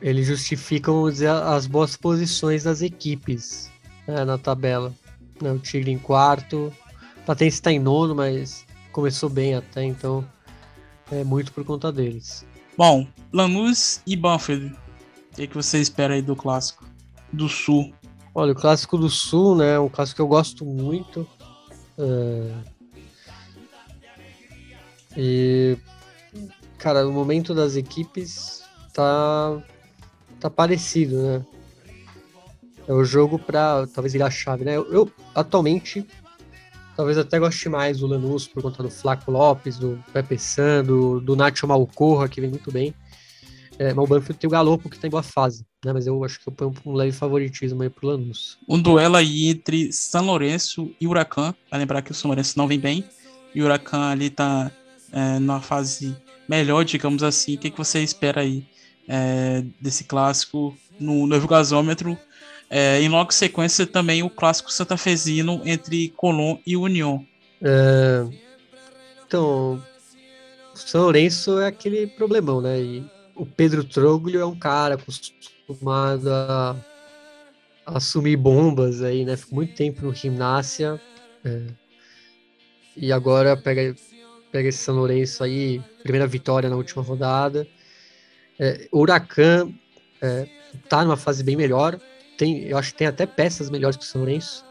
eles 0.01 0.27
justificam, 0.27 1.05
as 1.05 1.67
boas 1.67 1.95
posições 1.95 2.63
das 2.63 2.81
equipes 2.81 3.69
né, 4.07 4.23
na 4.25 4.37
tabela. 4.37 4.93
Né, 5.41 5.51
o 5.51 5.59
Tigre 5.59 5.91
em 5.91 5.97
quarto, 5.97 6.73
o 7.17 7.25
Platense 7.25 7.57
está 7.57 7.71
em 7.71 7.79
nono, 7.79 8.15
mas 8.15 8.65
começou 8.91 9.29
bem 9.29 9.55
até, 9.55 9.83
então 9.83 10.27
é 11.11 11.23
muito 11.23 11.51
por 11.53 11.63
conta 11.63 11.91
deles. 11.91 12.45
Bom, 12.77 13.07
Lanús 13.31 14.01
e 14.05 14.15
Banfield. 14.15 14.75
O 15.31 15.35
que, 15.35 15.47
que 15.47 15.55
você 15.55 15.79
espera 15.79 16.13
aí 16.13 16.21
do 16.21 16.35
clássico? 16.35 16.85
Do 17.31 17.47
Sul. 17.47 17.93
Olha, 18.33 18.53
o 18.53 18.55
clássico 18.55 18.97
do 18.97 19.09
Sul, 19.09 19.55
né? 19.55 19.79
Um 19.79 19.89
clássico 19.89 20.17
que 20.17 20.21
eu 20.21 20.27
gosto 20.27 20.65
muito. 20.65 21.27
é, 21.97 22.53
E, 25.17 25.77
cara, 26.77 27.07
o 27.07 27.11
momento 27.11 27.53
das 27.53 27.75
equipes 27.75 28.63
tá, 28.93 29.61
tá 30.39 30.49
parecido, 30.49 31.21
né? 31.21 31.45
É 32.87 32.93
o 32.93 33.03
jogo 33.03 33.37
pra 33.37 33.85
talvez 33.93 34.13
virar 34.13 34.27
a 34.27 34.31
chave, 34.31 34.65
né? 34.65 34.75
Eu, 34.75 34.91
eu, 34.91 35.11
atualmente 35.35 36.05
talvez 36.95 37.17
até 37.17 37.39
goste 37.39 37.69
mais 37.69 37.99
do 37.99 38.07
Lanús 38.07 38.45
por 38.45 38.61
conta 38.61 38.83
do 38.83 38.89
Flaco 38.89 39.31
Lopes, 39.31 39.77
do 39.77 40.03
Pepe 40.11 40.37
San, 40.37 40.83
do, 40.83 41.21
do 41.21 41.35
Nacho 41.35 41.65
Malcorra, 41.65 42.27
que 42.27 42.41
vem 42.41 42.49
muito 42.49 42.71
bem. 42.71 42.93
É, 43.77 43.93
mas 43.93 44.03
o 44.03 44.07
Banfield 44.07 44.37
tem 44.37 44.47
o 44.49 44.51
Galopo 44.51 44.89
que 44.89 44.99
tá 44.99 45.07
em 45.07 45.09
boa 45.09 45.23
fase, 45.23 45.65
né? 45.85 45.93
Mas 45.93 46.07
eu 46.07 46.21
acho 46.25 46.41
que 46.41 46.49
eu 46.49 46.51
ponho 46.51 46.73
um 46.85 46.93
leve 46.93 47.13
favoritismo 47.13 47.81
aí 47.81 47.89
pro 47.89 48.09
Lanús. 48.09 48.57
Um 48.67 48.77
duelo 48.81 49.15
aí 49.15 49.47
entre 49.47 49.93
São 49.93 50.25
Lourenço 50.25 50.93
e 50.99 51.07
Huracan. 51.07 51.55
Vai 51.71 51.79
lembrar 51.79 52.01
que 52.01 52.11
o 52.11 52.13
São 52.13 52.27
Lourenço 52.27 52.57
não 52.57 52.67
vem 52.67 52.77
bem. 52.77 53.05
E 53.55 53.61
o 53.61 53.65
Huracan 53.65 54.09
ali 54.09 54.29
tá 54.29 54.69
é, 55.13 55.39
numa 55.39 55.61
fase 55.61 56.13
melhor, 56.49 56.83
digamos 56.83 57.23
assim. 57.23 57.55
O 57.55 57.57
que, 57.57 57.71
que 57.71 57.77
você 57.77 58.03
espera 58.03 58.41
aí 58.41 58.67
é, 59.09 59.63
desse 59.81 60.03
clássico 60.03 60.77
no 60.99 61.25
novo 61.25 61.47
gasômetro? 61.47 62.15
É, 62.69 63.01
em 63.01 63.09
logo 63.09 63.33
sequência 63.33 63.87
também 63.87 64.21
o 64.21 64.29
clássico 64.29 64.71
santafesino 64.71 65.59
entre 65.65 66.09
Colón 66.09 66.59
e 66.65 66.77
União. 66.77 67.25
É, 67.59 68.27
então, 69.25 69.83
São 70.75 71.01
Lourenço 71.01 71.59
é 71.59 71.65
aquele 71.65 72.05
problemão, 72.05 72.61
né? 72.61 72.79
E 72.79 73.03
o 73.35 73.45
Pedro 73.45 73.83
Troglio 73.83 74.39
é 74.39 74.45
um 74.45 74.57
cara 74.57 74.95
acostumado 74.95 76.31
a, 76.31 76.75
a 77.87 77.97
assumir 77.97 78.37
bombas 78.37 79.01
aí, 79.01 79.25
né? 79.25 79.35
Ficou 79.35 79.55
muito 79.55 79.73
tempo 79.73 80.05
no 80.05 80.13
Gimnásia. 80.13 81.01
É, 81.43 81.61
e 82.95 83.11
agora 83.11 83.57
pega, 83.57 83.95
pega 84.51 84.69
esse 84.69 84.77
São 84.77 84.95
Lourenço 84.95 85.43
aí, 85.43 85.81
primeira 86.03 86.27
vitória 86.27 86.69
na 86.69 86.75
última 86.75 87.01
rodada. 87.01 87.67
É, 88.59 88.87
o 88.91 88.99
Huracan 88.99 89.71
é, 90.21 90.47
tá 90.87 91.03
numa 91.03 91.17
fase 91.17 91.43
bem 91.43 91.55
melhor. 91.55 91.99
Tem, 92.37 92.63
eu 92.65 92.77
acho 92.77 92.91
que 92.91 92.97
tem 92.99 93.07
até 93.07 93.25
peças 93.25 93.69
melhores 93.69 93.97
que 93.97 94.03
o 94.03 94.07
São 94.07 94.21
Lourenço. 94.21 94.65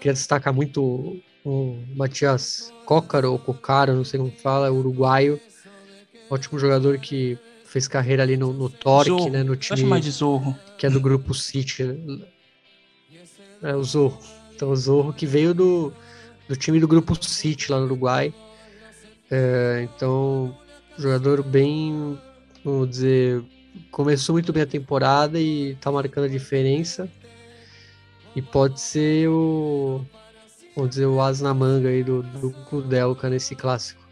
Queria 0.00 0.12
destacar 0.12 0.52
muito 0.52 1.20
o 1.44 1.78
Matias 1.94 2.72
Cócaro, 2.84 3.32
ou 3.32 3.38
Cocaro, 3.38 3.94
não 3.94 4.04
sei 4.04 4.18
como 4.18 4.32
fala, 4.32 4.70
uruguaio. 4.70 5.40
Ótimo 6.28 6.58
jogador 6.58 6.98
que 6.98 7.38
fez 7.64 7.88
carreira 7.88 8.22
ali 8.22 8.36
no, 8.36 8.52
no 8.52 8.68
Torque, 8.68 9.10
Zorro. 9.10 9.30
né? 9.30 9.42
No 9.42 9.56
time 9.56 9.84
mais 9.84 10.04
de 10.04 10.10
Zorro. 10.10 10.56
que 10.76 10.86
é 10.86 10.90
do 10.90 11.00
grupo 11.00 11.34
City. 11.34 11.84
É 13.62 13.74
o 13.74 13.82
Zorro. 13.82 14.18
Então 14.54 14.70
o 14.70 14.76
Zorro 14.76 15.12
que 15.12 15.26
veio 15.26 15.54
do, 15.54 15.92
do 16.48 16.56
time 16.56 16.78
do 16.80 16.88
grupo 16.88 17.14
City 17.24 17.70
lá 17.70 17.78
no 17.78 17.84
Uruguai. 17.84 18.34
É, 19.30 19.88
então, 19.94 20.56
jogador 20.98 21.42
bem, 21.42 22.18
vamos 22.64 22.90
dizer, 22.90 23.42
começou 23.90 24.34
muito 24.34 24.52
bem 24.52 24.62
a 24.62 24.66
temporada 24.66 25.40
e 25.40 25.76
tá 25.80 25.90
marcando 25.90 26.24
a 26.24 26.28
diferença. 26.28 27.08
E 28.34 28.40
pode 28.40 28.80
ser 28.80 29.28
o, 29.28 30.04
vamos 30.74 30.90
dizer, 30.90 31.06
o 31.06 31.20
as 31.20 31.40
na 31.40 31.52
manga 31.52 31.88
aí 31.88 32.02
do, 32.02 32.22
do 32.22 32.50
Kudelka 32.50 33.28
nesse 33.28 33.54
clássico. 33.54 34.02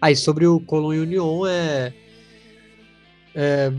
Aí, 0.00 0.12
ah, 0.12 0.16
sobre 0.16 0.46
o 0.46 0.60
Colón 0.60 0.92
e 0.94 0.98
Union, 0.98 1.46
é, 1.46 1.92
é, 3.34 3.72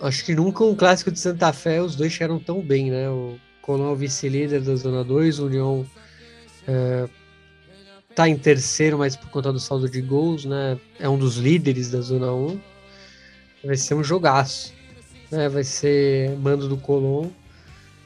Acho 0.00 0.24
que 0.24 0.34
nunca 0.34 0.62
um 0.62 0.76
clássico 0.76 1.10
de 1.10 1.18
Santa 1.18 1.52
Fé 1.52 1.82
os 1.82 1.96
dois 1.96 2.12
chegaram 2.12 2.38
tão 2.38 2.60
bem, 2.60 2.90
né? 2.90 3.08
O 3.10 3.36
Colón 3.60 3.88
é 3.88 3.92
o 3.92 3.96
vice-líder 3.96 4.60
da 4.62 4.76
Zona 4.76 5.02
2, 5.02 5.40
o 5.40 5.46
Union 5.46 5.84
é, 6.66 7.08
tá 8.14 8.28
em 8.28 8.36
terceiro, 8.38 8.96
mas 8.96 9.16
por 9.16 9.28
conta 9.30 9.52
do 9.52 9.58
saldo 9.58 9.90
de 9.90 10.00
gols, 10.00 10.44
né? 10.44 10.78
É 11.00 11.08
um 11.08 11.18
dos 11.18 11.36
líderes 11.36 11.90
da 11.90 12.00
Zona 12.00 12.32
1. 12.32 12.60
Vai 13.64 13.76
ser 13.76 13.94
um 13.94 14.04
jogaço. 14.04 14.72
Né? 15.30 15.48
Vai 15.48 15.64
ser 15.64 16.36
mando 16.38 16.68
do 16.68 16.76
Colón. 16.76 17.28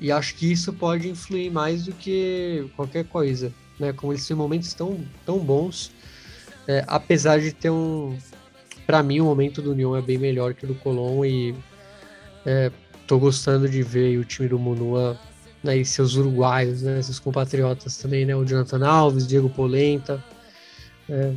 E 0.00 0.10
acho 0.10 0.34
que 0.34 0.50
isso 0.50 0.72
pode 0.72 1.08
influir 1.08 1.50
mais 1.50 1.84
do 1.84 1.92
que 1.92 2.68
qualquer 2.74 3.04
coisa. 3.04 3.52
Né? 3.78 3.92
Como 3.92 4.12
eles 4.12 4.26
têm 4.26 4.36
momentos 4.36 4.74
tão, 4.74 5.00
tão 5.24 5.38
bons. 5.38 5.92
É, 6.66 6.84
apesar 6.86 7.40
de 7.40 7.52
ter 7.52 7.70
um. 7.70 8.16
Para 8.86 9.02
mim, 9.02 9.20
o 9.20 9.24
momento 9.24 9.62
do 9.62 9.72
União 9.72 9.96
é 9.96 10.02
bem 10.02 10.18
melhor 10.18 10.54
que 10.54 10.64
o 10.64 10.68
do 10.68 10.74
Colón. 10.74 11.24
E 11.24 11.54
é, 12.44 12.70
tô 13.06 13.18
gostando 13.18 13.68
de 13.68 13.82
ver 13.82 14.18
o 14.18 14.24
time 14.24 14.48
do 14.48 14.58
Monua 14.58 15.18
né, 15.62 15.76
e 15.76 15.84
seus 15.84 16.16
uruguaios, 16.16 16.82
né, 16.82 17.00
seus 17.02 17.18
compatriotas 17.18 17.96
também, 17.96 18.24
né, 18.24 18.34
o 18.34 18.44
Jonathan 18.44 18.84
Alves, 18.86 19.26
Diego 19.26 19.48
Polenta. 19.48 20.22
É, 21.08 21.32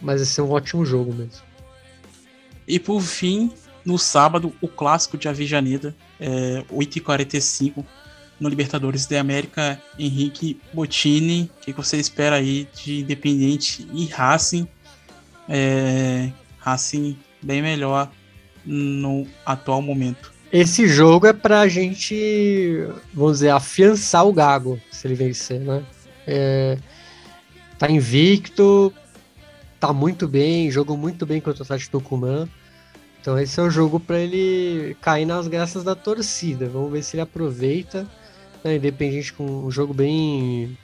mas 0.00 0.20
esse 0.20 0.40
é 0.40 0.42
um 0.42 0.50
ótimo 0.50 0.84
jogo 0.84 1.12
mesmo. 1.12 1.47
E 2.68 2.78
por 2.78 3.00
fim, 3.00 3.50
no 3.84 3.98
sábado, 3.98 4.54
o 4.60 4.68
clássico 4.68 5.16
de 5.16 5.26
Avijaneda, 5.26 5.96
é, 6.20 6.62
8h45, 6.70 7.82
no 8.38 8.48
Libertadores 8.48 9.06
da 9.06 9.18
América, 9.18 9.80
Henrique 9.98 10.60
Bottini. 10.72 11.50
O 11.56 11.64
que 11.64 11.72
você 11.72 11.96
espera 11.96 12.36
aí 12.36 12.68
de 12.74 13.00
Independente 13.00 13.88
e 13.92 14.04
Racing? 14.06 14.68
É, 15.48 16.30
Racing 16.58 17.16
bem 17.42 17.62
melhor 17.62 18.10
no 18.64 19.26
atual 19.46 19.80
momento. 19.80 20.32
Esse 20.52 20.86
jogo 20.86 21.26
é 21.26 21.32
pra 21.32 21.68
gente, 21.68 22.86
vamos 23.12 23.38
dizer, 23.38 23.50
afiançar 23.50 24.26
o 24.26 24.32
Gago, 24.32 24.80
se 24.90 25.06
ele 25.06 25.14
vencer, 25.14 25.60
né? 25.60 25.82
É, 26.26 26.78
tá 27.78 27.90
invicto, 27.90 28.92
tá 29.78 29.92
muito 29.92 30.26
bem, 30.26 30.70
jogou 30.70 30.96
muito 30.96 31.26
bem 31.26 31.40
contra 31.40 31.62
o 31.62 31.64
Atlético 31.64 31.98
Tucumã. 31.98 32.48
Então 33.28 33.38
esse 33.38 33.60
é 33.60 33.62
o 33.62 33.68
jogo 33.68 34.00
para 34.00 34.18
ele 34.18 34.96
cair 35.02 35.26
nas 35.26 35.46
graças 35.46 35.84
da 35.84 35.94
torcida. 35.94 36.66
Vamos 36.66 36.90
ver 36.90 37.02
se 37.02 37.14
ele 37.14 37.20
aproveita. 37.20 38.08
Né? 38.64 38.76
Independente 38.76 39.34
com 39.34 39.44
um 39.44 39.70
jogo 39.70 39.92
bem, 39.92 40.78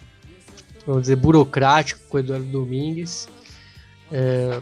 vamos 0.87 1.01
dizer, 1.01 1.17
burocrático 1.17 2.03
com 2.07 2.19
o 2.19 2.21
Eduardo 2.21 2.45
Domingues. 2.45 3.29
É, 4.13 4.61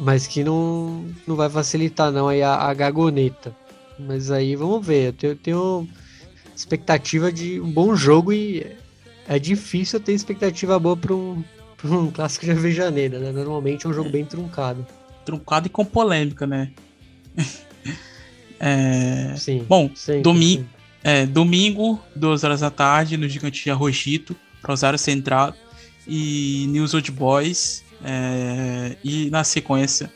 mas 0.00 0.26
que 0.26 0.42
não, 0.42 1.06
não 1.24 1.36
vai 1.36 1.48
facilitar 1.48 2.10
não 2.10 2.26
aí 2.26 2.42
a, 2.42 2.56
a 2.56 2.74
gagoneta. 2.74 3.54
Mas 3.96 4.32
aí 4.32 4.56
vamos 4.56 4.84
ver. 4.84 5.06
Eu 5.06 5.12
tenho, 5.14 5.36
tenho 5.36 5.88
expectativa 6.56 7.30
de 7.30 7.60
um 7.60 7.70
bom 7.70 7.94
jogo 7.94 8.32
e 8.32 8.66
é 9.28 9.38
difícil 9.38 10.00
ter 10.00 10.12
expectativa 10.12 10.76
boa 10.76 10.96
para 10.96 11.14
um, 11.14 11.44
um 11.84 12.10
clássico 12.10 12.46
de 12.46 12.50
Avejaneira, 12.50 13.20
né? 13.20 13.30
Normalmente 13.30 13.86
é 13.86 13.88
um 13.88 13.92
jogo 13.92 14.10
bem 14.10 14.24
truncado. 14.24 14.84
Truncado 15.24 15.68
e 15.68 15.70
com 15.70 15.84
polêmica, 15.84 16.48
né? 16.48 16.72
é... 18.58 19.34
Sim. 19.36 19.64
Bom, 19.68 19.90
domi 20.22 20.66
É, 21.04 21.26
domingo, 21.26 22.00
duas 22.14 22.44
horas 22.44 22.60
da 22.60 22.70
tarde, 22.70 23.16
no 23.16 23.28
Gigante 23.28 23.68
Arrojito, 23.68 24.36
Rosário 24.64 24.98
Central 24.98 25.52
e 26.06 26.66
News 26.68 26.94
Old 26.94 27.10
Boys. 27.10 27.84
É... 28.04 28.96
E 29.02 29.28
na 29.30 29.42
sequência, 29.42 30.12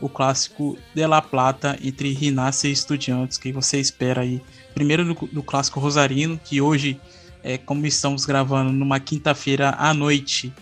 o 0.00 0.08
clássico 0.08 0.76
de 0.94 1.06
La 1.06 1.22
Plata 1.22 1.78
entre 1.82 2.12
Rinácia 2.12 2.68
e 2.68 2.72
Estudiantes, 2.72 3.38
que 3.38 3.52
você 3.52 3.78
espera 3.78 4.22
aí. 4.22 4.42
Primeiro 4.74 5.04
do, 5.04 5.28
do 5.32 5.42
clássico 5.42 5.78
Rosarino, 5.78 6.38
que 6.44 6.60
hoje, 6.60 7.00
é, 7.42 7.56
como 7.56 7.86
estamos 7.86 8.26
gravando 8.26 8.72
numa 8.72 8.98
quinta-feira 8.98 9.74
à 9.78 9.94
noite, 9.94 10.52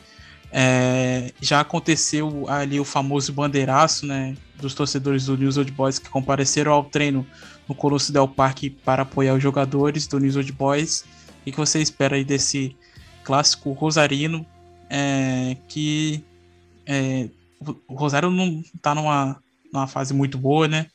é, 0.52 1.32
já 1.40 1.60
aconteceu 1.60 2.48
ali 2.48 2.78
o 2.78 2.84
famoso 2.84 3.32
bandeiraço, 3.32 4.04
né, 4.06 4.36
dos 4.56 4.74
torcedores 4.74 5.24
do 5.26 5.36
News 5.36 5.56
Old 5.56 5.72
Boys 5.72 5.98
que 5.98 6.10
compareceram 6.10 6.72
ao 6.72 6.84
treino 6.84 7.26
no 7.66 7.74
Colosso 7.74 8.12
Del 8.12 8.28
Parque 8.28 8.68
para 8.68 9.02
apoiar 9.02 9.34
os 9.34 9.42
jogadores 9.42 10.06
do 10.06 10.20
News 10.20 10.36
Old 10.36 10.52
Boys. 10.52 11.04
O 11.40 11.44
que 11.50 11.56
você 11.56 11.80
espera 11.80 12.16
aí 12.16 12.24
desse 12.24 12.76
clássico 13.24 13.72
rosarino 13.72 14.46
é, 14.90 15.56
que 15.68 16.22
é, 16.86 17.30
o 17.88 17.94
Rosário 17.94 18.30
não 18.30 18.62
tá 18.82 18.94
numa, 18.94 19.42
numa 19.72 19.86
fase 19.86 20.12
muito 20.12 20.36
boa, 20.36 20.68
né? 20.68 20.86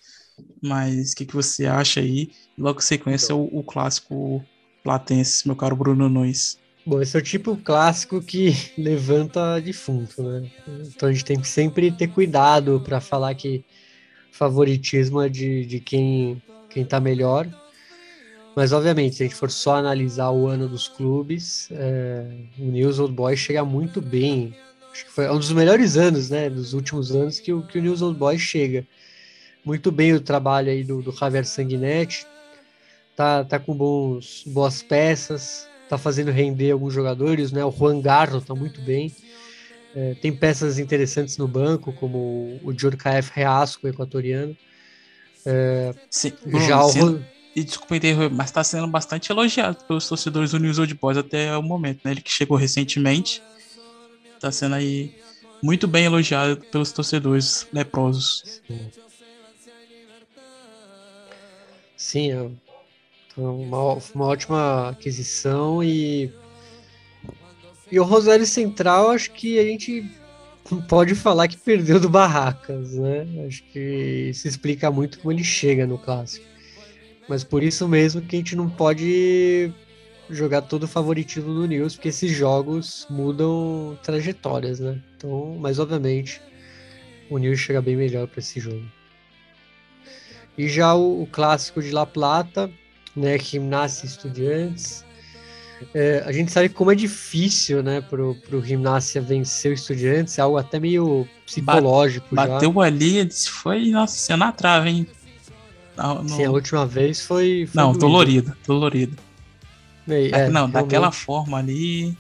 Mas 0.62 1.14
o 1.14 1.16
que, 1.16 1.26
que 1.26 1.34
você 1.34 1.66
acha 1.66 2.00
aí? 2.00 2.32
Logo 2.56 2.80
sequência, 2.80 3.34
então. 3.34 3.42
o, 3.42 3.60
o 3.60 3.64
clássico 3.64 4.46
platense, 4.84 5.48
meu 5.48 5.56
caro 5.56 5.76
Bruno 5.76 6.08
Nunes. 6.08 6.60
Bom, 6.88 7.02
esse 7.02 7.18
é 7.18 7.20
o 7.20 7.24
tipo 7.24 7.58
clássico 7.58 8.22
que 8.22 8.54
levanta 8.80 9.60
defunto, 9.60 10.24
né? 10.24 10.50
Então 10.88 11.10
a 11.10 11.12
gente 11.12 11.26
tem 11.26 11.38
que 11.38 11.48
sempre 11.48 11.92
ter 11.92 12.08
cuidado 12.08 12.82
para 12.84 13.02
falar 13.02 13.36
que 13.36 13.66
favoritismo 14.32 15.22
é 15.22 15.28
de, 15.28 15.66
de 15.66 15.82
quem, 15.82 16.42
quem 16.70 16.86
tá 16.86 17.02
melhor. 17.02 17.46
Mas, 18.56 18.72
obviamente, 18.72 19.18
se 19.18 19.24
a 19.24 19.26
gente 19.26 19.36
for 19.36 19.52
só 19.52 19.76
analisar 19.76 20.32
o 20.32 20.48
ano 20.48 20.70
dos 20.70 20.88
clubes, 20.88 21.68
é, 21.72 22.26
o 22.58 22.64
News 22.64 23.00
Old 23.00 23.14
Boys 23.14 23.38
chega 23.38 23.66
muito 23.66 24.02
bem 24.02 24.56
Acho 24.98 25.06
que 25.06 25.12
foi 25.12 25.30
um 25.30 25.38
dos 25.38 25.52
melhores 25.52 25.96
anos, 25.96 26.32
né? 26.32 26.50
Dos 26.50 26.74
últimos 26.74 27.12
anos 27.12 27.40
que 27.40 27.54
o, 27.54 27.62
que 27.62 27.78
o 27.78 27.82
News 27.82 28.02
Old 28.02 28.18
Boys 28.18 28.42
chega. 28.42 28.88
Muito 29.64 29.92
bem 29.92 30.14
o 30.14 30.20
trabalho 30.20 30.72
aí 30.72 30.84
do, 30.84 31.04
do 31.04 31.12
Javier 31.12 31.46
Sanguinetti. 31.46 32.26
Tá, 33.16 33.44
tá 33.44 33.60
com 33.60 33.76
bons, 33.76 34.44
boas 34.48 34.82
peças. 34.82 35.68
Tá 35.90 35.98
fazendo 35.98 36.32
render 36.32 36.72
alguns 36.72 36.94
jogadores, 36.94 37.52
né? 37.52 37.64
O 37.64 37.72
Juan 37.72 38.02
Garro 38.02 38.42
tá 38.42 38.54
muito 38.54 38.82
bem. 38.82 39.14
É, 39.96 40.16
tem 40.16 40.36
peças 40.36 40.80
interessantes 40.80 41.38
no 41.38 41.48
banco, 41.48 41.94
como 41.94 42.60
o 42.64 42.74
Djurkaev 42.74 43.30
Reasco, 43.34 43.88
equatoriano. 43.88 44.56
É, 45.46 45.94
Sim, 46.10 46.34
já 46.68 46.86
o... 46.86 47.20
E 47.56 47.64
desculpa 47.64 47.96
interromper, 47.96 48.36
mas 48.36 48.50
está 48.50 48.64
sendo 48.64 48.86
bastante 48.88 49.32
elogiado 49.32 49.84
pelos 49.86 50.08
torcedores 50.08 50.52
do 50.52 50.60
News 50.60 50.78
Old 50.78 50.94
Boys 50.94 51.18
até 51.18 51.58
o 51.58 51.64
momento, 51.64 52.02
né? 52.04 52.12
Ele 52.12 52.22
que 52.22 52.32
chegou 52.32 52.56
recentemente 52.56 53.42
tá 54.40 54.52
sendo 54.52 54.76
aí 54.76 55.16
muito 55.62 55.88
bem 55.88 56.06
elogiado 56.06 56.58
pelos 56.72 56.92
torcedores 56.92 57.68
leprosos. 57.74 58.62
Sim, 61.96 62.60
é 63.38 63.42
uma, 63.42 63.94
uma 64.14 64.26
ótima 64.26 64.90
aquisição 64.90 65.84
e 65.84 66.32
e 67.90 68.00
o 68.00 68.04
Rosário 68.04 68.46
Central, 68.46 69.12
acho 69.12 69.32
que 69.32 69.58
a 69.58 69.64
gente 69.64 70.12
pode 70.90 71.16
falar 71.16 71.48
que 71.48 71.58
perdeu 71.58 72.00
do 72.00 72.10
Barracas, 72.10 72.94
né? 72.96 73.26
Acho 73.48 73.64
que 73.72 74.30
isso 74.30 74.48
explica 74.48 74.92
muito 74.92 75.20
como 75.20 75.32
ele 75.32 75.44
chega 75.44 75.88
no 75.88 75.98
clássico. 75.98 76.46
Mas 77.30 77.44
por 77.44 77.64
isso 77.64 77.88
mesmo 77.88 78.22
que 78.22 78.36
a 78.36 78.40
gente 78.40 78.56
não 78.56 78.70
pode 78.70 79.72
jogar 80.30 80.62
todo 80.64 80.84
o 80.84 80.88
favoritismo 80.88 81.54
no 81.54 81.66
News, 81.66 81.96
porque 81.96 82.10
esses 82.10 82.32
jogos 82.32 83.08
mudam 83.10 83.98
trajetórias, 84.04 84.80
né? 84.80 85.02
Então, 85.16 85.58
mas 85.60 85.80
obviamente 85.80 86.42
o 87.30 87.38
News 87.38 87.60
chega 87.60 87.82
bem 87.82 87.96
melhor 87.96 88.28
para 88.28 88.40
esse 88.40 88.60
jogo. 88.60 88.86
E 90.58 90.68
já 90.68 90.94
o, 90.96 91.22
o, 91.22 91.28
clássico 91.28 91.82
de 91.82 91.92
La 91.92 92.06
Plata, 92.06 92.70
né? 93.18 93.38
Gimnasia 93.38 94.06
Estudiantes. 94.06 95.06
É, 95.94 96.24
a 96.26 96.32
gente 96.32 96.52
sabe 96.52 96.70
como 96.70 96.92
é 96.92 96.96
difícil, 96.96 97.84
né, 97.84 98.02
pro, 98.02 98.36
pro 98.48 98.64
Gimnasia 98.64 99.22
vencer 99.22 99.72
o 99.72 99.74
Estudiantes, 99.76 100.38
é 100.40 100.42
algo 100.42 100.58
até 100.58 100.80
meio 100.80 101.28
psicológico. 101.46 102.34
Bateu 102.34 102.82
ali, 102.82 103.30
foi, 103.48 103.90
nossa, 103.90 104.36
na 104.36 104.52
trave, 104.52 104.90
hein? 104.90 105.08
No... 105.96 106.28
Sim, 106.30 106.46
a 106.46 106.52
última 106.52 106.86
vez 106.86 107.22
foi. 107.22 107.68
foi 107.72 107.82
não, 107.82 107.92
dolorido, 107.94 108.56
dolorido. 108.66 109.18
É, 110.08 110.50
não, 110.50 110.70
daquela 110.70 111.12
forma 111.12 111.58
ali. 111.58 112.16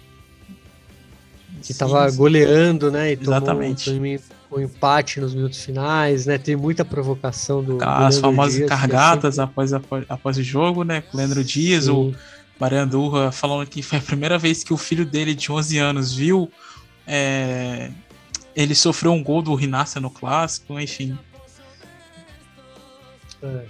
Que 1.61 1.73
sim, 1.73 1.79
tava 1.79 2.09
sim. 2.09 2.17
goleando, 2.17 2.91
né? 2.91 3.11
E 3.11 3.19
Exatamente. 3.19 3.85
Tomou 3.85 4.01
um 4.01 4.19
empate 4.55 5.19
nos 5.19 5.35
minutos 5.35 5.61
finais, 5.63 6.25
né? 6.25 6.37
Teve 6.37 6.61
muita 6.61 6.85
provocação 6.85 7.63
do. 7.63 7.77
As 7.83 8.17
famosas 8.17 8.55
Dias, 8.55 8.69
cargadas 8.69 9.35
sempre... 9.35 9.51
após, 9.51 9.73
após, 9.73 10.05
após 10.07 10.37
o 10.37 10.43
jogo, 10.43 10.83
né? 10.83 11.01
Com 11.01 11.17
o 11.17 11.19
Leandro 11.19 11.43
Dias, 11.43 11.85
sim. 11.85 11.91
o 11.91 12.15
Mariandurra 12.59 13.31
falando 13.31 13.67
que 13.67 13.81
foi 13.81 13.99
a 13.99 14.01
primeira 14.01 14.37
vez 14.37 14.63
que 14.63 14.73
o 14.73 14.77
filho 14.77 15.05
dele, 15.05 15.35
de 15.35 15.51
11 15.51 15.77
anos, 15.77 16.13
viu. 16.13 16.49
É, 17.05 17.91
ele 18.55 18.73
sofreu 18.73 19.11
um 19.11 19.23
gol 19.23 19.41
do 19.41 19.53
Rinácia 19.53 19.99
no 20.01 20.09
clássico, 20.09 20.79
enfim. 20.79 21.17
É. 23.43 23.65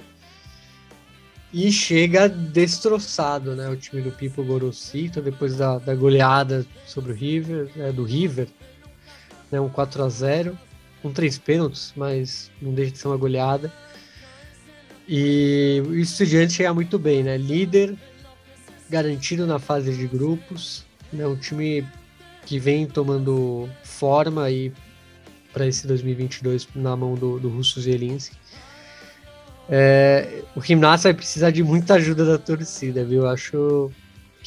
E 1.52 1.72
chega 1.72 2.30
destroçado, 2.30 3.56
né? 3.56 3.70
O 3.70 3.76
time 3.76 4.02
do 4.02 4.12
Pipo 4.12 4.44
Gorosito, 4.44 5.22
depois 5.22 5.58
da, 5.58 5.80
da 5.80 5.96
goleada 5.96 6.66
sobre 6.86 7.12
o 7.12 7.16
River, 7.16 7.70
né, 7.76 7.92
do 7.92 8.04
River, 8.04 8.48
né, 9.52 9.60
um 9.60 9.70
4 9.70 10.04
a 10.04 10.10
0 10.10 10.58
com 11.02 11.12
três 11.12 11.38
pênaltis, 11.38 11.94
mas 11.96 12.52
não 12.62 12.74
deixa 12.74 12.92
de 12.92 12.98
ser 12.98 13.08
uma 13.08 13.18
goleada. 13.18 13.72
E 15.08 15.82
o 15.86 15.96
Estudiante 15.96 16.54
chega 16.54 16.74
muito 16.74 17.00
bem, 17.00 17.24
né? 17.24 17.38
Líder, 17.38 17.96
garantido 18.90 19.48
na 19.48 19.60
fase 19.60 19.96
de 19.96 20.08
grupos, 20.08 20.86
né? 21.14 21.26
Um 21.26 21.36
time 21.36 21.86
que 22.46 22.60
vem 22.60 22.86
tomando 22.86 23.70
forma 23.84 24.44
aí 24.44 24.72
para 25.54 25.66
esse 25.66 25.88
2022 25.88 26.68
na 26.76 26.96
mão 26.96 27.16
do, 27.16 27.40
do 27.40 27.50
Russo 27.50 27.82
Zelinski. 27.82 28.36
É, 29.70 30.44
o 30.56 30.62
Gimnasia 30.62 31.12
vai 31.12 31.18
precisar 31.18 31.52
de 31.52 31.62
muita 31.64 31.96
ajuda 31.96 32.26
da 32.26 32.38
torcida, 32.38 33.04
viu? 33.04 33.28
Acho 33.28 33.92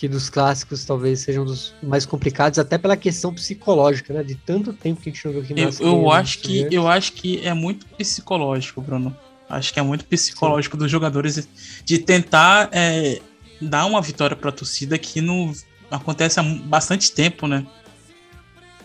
que 0.00 0.08
dos 0.08 0.30
clássicos 0.30 0.82
talvez 0.86 1.20
sejam 1.20 1.44
dos 1.44 1.74
mais 1.82 2.06
complicados, 2.06 2.58
até 2.58 2.78
pela 2.78 2.96
questão 2.96 3.34
psicológica, 3.34 4.14
né? 4.14 4.22
De 4.22 4.34
tanto 4.34 4.72
tempo 4.72 4.98
que 4.98 5.10
a 5.10 5.12
gente 5.12 5.26
não 5.26 5.32
viu 5.34 5.44
Gimnasia. 5.44 5.84
Eu, 5.84 5.92
eu 5.92 6.10
acho 6.10 6.38
que 6.38 6.66
eu 6.70 6.88
acho 6.88 7.12
que 7.12 7.46
é 7.46 7.52
muito 7.52 7.84
psicológico, 7.84 8.80
Bruno. 8.80 9.14
Acho 9.46 9.74
que 9.74 9.78
é 9.78 9.82
muito 9.82 10.06
psicológico 10.06 10.74
Sim. 10.74 10.78
dos 10.78 10.90
jogadores 10.90 11.46
de 11.84 11.98
tentar 11.98 12.70
é, 12.72 13.20
dar 13.60 13.84
uma 13.84 14.00
vitória 14.00 14.34
para 14.34 14.48
a 14.48 14.52
torcida 14.52 14.96
que 14.96 15.20
não 15.20 15.52
acontece 15.90 16.40
há 16.40 16.42
bastante 16.42 17.12
tempo, 17.12 17.46
né? 17.46 17.66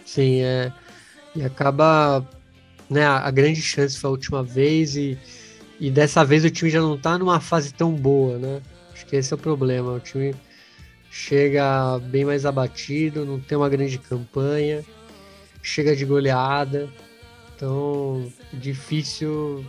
Sim, 0.05 0.41
é. 0.41 0.69
E 1.33 1.43
acaba, 1.43 2.27
né? 2.89 3.05
A, 3.05 3.19
a 3.19 3.31
grande 3.31 3.61
chance 3.61 3.97
foi 3.97 4.09
a 4.09 4.11
última 4.11 4.43
vez 4.43 4.97
e 4.97 5.17
e 5.79 5.89
dessa 5.89 6.25
vez 6.25 6.43
o 6.43 6.49
time 6.49 6.69
já 6.69 6.81
não 6.81 6.97
tá 6.97 7.17
numa 7.17 7.39
fase 7.39 7.73
tão 7.73 7.93
boa, 7.93 8.37
né? 8.37 8.61
Acho 8.93 9.05
que 9.05 9.15
esse 9.15 9.33
é 9.33 9.35
o 9.35 9.39
problema. 9.39 9.93
O 9.93 9.99
time 10.01 10.35
chega 11.15 11.97
bem 11.99 12.25
mais 12.25 12.45
abatido, 12.45 13.25
não 13.25 13.39
tem 13.39 13.57
uma 13.57 13.69
grande 13.69 13.97
campanha, 13.97 14.83
chega 15.63 15.95
de 15.95 16.03
goleada. 16.03 16.89
Então, 17.55 18.29
difícil. 18.51 19.65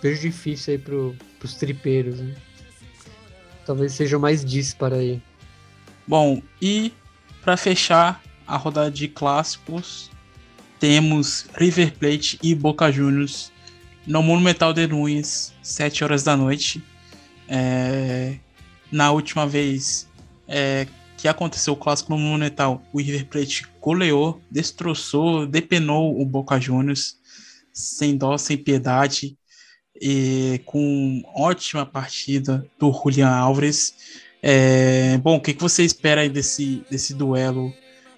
Vejo 0.00 0.20
difícil 0.20 0.74
aí 0.74 0.78
pro, 0.78 1.16
pros 1.40 1.54
tripeiros, 1.54 2.20
né? 2.20 2.36
Talvez 3.66 3.92
seja 3.92 4.16
mais 4.16 4.44
disparo 4.44 4.94
aí. 4.94 5.20
Bom, 6.06 6.40
e 6.62 6.92
para 7.42 7.56
fechar 7.56 8.22
a 8.46 8.56
rodada 8.56 8.92
de 8.92 9.08
clássicos, 9.08 10.08
temos 10.78 11.48
River 11.56 11.92
Plate 11.98 12.38
e 12.42 12.54
Boca 12.54 12.92
Juniors 12.92 13.52
no 14.06 14.22
Monumental 14.22 14.72
de 14.72 14.86
Nunes, 14.86 15.52
7 15.62 16.04
horas 16.04 16.22
da 16.22 16.36
noite. 16.36 16.82
É, 17.48 18.36
na 18.90 19.10
última 19.12 19.46
vez 19.46 20.09
é, 20.50 20.86
que 21.16 21.28
aconteceu 21.28 21.72
o 21.72 21.76
clássico 21.76 22.10
no 22.10 22.18
Monumental, 22.18 22.82
o 22.92 22.98
River 22.98 23.26
Plate 23.26 23.66
goleou, 23.80 24.40
destroçou, 24.50 25.46
depenou 25.46 26.20
o 26.20 26.26
Boca 26.26 26.60
Juniors, 26.60 27.16
sem 27.72 28.16
dó, 28.16 28.36
sem 28.36 28.58
piedade, 28.58 29.36
e 30.00 30.60
com 30.64 31.22
ótima 31.34 31.86
partida 31.86 32.66
do 32.78 32.92
Julian 32.92 33.28
Alves. 33.28 33.94
É, 34.42 35.18
bom, 35.18 35.36
o 35.36 35.40
que, 35.40 35.54
que 35.54 35.62
você 35.62 35.84
espera 35.84 36.28
desse, 36.28 36.84
desse 36.90 37.14
duelo 37.14 37.72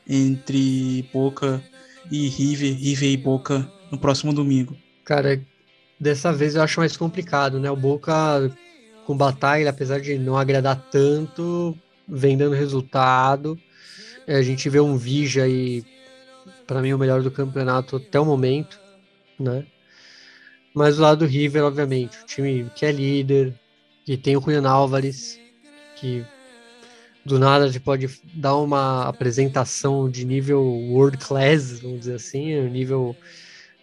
entre 0.08 1.08
Boca 1.12 1.62
e 2.10 2.28
River, 2.28 2.74
River 2.74 3.10
e 3.10 3.16
Boca 3.16 3.70
no 3.90 3.98
próximo 3.98 4.32
domingo? 4.32 4.76
Cara, 5.04 5.40
Dessa 6.02 6.32
vez 6.32 6.56
eu 6.56 6.62
acho 6.62 6.80
mais 6.80 6.96
complicado, 6.96 7.60
né? 7.60 7.70
O 7.70 7.76
Boca 7.76 8.50
com 9.06 9.16
batalha, 9.16 9.70
apesar 9.70 10.00
de 10.00 10.18
não 10.18 10.36
agradar 10.36 10.88
tanto, 10.90 11.78
vem 12.09 12.36
dando 12.36 12.55
resultado. 12.55 13.59
É, 14.26 14.36
a 14.36 14.42
gente 14.42 14.68
vê 14.68 14.80
um 14.80 14.96
Vija 14.96 15.44
aí, 15.44 15.84
para 16.66 16.80
mim, 16.80 16.92
o 16.92 16.98
melhor 16.98 17.22
do 17.22 17.30
campeonato 17.30 17.96
até 17.96 18.18
o 18.18 18.24
momento, 18.24 18.78
né? 19.38 19.66
Mas 20.74 20.96
do 20.96 21.03
lado 21.03 21.18
do 21.18 21.26
River, 21.26 21.64
obviamente, 21.64 22.16
o 22.22 22.26
time 22.26 22.70
que 22.74 22.86
é 22.86 22.92
líder, 22.92 23.55
que 24.05 24.16
tem 24.16 24.36
o 24.36 24.40
Julian 24.40 24.68
Álvares, 24.68 25.38
que 25.96 26.24
do 27.24 27.38
nada 27.38 27.66
a 27.66 27.80
pode 27.80 28.09
dar 28.34 28.57
uma 28.57 29.09
apresentação 29.09 30.11
de 30.11 30.24
nível 30.24 30.62
world 30.62 31.18
class, 31.18 31.80
vamos 31.80 32.00
dizer 32.00 32.14
assim, 32.14 32.68
nível 32.68 33.16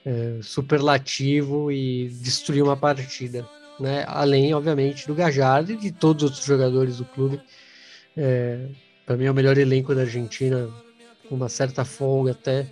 é, 0.05 0.39
superlativo 0.41 1.71
e 1.71 2.09
destruir 2.09 2.63
uma 2.63 2.75
partida. 2.75 3.47
Né? 3.79 4.03
Além, 4.07 4.53
obviamente, 4.53 5.07
do 5.07 5.15
Gajardo 5.15 5.71
e 5.71 5.77
de 5.77 5.91
todos 5.91 6.23
os 6.23 6.29
outros 6.31 6.45
jogadores 6.45 6.97
do 6.97 7.05
clube. 7.05 7.39
É, 8.21 8.59
Para 9.05 9.15
mim 9.15 9.25
é 9.25 9.31
o 9.31 9.33
melhor 9.33 9.57
elenco 9.57 9.95
da 9.95 10.01
Argentina, 10.01 10.69
com 11.27 11.35
uma 11.35 11.47
certa 11.47 11.85
folga 11.85 12.31
até. 12.31 12.67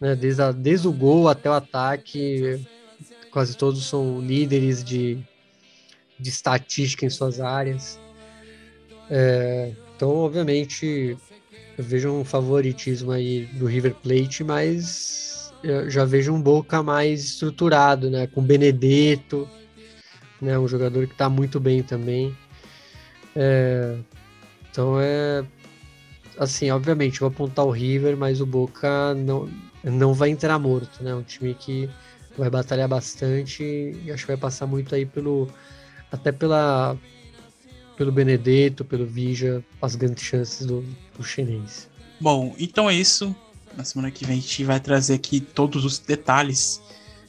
Né? 0.00 0.16
Desde, 0.16 0.40
a, 0.40 0.50
desde 0.50 0.88
o 0.88 0.92
gol 0.92 1.28
até 1.28 1.50
o 1.50 1.52
ataque, 1.52 2.64
quase 3.30 3.54
todos 3.54 3.86
são 3.86 4.18
líderes 4.18 4.82
de, 4.82 5.18
de 6.18 6.30
estatística 6.30 7.04
em 7.04 7.10
suas 7.10 7.38
áreas. 7.38 8.00
É, 9.10 9.72
então, 9.94 10.08
obviamente, 10.16 11.18
eu 11.76 11.84
vejo 11.84 12.10
um 12.10 12.24
favoritismo 12.24 13.12
aí 13.12 13.44
do 13.52 13.66
River 13.66 13.94
Plate, 13.94 14.42
mas 14.42 15.52
já 15.88 16.04
vejo 16.04 16.32
um 16.32 16.40
Boca 16.40 16.82
mais 16.82 17.24
estruturado, 17.24 18.08
né? 18.08 18.26
Com 18.26 18.42
Benedetto, 18.42 19.46
né? 20.40 20.58
Um 20.58 20.68
jogador 20.68 21.06
que 21.06 21.12
está 21.12 21.28
muito 21.28 21.60
bem 21.60 21.82
também. 21.82 22.34
É, 23.36 23.98
então 24.70 25.00
é 25.00 25.44
assim, 26.38 26.70
obviamente, 26.70 27.20
vou 27.20 27.28
apontar 27.28 27.64
o 27.64 27.70
River, 27.70 28.16
mas 28.16 28.40
o 28.40 28.46
Boca 28.46 29.14
não, 29.14 29.48
não 29.82 30.14
vai 30.14 30.30
entrar 30.30 30.58
morto, 30.58 31.02
né? 31.02 31.14
Um 31.14 31.22
time 31.22 31.54
que 31.54 31.90
vai 32.36 32.48
batalhar 32.48 32.88
bastante 32.88 33.62
e 33.62 34.12
acho 34.12 34.22
que 34.24 34.32
vai 34.32 34.36
passar 34.36 34.66
muito 34.66 34.94
aí 34.94 35.04
pelo 35.04 35.48
até 36.10 36.30
pela 36.30 36.96
pelo 37.96 38.12
Benedetto, 38.12 38.84
pelo 38.84 39.04
Vija, 39.04 39.62
as 39.82 39.96
grandes 39.96 40.22
chances 40.22 40.64
do, 40.64 40.84
do 41.16 41.24
chinês. 41.24 41.88
Bom, 42.20 42.54
então 42.56 42.88
é 42.88 42.94
isso. 42.94 43.34
Na 43.76 43.82
semana 43.82 44.10
que 44.10 44.24
vem 44.24 44.38
a 44.38 44.40
gente 44.40 44.64
vai 44.64 44.78
trazer 44.78 45.14
aqui 45.14 45.40
todos 45.40 45.84
os 45.84 45.98
detalhes 45.98 46.80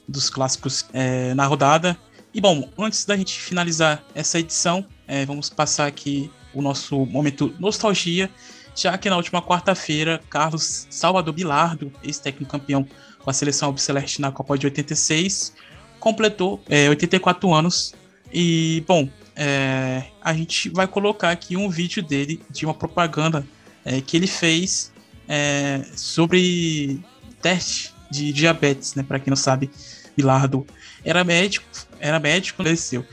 dos 0.08 0.30
clássicos 0.30 0.86
é, 0.94 1.34
na 1.34 1.48
rodada. 1.48 1.98
E 2.32 2.40
bom, 2.40 2.70
antes 2.78 3.04
da 3.04 3.18
gente 3.18 3.40
finalizar 3.40 4.04
essa 4.14 4.40
edição, 4.40 4.86
é, 5.08 5.26
vamos 5.26 5.50
passar 5.50 5.88
aqui 5.88 6.32
o 6.54 6.62
nosso 6.62 7.06
momento 7.06 7.54
nostalgia, 7.60 8.30
já 8.76 8.98
que 8.98 9.10
na 9.10 9.18
última 9.18 9.42
quarta-feira, 9.42 10.22
Carlos 10.30 10.88
Salvador 10.90 11.34
Bilardo, 11.34 11.92
ex-técnico 12.04 12.52
campeão 12.52 12.88
com 13.20 13.30
a 13.30 13.34
seleção 13.34 13.68
Albiceleste 13.68 14.22
na 14.22 14.32
Copa 14.32 14.58
de 14.58 14.66
86, 14.66 15.54
completou 16.00 16.64
é, 16.70 16.90
84 16.90 17.54
anos. 17.54 17.94
E 18.32 18.84
bom, 18.88 19.10
é, 19.36 20.04
a 20.22 20.34
gente 20.34 20.70
vai 20.70 20.88
colocar 20.88 21.32
aqui 21.32 21.58
um 21.58 21.70
vídeo 21.70 22.02
dele 22.02 22.42
de 22.50 22.66
uma 22.66 22.74
propaganda 22.74 23.46
é, 23.84 24.02
que 24.02 24.16
ele 24.18 24.28
fez 24.28 24.92
é, 25.28 25.86
sobre 25.96 27.00
teste 27.42 27.94
de 28.10 28.34
diabetes, 28.34 28.96
né? 28.96 29.04
Para 29.04 29.20
quem 29.20 29.30
não 29.30 29.38
sabe, 29.38 29.70
Bilardo 30.16 30.66
era 31.04 31.24
médico, 31.24 31.66
era 32.00 32.20
médico, 32.20 32.58
faleceu. 32.58 33.06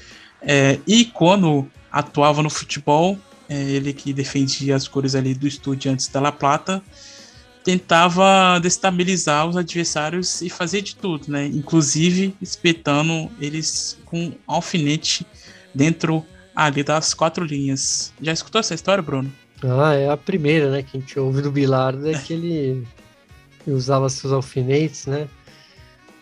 É, 0.42 0.78
e 0.86 1.04
quando 1.04 1.68
atuava 1.90 2.42
no 2.42 2.50
futebol, 2.50 3.18
é, 3.48 3.60
ele 3.60 3.92
que 3.92 4.12
defendia 4.12 4.76
as 4.76 4.88
cores 4.88 5.14
ali 5.14 5.34
do 5.34 5.46
Estudiantes 5.46 6.08
da 6.08 6.20
La 6.20 6.32
Plata, 6.32 6.82
tentava 7.64 8.60
destabilizar 8.60 9.46
os 9.48 9.56
adversários 9.56 10.40
e 10.40 10.48
fazer 10.48 10.82
de 10.82 10.94
tudo, 10.94 11.24
né? 11.28 11.46
Inclusive 11.46 12.34
espetando 12.40 13.28
eles 13.40 13.98
com 14.04 14.32
alfinete 14.46 15.26
dentro 15.74 16.24
ali 16.54 16.84
das 16.84 17.12
quatro 17.12 17.44
linhas. 17.44 18.12
Já 18.22 18.32
escutou 18.32 18.60
essa 18.60 18.74
história, 18.74 19.02
Bruno? 19.02 19.32
Ah, 19.64 19.94
é 19.94 20.08
a 20.08 20.16
primeira, 20.16 20.70
né, 20.70 20.82
que 20.82 20.96
a 20.96 21.00
gente 21.00 21.18
ouve 21.18 21.42
do 21.42 21.50
Bilardo, 21.50 22.08
é 22.08 22.18
que 22.18 22.34
ele 22.34 22.86
usava 23.66 24.08
seus 24.08 24.32
alfinetes, 24.32 25.06
né? 25.06 25.28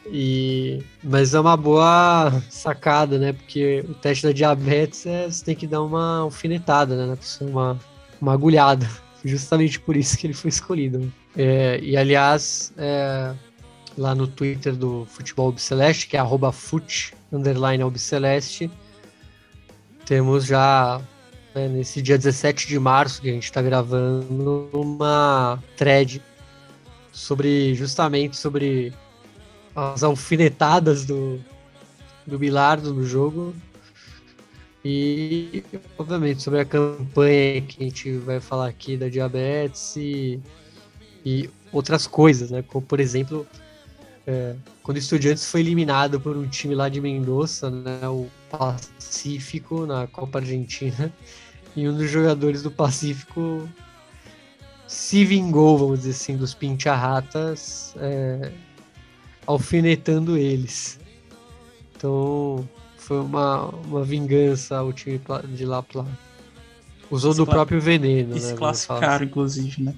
E, 0.06 0.82
mas 1.02 1.34
é 1.34 1.40
uma 1.40 1.56
boa 1.56 2.42
sacada, 2.50 3.18
né? 3.18 3.32
Porque 3.32 3.84
o 3.88 3.94
teste 3.94 4.26
da 4.26 4.32
diabetes 4.32 5.06
é 5.06 5.30
você 5.30 5.44
tem 5.44 5.54
que 5.54 5.66
dar 5.66 5.82
uma 5.82 6.20
alfinetada, 6.20 6.96
né? 6.96 7.06
Na 7.06 7.16
pessoa, 7.16 7.50
uma, 7.50 7.80
uma 8.20 8.32
agulhada. 8.32 8.88
Justamente 9.24 9.80
por 9.80 9.96
isso 9.96 10.18
que 10.18 10.26
ele 10.26 10.34
foi 10.34 10.50
escolhido. 10.50 11.10
É, 11.36 11.80
e 11.82 11.96
aliás, 11.96 12.72
é, 12.76 13.34
lá 13.96 14.14
no 14.14 14.26
Twitter 14.26 14.76
do 14.76 15.06
Futebol 15.06 15.48
Obceleste, 15.48 16.06
que 16.06 16.16
é 16.16 16.20
arroba 16.20 16.54
underline 17.32 17.82
Obceleste, 17.82 18.70
temos 20.04 20.44
já 20.44 21.00
né, 21.54 21.68
nesse 21.68 22.02
dia 22.02 22.18
17 22.18 22.66
de 22.66 22.78
março 22.78 23.22
que 23.22 23.30
a 23.30 23.32
gente 23.32 23.44
está 23.44 23.62
gravando 23.62 24.68
uma 24.72 25.62
thread 25.76 26.22
sobre 27.12 27.74
justamente 27.74 28.36
sobre 28.36 28.92
as 29.74 30.02
alfinetadas 30.02 31.04
do, 31.04 31.40
do 32.26 32.38
Bilardo 32.38 32.94
no 32.94 33.04
jogo 33.04 33.54
e 34.84 35.64
obviamente 35.98 36.42
sobre 36.42 36.60
a 36.60 36.64
campanha 36.64 37.62
que 37.62 37.82
a 37.82 37.84
gente 37.84 38.12
vai 38.18 38.38
falar 38.38 38.68
aqui 38.68 38.96
da 38.96 39.08
diabetes 39.08 39.96
e, 39.96 40.40
e 41.24 41.48
outras 41.72 42.06
coisas, 42.06 42.50
né? 42.50 42.62
Como 42.62 42.84
por 42.84 43.00
exemplo 43.00 43.46
é, 44.26 44.54
quando 44.82 44.96
o 44.96 45.00
Estudiantes 45.00 45.46
foi 45.46 45.60
eliminado 45.60 46.20
por 46.20 46.36
um 46.36 46.46
time 46.46 46.74
lá 46.74 46.88
de 46.88 47.00
Mendoza, 47.00 47.70
né, 47.70 48.08
o 48.08 48.28
Pacífico, 48.50 49.86
na 49.86 50.06
Copa 50.06 50.38
Argentina, 50.38 51.12
e 51.76 51.88
um 51.88 51.96
dos 51.96 52.10
jogadores 52.10 52.62
do 52.62 52.70
Pacífico 52.70 53.68
se 54.86 55.24
vingou, 55.24 55.76
vamos 55.76 56.00
dizer 56.00 56.10
assim, 56.10 56.36
dos 56.36 56.54
pincharratas, 56.54 57.94
é, 57.98 58.52
alfinetando 59.46 60.36
eles. 60.36 60.98
Então, 61.96 62.68
foi 62.96 63.20
uma, 63.20 63.66
uma 63.66 64.04
vingança 64.04 64.76
ao 64.76 64.92
time 64.92 65.20
de 65.54 65.64
La 65.64 65.82
Plata. 65.82 66.10
Usou 67.10 67.34
do 67.34 67.46
próprio 67.46 67.80
veneno, 67.80 68.38
se 68.38 68.52
né? 68.52 68.56
classificaram, 68.56 69.16
assim. 69.16 69.24
inclusive, 69.24 69.82
né? 69.82 69.94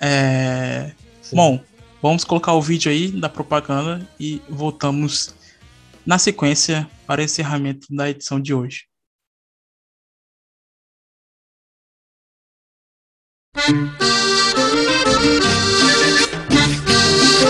É... 0.00 0.92
Bom, 1.32 1.60
vamos 2.00 2.24
colocar 2.24 2.52
o 2.54 2.62
vídeo 2.62 2.90
aí 2.90 3.08
da 3.08 3.28
propaganda 3.28 4.08
e 4.18 4.40
voltamos 4.48 5.34
na 6.06 6.18
sequência 6.18 6.88
para 7.06 7.20
o 7.20 7.24
encerramento 7.24 7.86
da 7.90 8.08
edição 8.08 8.40
de 8.40 8.54
hoje. 8.54 8.86
Me 17.38 17.46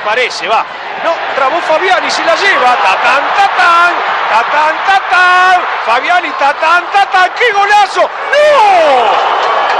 parece, 0.00 0.46
va. 0.46 0.66
No, 1.02 1.14
trabó 1.34 1.58
Fabiani, 1.62 2.10
se 2.10 2.22
la 2.22 2.36
lleva. 2.36 2.76
Tatán, 2.76 3.22
tatán, 3.34 3.94
tatán, 4.28 4.74
tatán. 4.86 5.62
Fabiani, 5.86 6.30
tatán, 6.32 6.84
tatán. 6.92 7.30
¡Qué 7.38 7.50
golazo! 7.52 8.02
¡No! 8.02 8.08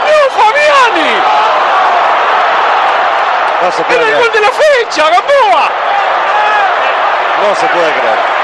¡No, 0.06 0.42
Fabiani! 0.42 1.20
No 3.62 3.72
se 3.72 3.82
puede 3.82 4.00
¡Era 4.00 4.08
el 4.08 4.22
gol 4.22 4.32
de 4.32 4.40
la 4.40 4.50
fecha, 4.50 5.10
Gamboa! 5.10 5.68
No 7.42 7.54
se 7.54 7.66
puede 7.66 7.92
creer. 7.92 8.39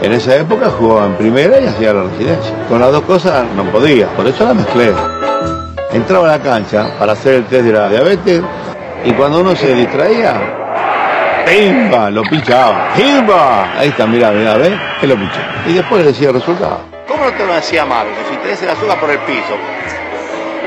En 0.00 0.12
esa 0.12 0.36
época 0.36 0.70
jugaba 0.70 1.06
en 1.06 1.16
primera 1.16 1.60
y 1.60 1.66
hacía 1.66 1.92
la 1.92 2.04
residencia. 2.04 2.54
Con 2.68 2.80
las 2.80 2.92
dos 2.92 3.02
cosas 3.02 3.44
no 3.54 3.64
podía, 3.70 4.06
por 4.16 4.26
eso 4.26 4.44
la 4.44 4.54
mezclé. 4.54 4.92
Entraba 5.92 6.32
a 6.32 6.38
la 6.38 6.42
cancha 6.42 6.98
para 6.98 7.12
hacer 7.12 7.34
el 7.34 7.44
test 7.44 7.64
de 7.64 7.72
la 7.72 7.88
diabetes 7.88 8.42
y 9.04 9.12
cuando 9.12 9.40
uno 9.40 9.54
se 9.54 9.74
distraía, 9.74 10.40
¡Pimba! 11.46 12.10
Lo 12.10 12.22
pinchaba. 12.22 12.92
¡Pimba! 12.94 13.78
Ahí 13.78 13.88
está, 13.88 14.06
mira, 14.06 14.30
mira, 14.30 14.56
¿ves? 14.56 14.78
Que 15.00 15.06
lo 15.06 15.14
pinchó. 15.16 15.40
Y 15.66 15.74
después 15.74 16.02
le 16.02 16.12
decía 16.12 16.28
el 16.28 16.34
resultado. 16.34 16.80
¿Cómo 17.06 17.24
no 17.24 17.32
te 17.32 17.46
lo 17.46 17.54
decía 17.54 17.82
amargo? 17.82 18.12
Si 18.30 18.36
tenés 18.36 18.62
el 18.62 18.70
azúcar 18.70 19.00
por 19.00 19.10
el 19.10 19.18
piso. 19.20 19.56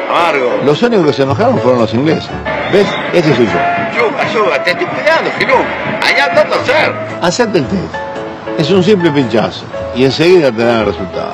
Amargo. 0.10 0.60
Los 0.66 0.82
únicos 0.82 1.06
que 1.08 1.14
se 1.14 1.24
enojaron 1.24 1.60
fueron 1.60 1.82
los 1.82 1.94
ingleses. 1.94 2.30
¿Ves? 2.72 2.88
Ese 3.14 3.36
soy 3.36 3.46
yo. 3.46 3.52
Yuga, 3.98 4.34
Yuga, 4.34 4.64
te 4.64 4.72
estoy 4.72 4.86
cuidando, 4.86 5.30
Gilú. 5.38 5.56
Allá 6.02 6.34
tanto 6.34 6.56
hacer. 6.56 6.94
Hacerte 7.22 7.58
el 7.58 7.68
test. 7.68 7.96
Es 8.58 8.70
un 8.72 8.82
simple 8.84 9.12
pinchazo. 9.12 9.66
Y 9.94 10.06
enseguida 10.06 10.52
te 10.52 10.64
dan 10.64 10.80
el 10.80 10.86
resultado. 10.86 11.34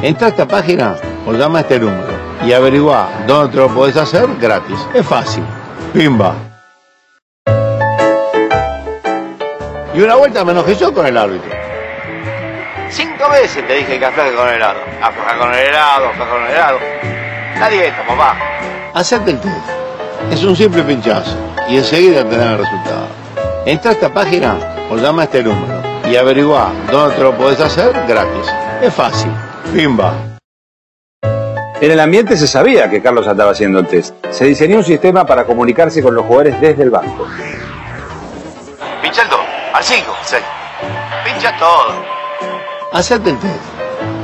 Entra 0.00 0.28
a 0.28 0.30
esta 0.30 0.48
página 0.48 0.96
o 1.26 1.32
llama 1.32 1.58
a 1.58 1.62
este 1.62 1.78
número. 1.78 2.08
Y 2.46 2.52
averigua 2.52 3.10
dónde 3.26 3.52
te 3.52 3.56
lo 3.58 3.68
podés 3.68 3.96
hacer 3.98 4.26
gratis. 4.40 4.78
Es 4.94 5.06
fácil. 5.06 5.44
Pimba. 5.92 6.34
Y 9.92 10.00
una 10.00 10.14
vuelta 10.14 10.44
me 10.44 10.52
enojé 10.52 10.76
yo 10.76 10.94
con 10.94 11.06
el 11.06 11.18
árbitro. 11.18 11.50
Cinco 12.88 13.28
veces 13.28 13.66
te 13.66 13.74
dije 13.74 13.98
que 13.98 14.06
afloje 14.06 14.32
con 14.32 14.48
el 14.48 14.54
helado. 14.54 14.80
Afloja 15.02 15.36
con 15.36 15.52
el 15.52 15.58
helado, 15.58 16.08
afloja 16.08 16.30
con 16.30 16.42
el 16.42 16.50
helado. 16.52 16.78
La 17.58 17.68
dieta, 17.68 18.06
papá. 18.06 18.36
Hacerte 18.94 19.32
el 19.32 19.40
test. 19.40 19.80
Es 20.30 20.44
un 20.44 20.54
simple 20.54 20.82
pinchazo. 20.82 21.36
Y 21.68 21.78
enseguida 21.78 22.28
te 22.28 22.36
dan 22.36 22.52
el 22.52 22.58
resultado. 22.58 23.06
Entra 23.64 23.90
a 23.90 23.94
esta 23.94 24.12
página 24.12 24.56
o 24.90 24.96
llama 24.96 25.22
a 25.22 25.24
este 25.24 25.42
número. 25.42 25.82
Y 26.10 26.16
averigua 26.16 26.70
dónde 26.90 27.16
te 27.16 27.22
lo 27.22 27.36
podés 27.36 27.60
hacer 27.60 27.92
gratis. 28.06 28.46
Es 28.82 28.92
fácil. 28.94 29.30
Pimba. 29.74 30.14
En 31.80 31.90
el 31.90 31.98
ambiente 31.98 32.36
se 32.36 32.46
sabía 32.46 32.90
que 32.90 33.00
Carlos 33.00 33.26
andaba 33.26 33.52
haciendo 33.52 33.78
el 33.78 33.86
test. 33.86 34.14
Se 34.30 34.44
diseñó 34.44 34.76
un 34.76 34.84
sistema 34.84 35.24
para 35.24 35.44
comunicarse 35.44 36.02
con 36.02 36.14
los 36.14 36.26
jugadores 36.26 36.60
desde 36.60 36.82
el 36.82 36.90
banco. 36.90 37.26
Pincha 39.02 39.22
el 39.22 39.30
2, 39.30 39.40
al 39.72 39.84
5, 39.84 40.12
6. 40.22 40.42
Pincha 41.24 41.56
todo. 41.58 42.04
Hacerte 42.92 43.30
el 43.30 43.38
test. 43.38 43.54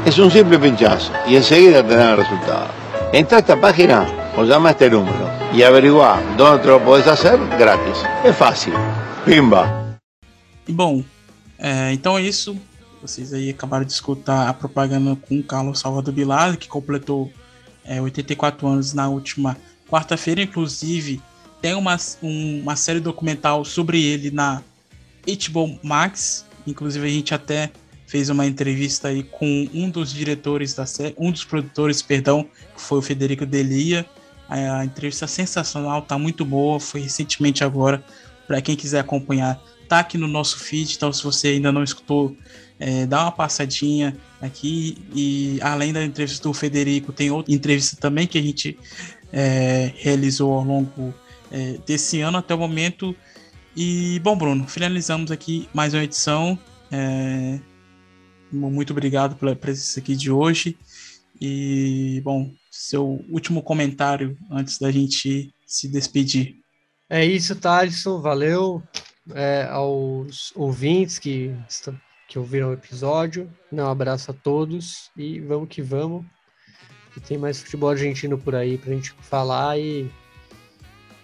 Es 0.04 0.18
un 0.18 0.30
simple 0.30 0.58
pinchazo 0.58 1.12
y 1.26 1.36
enseguida 1.36 1.82
te 1.82 1.96
dan 1.96 2.10
el 2.10 2.16
resultado. 2.18 2.66
Entra 3.12 3.38
a 3.38 3.40
esta 3.40 3.56
página 3.56 4.06
o 4.38 4.44
llama 4.44 4.68
a 4.68 4.72
este 4.72 4.90
número 4.90 5.30
y 5.54 5.62
averigua 5.62 6.20
dónde 6.36 6.62
te 6.62 6.68
lo 6.68 6.84
podés 6.84 7.06
hacer 7.06 7.38
gratis. 7.58 7.96
Es 8.22 8.36
fácil. 8.36 8.74
Pimba. 9.24 9.98
Bom, 10.68 11.02
é, 11.58 11.92
então 11.92 12.18
é 12.18 12.22
isso. 12.22 12.54
Vocês 13.00 13.32
aí 13.32 13.48
acabaram 13.48 13.84
de 13.84 13.92
escutar 13.92 14.48
a 14.48 14.52
propaganda 14.52 15.16
com 15.16 15.38
o 15.38 15.42
Carlos 15.42 15.78
Salvador 15.80 16.12
Bilar, 16.12 16.58
que 16.58 16.68
completou 16.68 17.32
é, 17.82 18.00
84 18.00 18.66
anos 18.66 18.92
na 18.92 19.08
última 19.08 19.56
quarta-feira. 19.88 20.42
Inclusive, 20.42 21.20
tem 21.62 21.74
uma, 21.74 21.96
um, 22.22 22.60
uma 22.60 22.76
série 22.76 23.00
documental 23.00 23.64
sobre 23.64 24.04
ele 24.04 24.30
na 24.30 24.62
HBO 25.26 25.78
Max. 25.82 26.44
Inclusive, 26.66 27.06
a 27.06 27.10
gente 27.10 27.32
até 27.32 27.70
fez 28.06 28.28
uma 28.28 28.44
entrevista 28.44 29.08
aí 29.08 29.22
com 29.22 29.68
um 29.72 29.88
dos 29.88 30.12
diretores 30.12 30.74
da 30.74 30.84
série, 30.84 31.14
um 31.16 31.30
dos 31.30 31.44
produtores, 31.44 32.02
perdão, 32.02 32.44
que 32.74 32.82
foi 32.82 32.98
o 32.98 33.02
Federico 33.02 33.46
Delia. 33.46 34.04
A, 34.48 34.84
entrevista 34.84 35.26
sensacional, 35.26 36.02
tá 36.02 36.18
muito 36.18 36.44
boa, 36.44 36.78
foi 36.78 37.00
recentemente 37.00 37.64
agora. 37.64 38.04
Para 38.46 38.60
quem 38.60 38.76
quiser 38.76 39.00
acompanhar, 39.00 39.60
tá 39.88 39.98
aqui 39.98 40.16
no 40.16 40.28
nosso 40.28 40.58
feed. 40.58 40.94
Então, 40.94 41.12
se 41.12 41.22
você 41.22 41.48
ainda 41.48 41.72
não 41.72 41.82
escutou, 41.82 42.36
é, 42.78 43.06
dá 43.06 43.22
uma 43.22 43.32
passadinha 43.32 44.16
aqui. 44.40 44.98
E 45.14 45.58
além 45.60 45.92
da 45.92 46.04
entrevista 46.04 46.48
do 46.48 46.54
Federico, 46.54 47.12
tem 47.12 47.30
outra 47.30 47.52
entrevista 47.52 47.96
também 47.96 48.26
que 48.26 48.38
a 48.38 48.42
gente 48.42 48.78
é, 49.32 49.92
realizou 49.96 50.52
ao 50.52 50.64
longo 50.64 51.12
é, 51.50 51.78
desse 51.86 52.20
ano 52.20 52.38
até 52.38 52.54
o 52.54 52.58
momento. 52.58 53.14
E, 53.76 54.20
bom, 54.20 54.36
Bruno, 54.36 54.66
finalizamos 54.66 55.30
aqui 55.30 55.68
mais 55.74 55.92
uma 55.92 56.04
edição. 56.04 56.58
É, 56.90 57.58
muito 58.50 58.92
obrigado 58.92 59.36
pela 59.36 59.54
presença 59.54 60.00
aqui 60.00 60.14
de 60.16 60.30
hoje. 60.30 60.76
E, 61.40 62.20
bom, 62.24 62.52
seu 62.70 63.24
último 63.30 63.62
comentário 63.62 64.36
antes 64.50 64.78
da 64.78 64.90
gente 64.90 65.52
se 65.66 65.88
despedir. 65.88 66.56
É 67.08 67.24
isso, 67.24 67.54
Thaleson. 67.56 68.20
Valeu 68.20 68.82
é, 69.34 69.66
aos 69.70 70.52
ouvintes 70.54 71.18
que, 71.18 71.54
que 72.28 72.38
ouviram 72.38 72.70
o 72.70 72.72
episódio. 72.72 73.50
Um 73.72 73.84
abraço 73.86 74.30
a 74.30 74.34
todos 74.34 75.10
e 75.16 75.40
vamos 75.40 75.68
que 75.68 75.82
vamos. 75.82 76.24
Que 77.12 77.20
tem 77.20 77.38
mais 77.38 77.60
futebol 77.60 77.90
argentino 77.90 78.36
por 78.36 78.54
aí 78.54 78.76
pra 78.76 78.92
gente 78.92 79.14
falar 79.22 79.78
e 79.78 80.10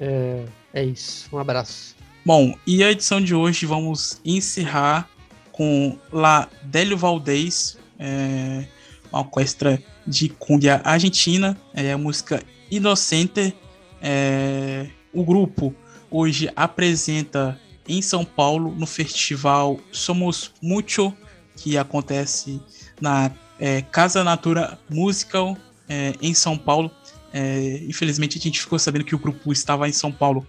é, 0.00 0.44
é 0.72 0.84
isso. 0.84 1.28
Um 1.32 1.38
abraço. 1.38 1.94
Bom, 2.24 2.56
e 2.66 2.82
a 2.82 2.90
edição 2.90 3.20
de 3.20 3.34
hoje 3.34 3.66
vamos 3.66 4.20
encerrar 4.24 5.08
com 5.50 5.98
La 6.12 6.48
Délio 6.62 6.96
Valdez, 6.96 7.76
é, 7.98 8.64
uma 9.12 9.20
orquestra 9.20 9.82
de 10.06 10.30
cumbia 10.30 10.80
argentina, 10.82 11.56
é 11.74 11.92
a 11.92 11.98
música 11.98 12.42
Inocente. 12.70 13.54
É, 14.00 14.88
o 15.12 15.22
grupo 15.22 15.74
hoje 16.10 16.50
apresenta 16.56 17.60
em 17.86 18.00
São 18.00 18.24
Paulo 18.24 18.74
no 18.74 18.86
festival 18.86 19.78
Somos 19.92 20.52
Mucho, 20.62 21.12
que 21.56 21.76
acontece 21.76 22.60
na 23.00 23.30
é, 23.60 23.82
Casa 23.82 24.24
Natura 24.24 24.78
Musical 24.88 25.56
é, 25.88 26.14
em 26.22 26.32
São 26.32 26.56
Paulo. 26.56 26.90
É, 27.32 27.82
infelizmente 27.86 28.38
a 28.38 28.40
gente 28.40 28.60
ficou 28.60 28.78
sabendo 28.78 29.04
que 29.04 29.14
o 29.14 29.18
grupo 29.18 29.52
estava 29.52 29.88
em 29.88 29.92
São 29.92 30.10
Paulo 30.10 30.46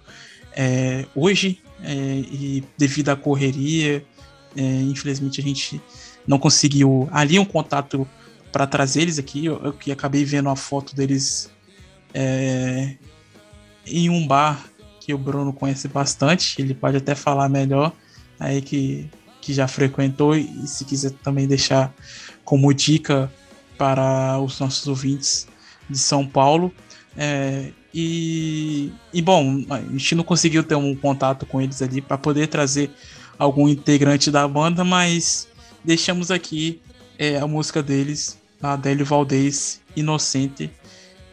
é, 0.55 1.05
hoje 1.13 1.61
é, 1.83 1.93
e 1.93 2.63
devido 2.77 3.09
à 3.09 3.15
correria, 3.15 4.05
infelizmente 4.55 5.41
a 5.41 5.43
gente 5.43 5.81
não 6.27 6.37
conseguiu 6.37 7.09
ali 7.11 7.39
um 7.39 7.45
contato 7.45 8.07
para 8.53 8.67
trazer 8.67 9.01
eles 9.01 9.19
aqui. 9.19 9.45
Eu, 9.45 9.59
eu, 9.63 9.91
acabei 9.91 10.23
vendo 10.23 10.47
a 10.47 10.55
foto 10.55 10.95
deles 10.95 11.51
é, 12.13 12.95
em 13.85 14.09
um 14.09 14.25
bar 14.25 14.63
que 14.99 15.13
o 15.13 15.17
Bruno 15.17 15.51
conhece 15.51 15.87
bastante. 15.87 16.61
Ele 16.61 16.75
pode 16.75 16.95
até 16.95 17.15
falar 17.15 17.49
melhor 17.49 17.91
aí 18.39 18.61
que, 18.61 19.09
que 19.41 19.53
já 19.53 19.67
frequentou 19.67 20.35
e 20.35 20.67
se 20.67 20.85
quiser 20.85 21.11
também 21.23 21.47
deixar 21.47 21.93
como 22.45 22.73
dica 22.73 23.31
para 23.77 24.39
os 24.39 24.59
nossos 24.59 24.87
ouvintes 24.87 25.47
de 25.89 25.97
São 25.97 26.25
Paulo. 26.25 26.71
É, 27.17 27.71
e, 27.91 28.91
e 29.11 29.21
bom, 29.21 29.65
a 29.69 29.81
gente 29.81 30.15
não 30.15 30.23
conseguiu 30.23 30.63
ter 30.63 30.75
um 30.75 30.95
contato 30.95 31.45
com 31.45 31.59
eles 31.59 31.81
ali 31.81 32.01
para 32.01 32.17
poder 32.17 32.47
trazer 32.47 32.91
algum 33.37 33.67
integrante 33.67 34.29
da 34.29 34.47
banda, 34.47 34.83
mas 34.83 35.47
deixamos 35.83 36.29
aqui 36.29 36.81
é, 37.17 37.37
a 37.37 37.47
música 37.47 37.83
deles, 37.83 38.39
a 38.63 38.73
Adélio 38.73 39.05
Valdez, 39.05 39.81
Inocente. 39.95 40.71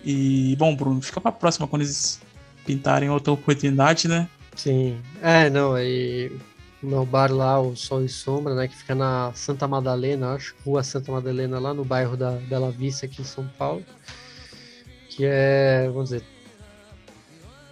E 0.04 0.56
bom, 0.58 0.74
Bruno, 0.74 1.00
fica 1.00 1.20
para 1.20 1.30
a 1.30 1.32
próxima 1.32 1.66
quando 1.68 1.82
eles 1.82 2.20
pintarem 2.64 3.10
outra 3.10 3.32
oportunidade, 3.32 4.08
né? 4.08 4.28
Sim. 4.56 4.98
É, 5.22 5.48
não, 5.48 5.78
e 5.78 6.32
o 6.82 6.86
meu 6.86 7.04
bar 7.04 7.32
lá, 7.32 7.60
o 7.60 7.76
Sol 7.76 8.04
e 8.04 8.08
Sombra, 8.08 8.54
né, 8.54 8.66
que 8.68 8.76
fica 8.76 8.94
na 8.94 9.32
Santa 9.34 9.68
Madalena, 9.68 10.34
acho, 10.34 10.54
Rua 10.64 10.82
Santa 10.82 11.12
Madalena, 11.12 11.58
lá 11.58 11.74
no 11.74 11.84
bairro 11.84 12.16
da 12.16 12.32
Bela 12.32 12.70
Vista, 12.70 13.06
aqui 13.06 13.20
em 13.20 13.24
São 13.24 13.46
Paulo, 13.58 13.84
que 15.10 15.24
é, 15.24 15.88
vamos 15.88 16.10
dizer, 16.10 16.24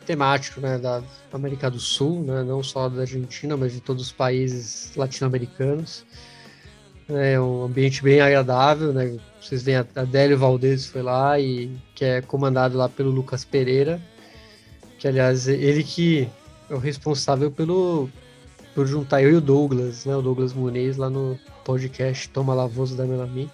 temático 0.05 0.61
né, 0.61 0.79
da 0.79 1.03
América 1.33 1.71
do 1.71 1.79
Sul, 1.79 2.23
né, 2.23 2.43
não 2.43 2.63
só 2.63 2.89
da 2.89 3.03
Argentina, 3.03 3.57
mas 3.57 3.73
de 3.73 3.81
todos 3.81 4.05
os 4.05 4.13
países 4.13 4.93
latino-americanos. 4.97 6.05
É 7.09 7.41
um 7.41 7.65
ambiente 7.65 8.03
bem 8.03 8.21
agradável, 8.21 8.93
né? 8.93 9.17
Vocês 9.41 9.63
veem 9.63 9.79
a 9.79 9.87
Adélio 9.97 10.37
Valdez 10.37 10.87
foi 10.87 11.03
lá 11.03 11.41
e 11.41 11.71
que 11.95 12.05
é 12.05 12.21
comandado 12.21 12.77
lá 12.77 12.89
pelo 12.89 13.11
Lucas 13.11 13.45
Pereira, 13.45 14.01
que 14.99 15.09
aliás 15.09 15.49
ele 15.49 15.83
que 15.83 16.29
é 16.69 16.75
o 16.75 16.79
responsável 16.79 17.51
pelo 17.51 18.11
por 18.75 18.87
juntar 18.87 19.23
eu 19.23 19.31
e 19.31 19.35
o 19.35 19.41
Douglas, 19.41 20.05
né? 20.05 20.15
O 20.15 20.23
Douglas 20.23 20.53
Muniz 20.53 20.97
lá 20.99 21.09
no 21.09 21.39
podcast 21.65 22.29
Toma 22.29 22.55
Lavoso 22.55 22.95
da 22.95 23.07
Melami. 23.07 23.51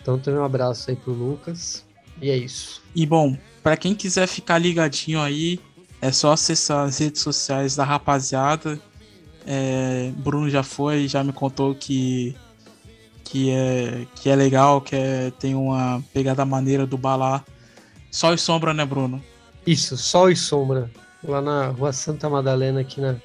Então 0.00 0.18
também 0.18 0.40
um 0.40 0.44
abraço 0.44 0.90
aí 0.90 0.96
pro 0.96 1.12
Lucas. 1.12 1.84
E 2.22 2.30
é 2.30 2.36
isso. 2.36 2.80
E 2.94 3.04
bom, 3.04 3.36
para 3.62 3.76
quem 3.76 3.94
quiser 3.94 4.28
ficar 4.28 4.58
ligadinho 4.58 5.20
aí, 5.20 5.58
é 6.00 6.12
só 6.12 6.32
acessar 6.32 6.86
as 6.86 6.98
redes 6.98 7.20
sociais 7.20 7.74
da 7.74 7.84
rapaziada. 7.84 8.78
É, 9.46 10.12
Bruno 10.18 10.48
já 10.48 10.62
foi, 10.62 11.08
já 11.08 11.24
me 11.24 11.32
contou 11.32 11.74
que 11.74 12.36
que 13.34 13.50
é 13.50 14.06
que 14.14 14.30
é 14.30 14.36
legal, 14.36 14.80
que 14.80 14.94
é, 14.94 15.32
tem 15.40 15.56
uma 15.56 16.00
pegada 16.12 16.44
maneira 16.44 16.86
do 16.86 16.96
balá. 16.96 17.44
Sol 18.08 18.32
e 18.32 18.38
sombra, 18.38 18.72
né, 18.72 18.84
Bruno? 18.84 19.20
Isso, 19.66 19.96
Sol 19.96 20.30
e 20.30 20.36
sombra, 20.36 20.88
lá 21.20 21.42
na 21.42 21.66
Rua 21.66 21.92
Santa 21.92 22.30
Madalena 22.30 22.82
aqui 22.82 23.00
na 23.00 23.16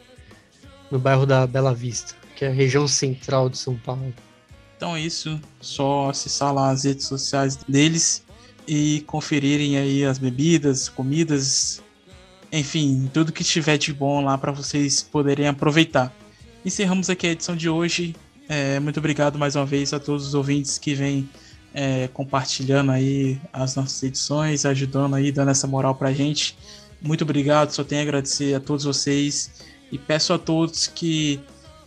no 0.89 0.97
bairro 0.97 1.27
da 1.27 1.45
Bela 1.45 1.75
Vista, 1.75 2.15
que 2.35 2.43
é 2.43 2.47
a 2.47 2.51
região 2.51 2.87
central 2.87 3.51
de 3.51 3.59
São 3.59 3.75
Paulo. 3.75 4.11
Então 4.75 4.95
é 4.95 5.01
isso, 5.01 5.39
só 5.61 6.09
acessar 6.09 6.51
lá 6.51 6.71
as 6.71 6.85
redes 6.85 7.05
sociais 7.05 7.55
deles 7.55 8.23
e 8.67 9.01
conferirem 9.01 9.77
aí 9.77 10.03
as 10.03 10.17
bebidas, 10.17 10.89
comidas, 10.89 11.83
enfim, 12.51 13.07
tudo 13.13 13.31
que 13.31 13.43
tiver 13.43 13.77
de 13.77 13.93
bom 13.93 14.23
lá 14.23 14.39
para 14.39 14.51
vocês 14.51 15.03
poderem 15.03 15.47
aproveitar. 15.47 16.11
Encerramos 16.65 17.11
aqui 17.11 17.27
a 17.27 17.31
edição 17.31 17.55
de 17.55 17.69
hoje. 17.69 18.15
É, 18.51 18.79
muito 18.79 18.97
obrigado 18.97 19.37
mais 19.37 19.55
uma 19.55 19.63
vez 19.63 19.93
a 19.93 19.99
todos 19.99 20.25
os 20.25 20.33
ouvintes 20.33 20.79
que 20.79 20.95
vêm 20.95 21.29
é, 21.71 22.07
compartilhando 22.07 22.91
aí 22.91 23.39
as 23.53 23.75
nossas 23.75 24.01
edições, 24.01 24.65
ajudando 24.65 25.13
aí, 25.13 25.31
dando 25.31 25.51
essa 25.51 25.67
moral 25.67 25.93
pra 25.93 26.11
gente. 26.11 26.57
Muito 26.99 27.21
obrigado, 27.23 27.69
só 27.69 27.83
tenho 27.83 28.01
a 28.01 28.03
agradecer 28.03 28.55
a 28.55 28.59
todos 28.59 28.85
vocês 28.85 29.51
e 29.91 29.99
peço 29.99 30.33
a 30.33 30.39
todos 30.39 30.87
que 30.87 31.39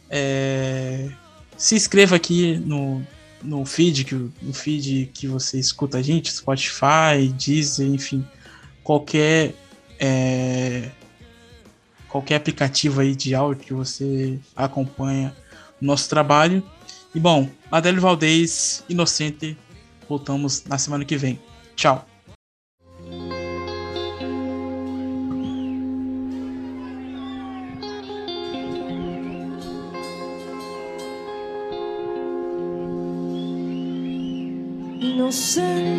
é, 0.08 1.10
se 1.56 1.74
inscreva 1.74 2.14
aqui 2.14 2.56
no, 2.58 3.04
no 3.42 3.64
feed 3.66 4.04
que 4.04 4.14
no 4.14 4.54
feed 4.54 5.10
que 5.12 5.26
você 5.26 5.58
escuta 5.58 5.98
a 5.98 6.02
gente, 6.02 6.32
Spotify, 6.32 7.26
Deezer, 7.36 7.88
enfim, 7.88 8.24
qualquer 8.84 9.52
é, 9.98 10.90
qualquer 12.08 12.36
aplicativo 12.36 13.00
aí 13.00 13.16
de 13.16 13.34
áudio 13.34 13.64
que 13.64 13.74
você 13.74 14.38
acompanha 14.54 15.34
nosso 15.86 16.08
trabalho. 16.08 16.62
E 17.14 17.20
bom, 17.20 17.48
Adélio 17.70 18.00
Valdez, 18.00 18.84
Inocente, 18.88 19.56
voltamos 20.08 20.64
na 20.64 20.78
semana 20.78 21.04
que 21.04 21.16
vem. 21.16 21.38
Tchau. 21.76 22.06
inocente 35.02 35.91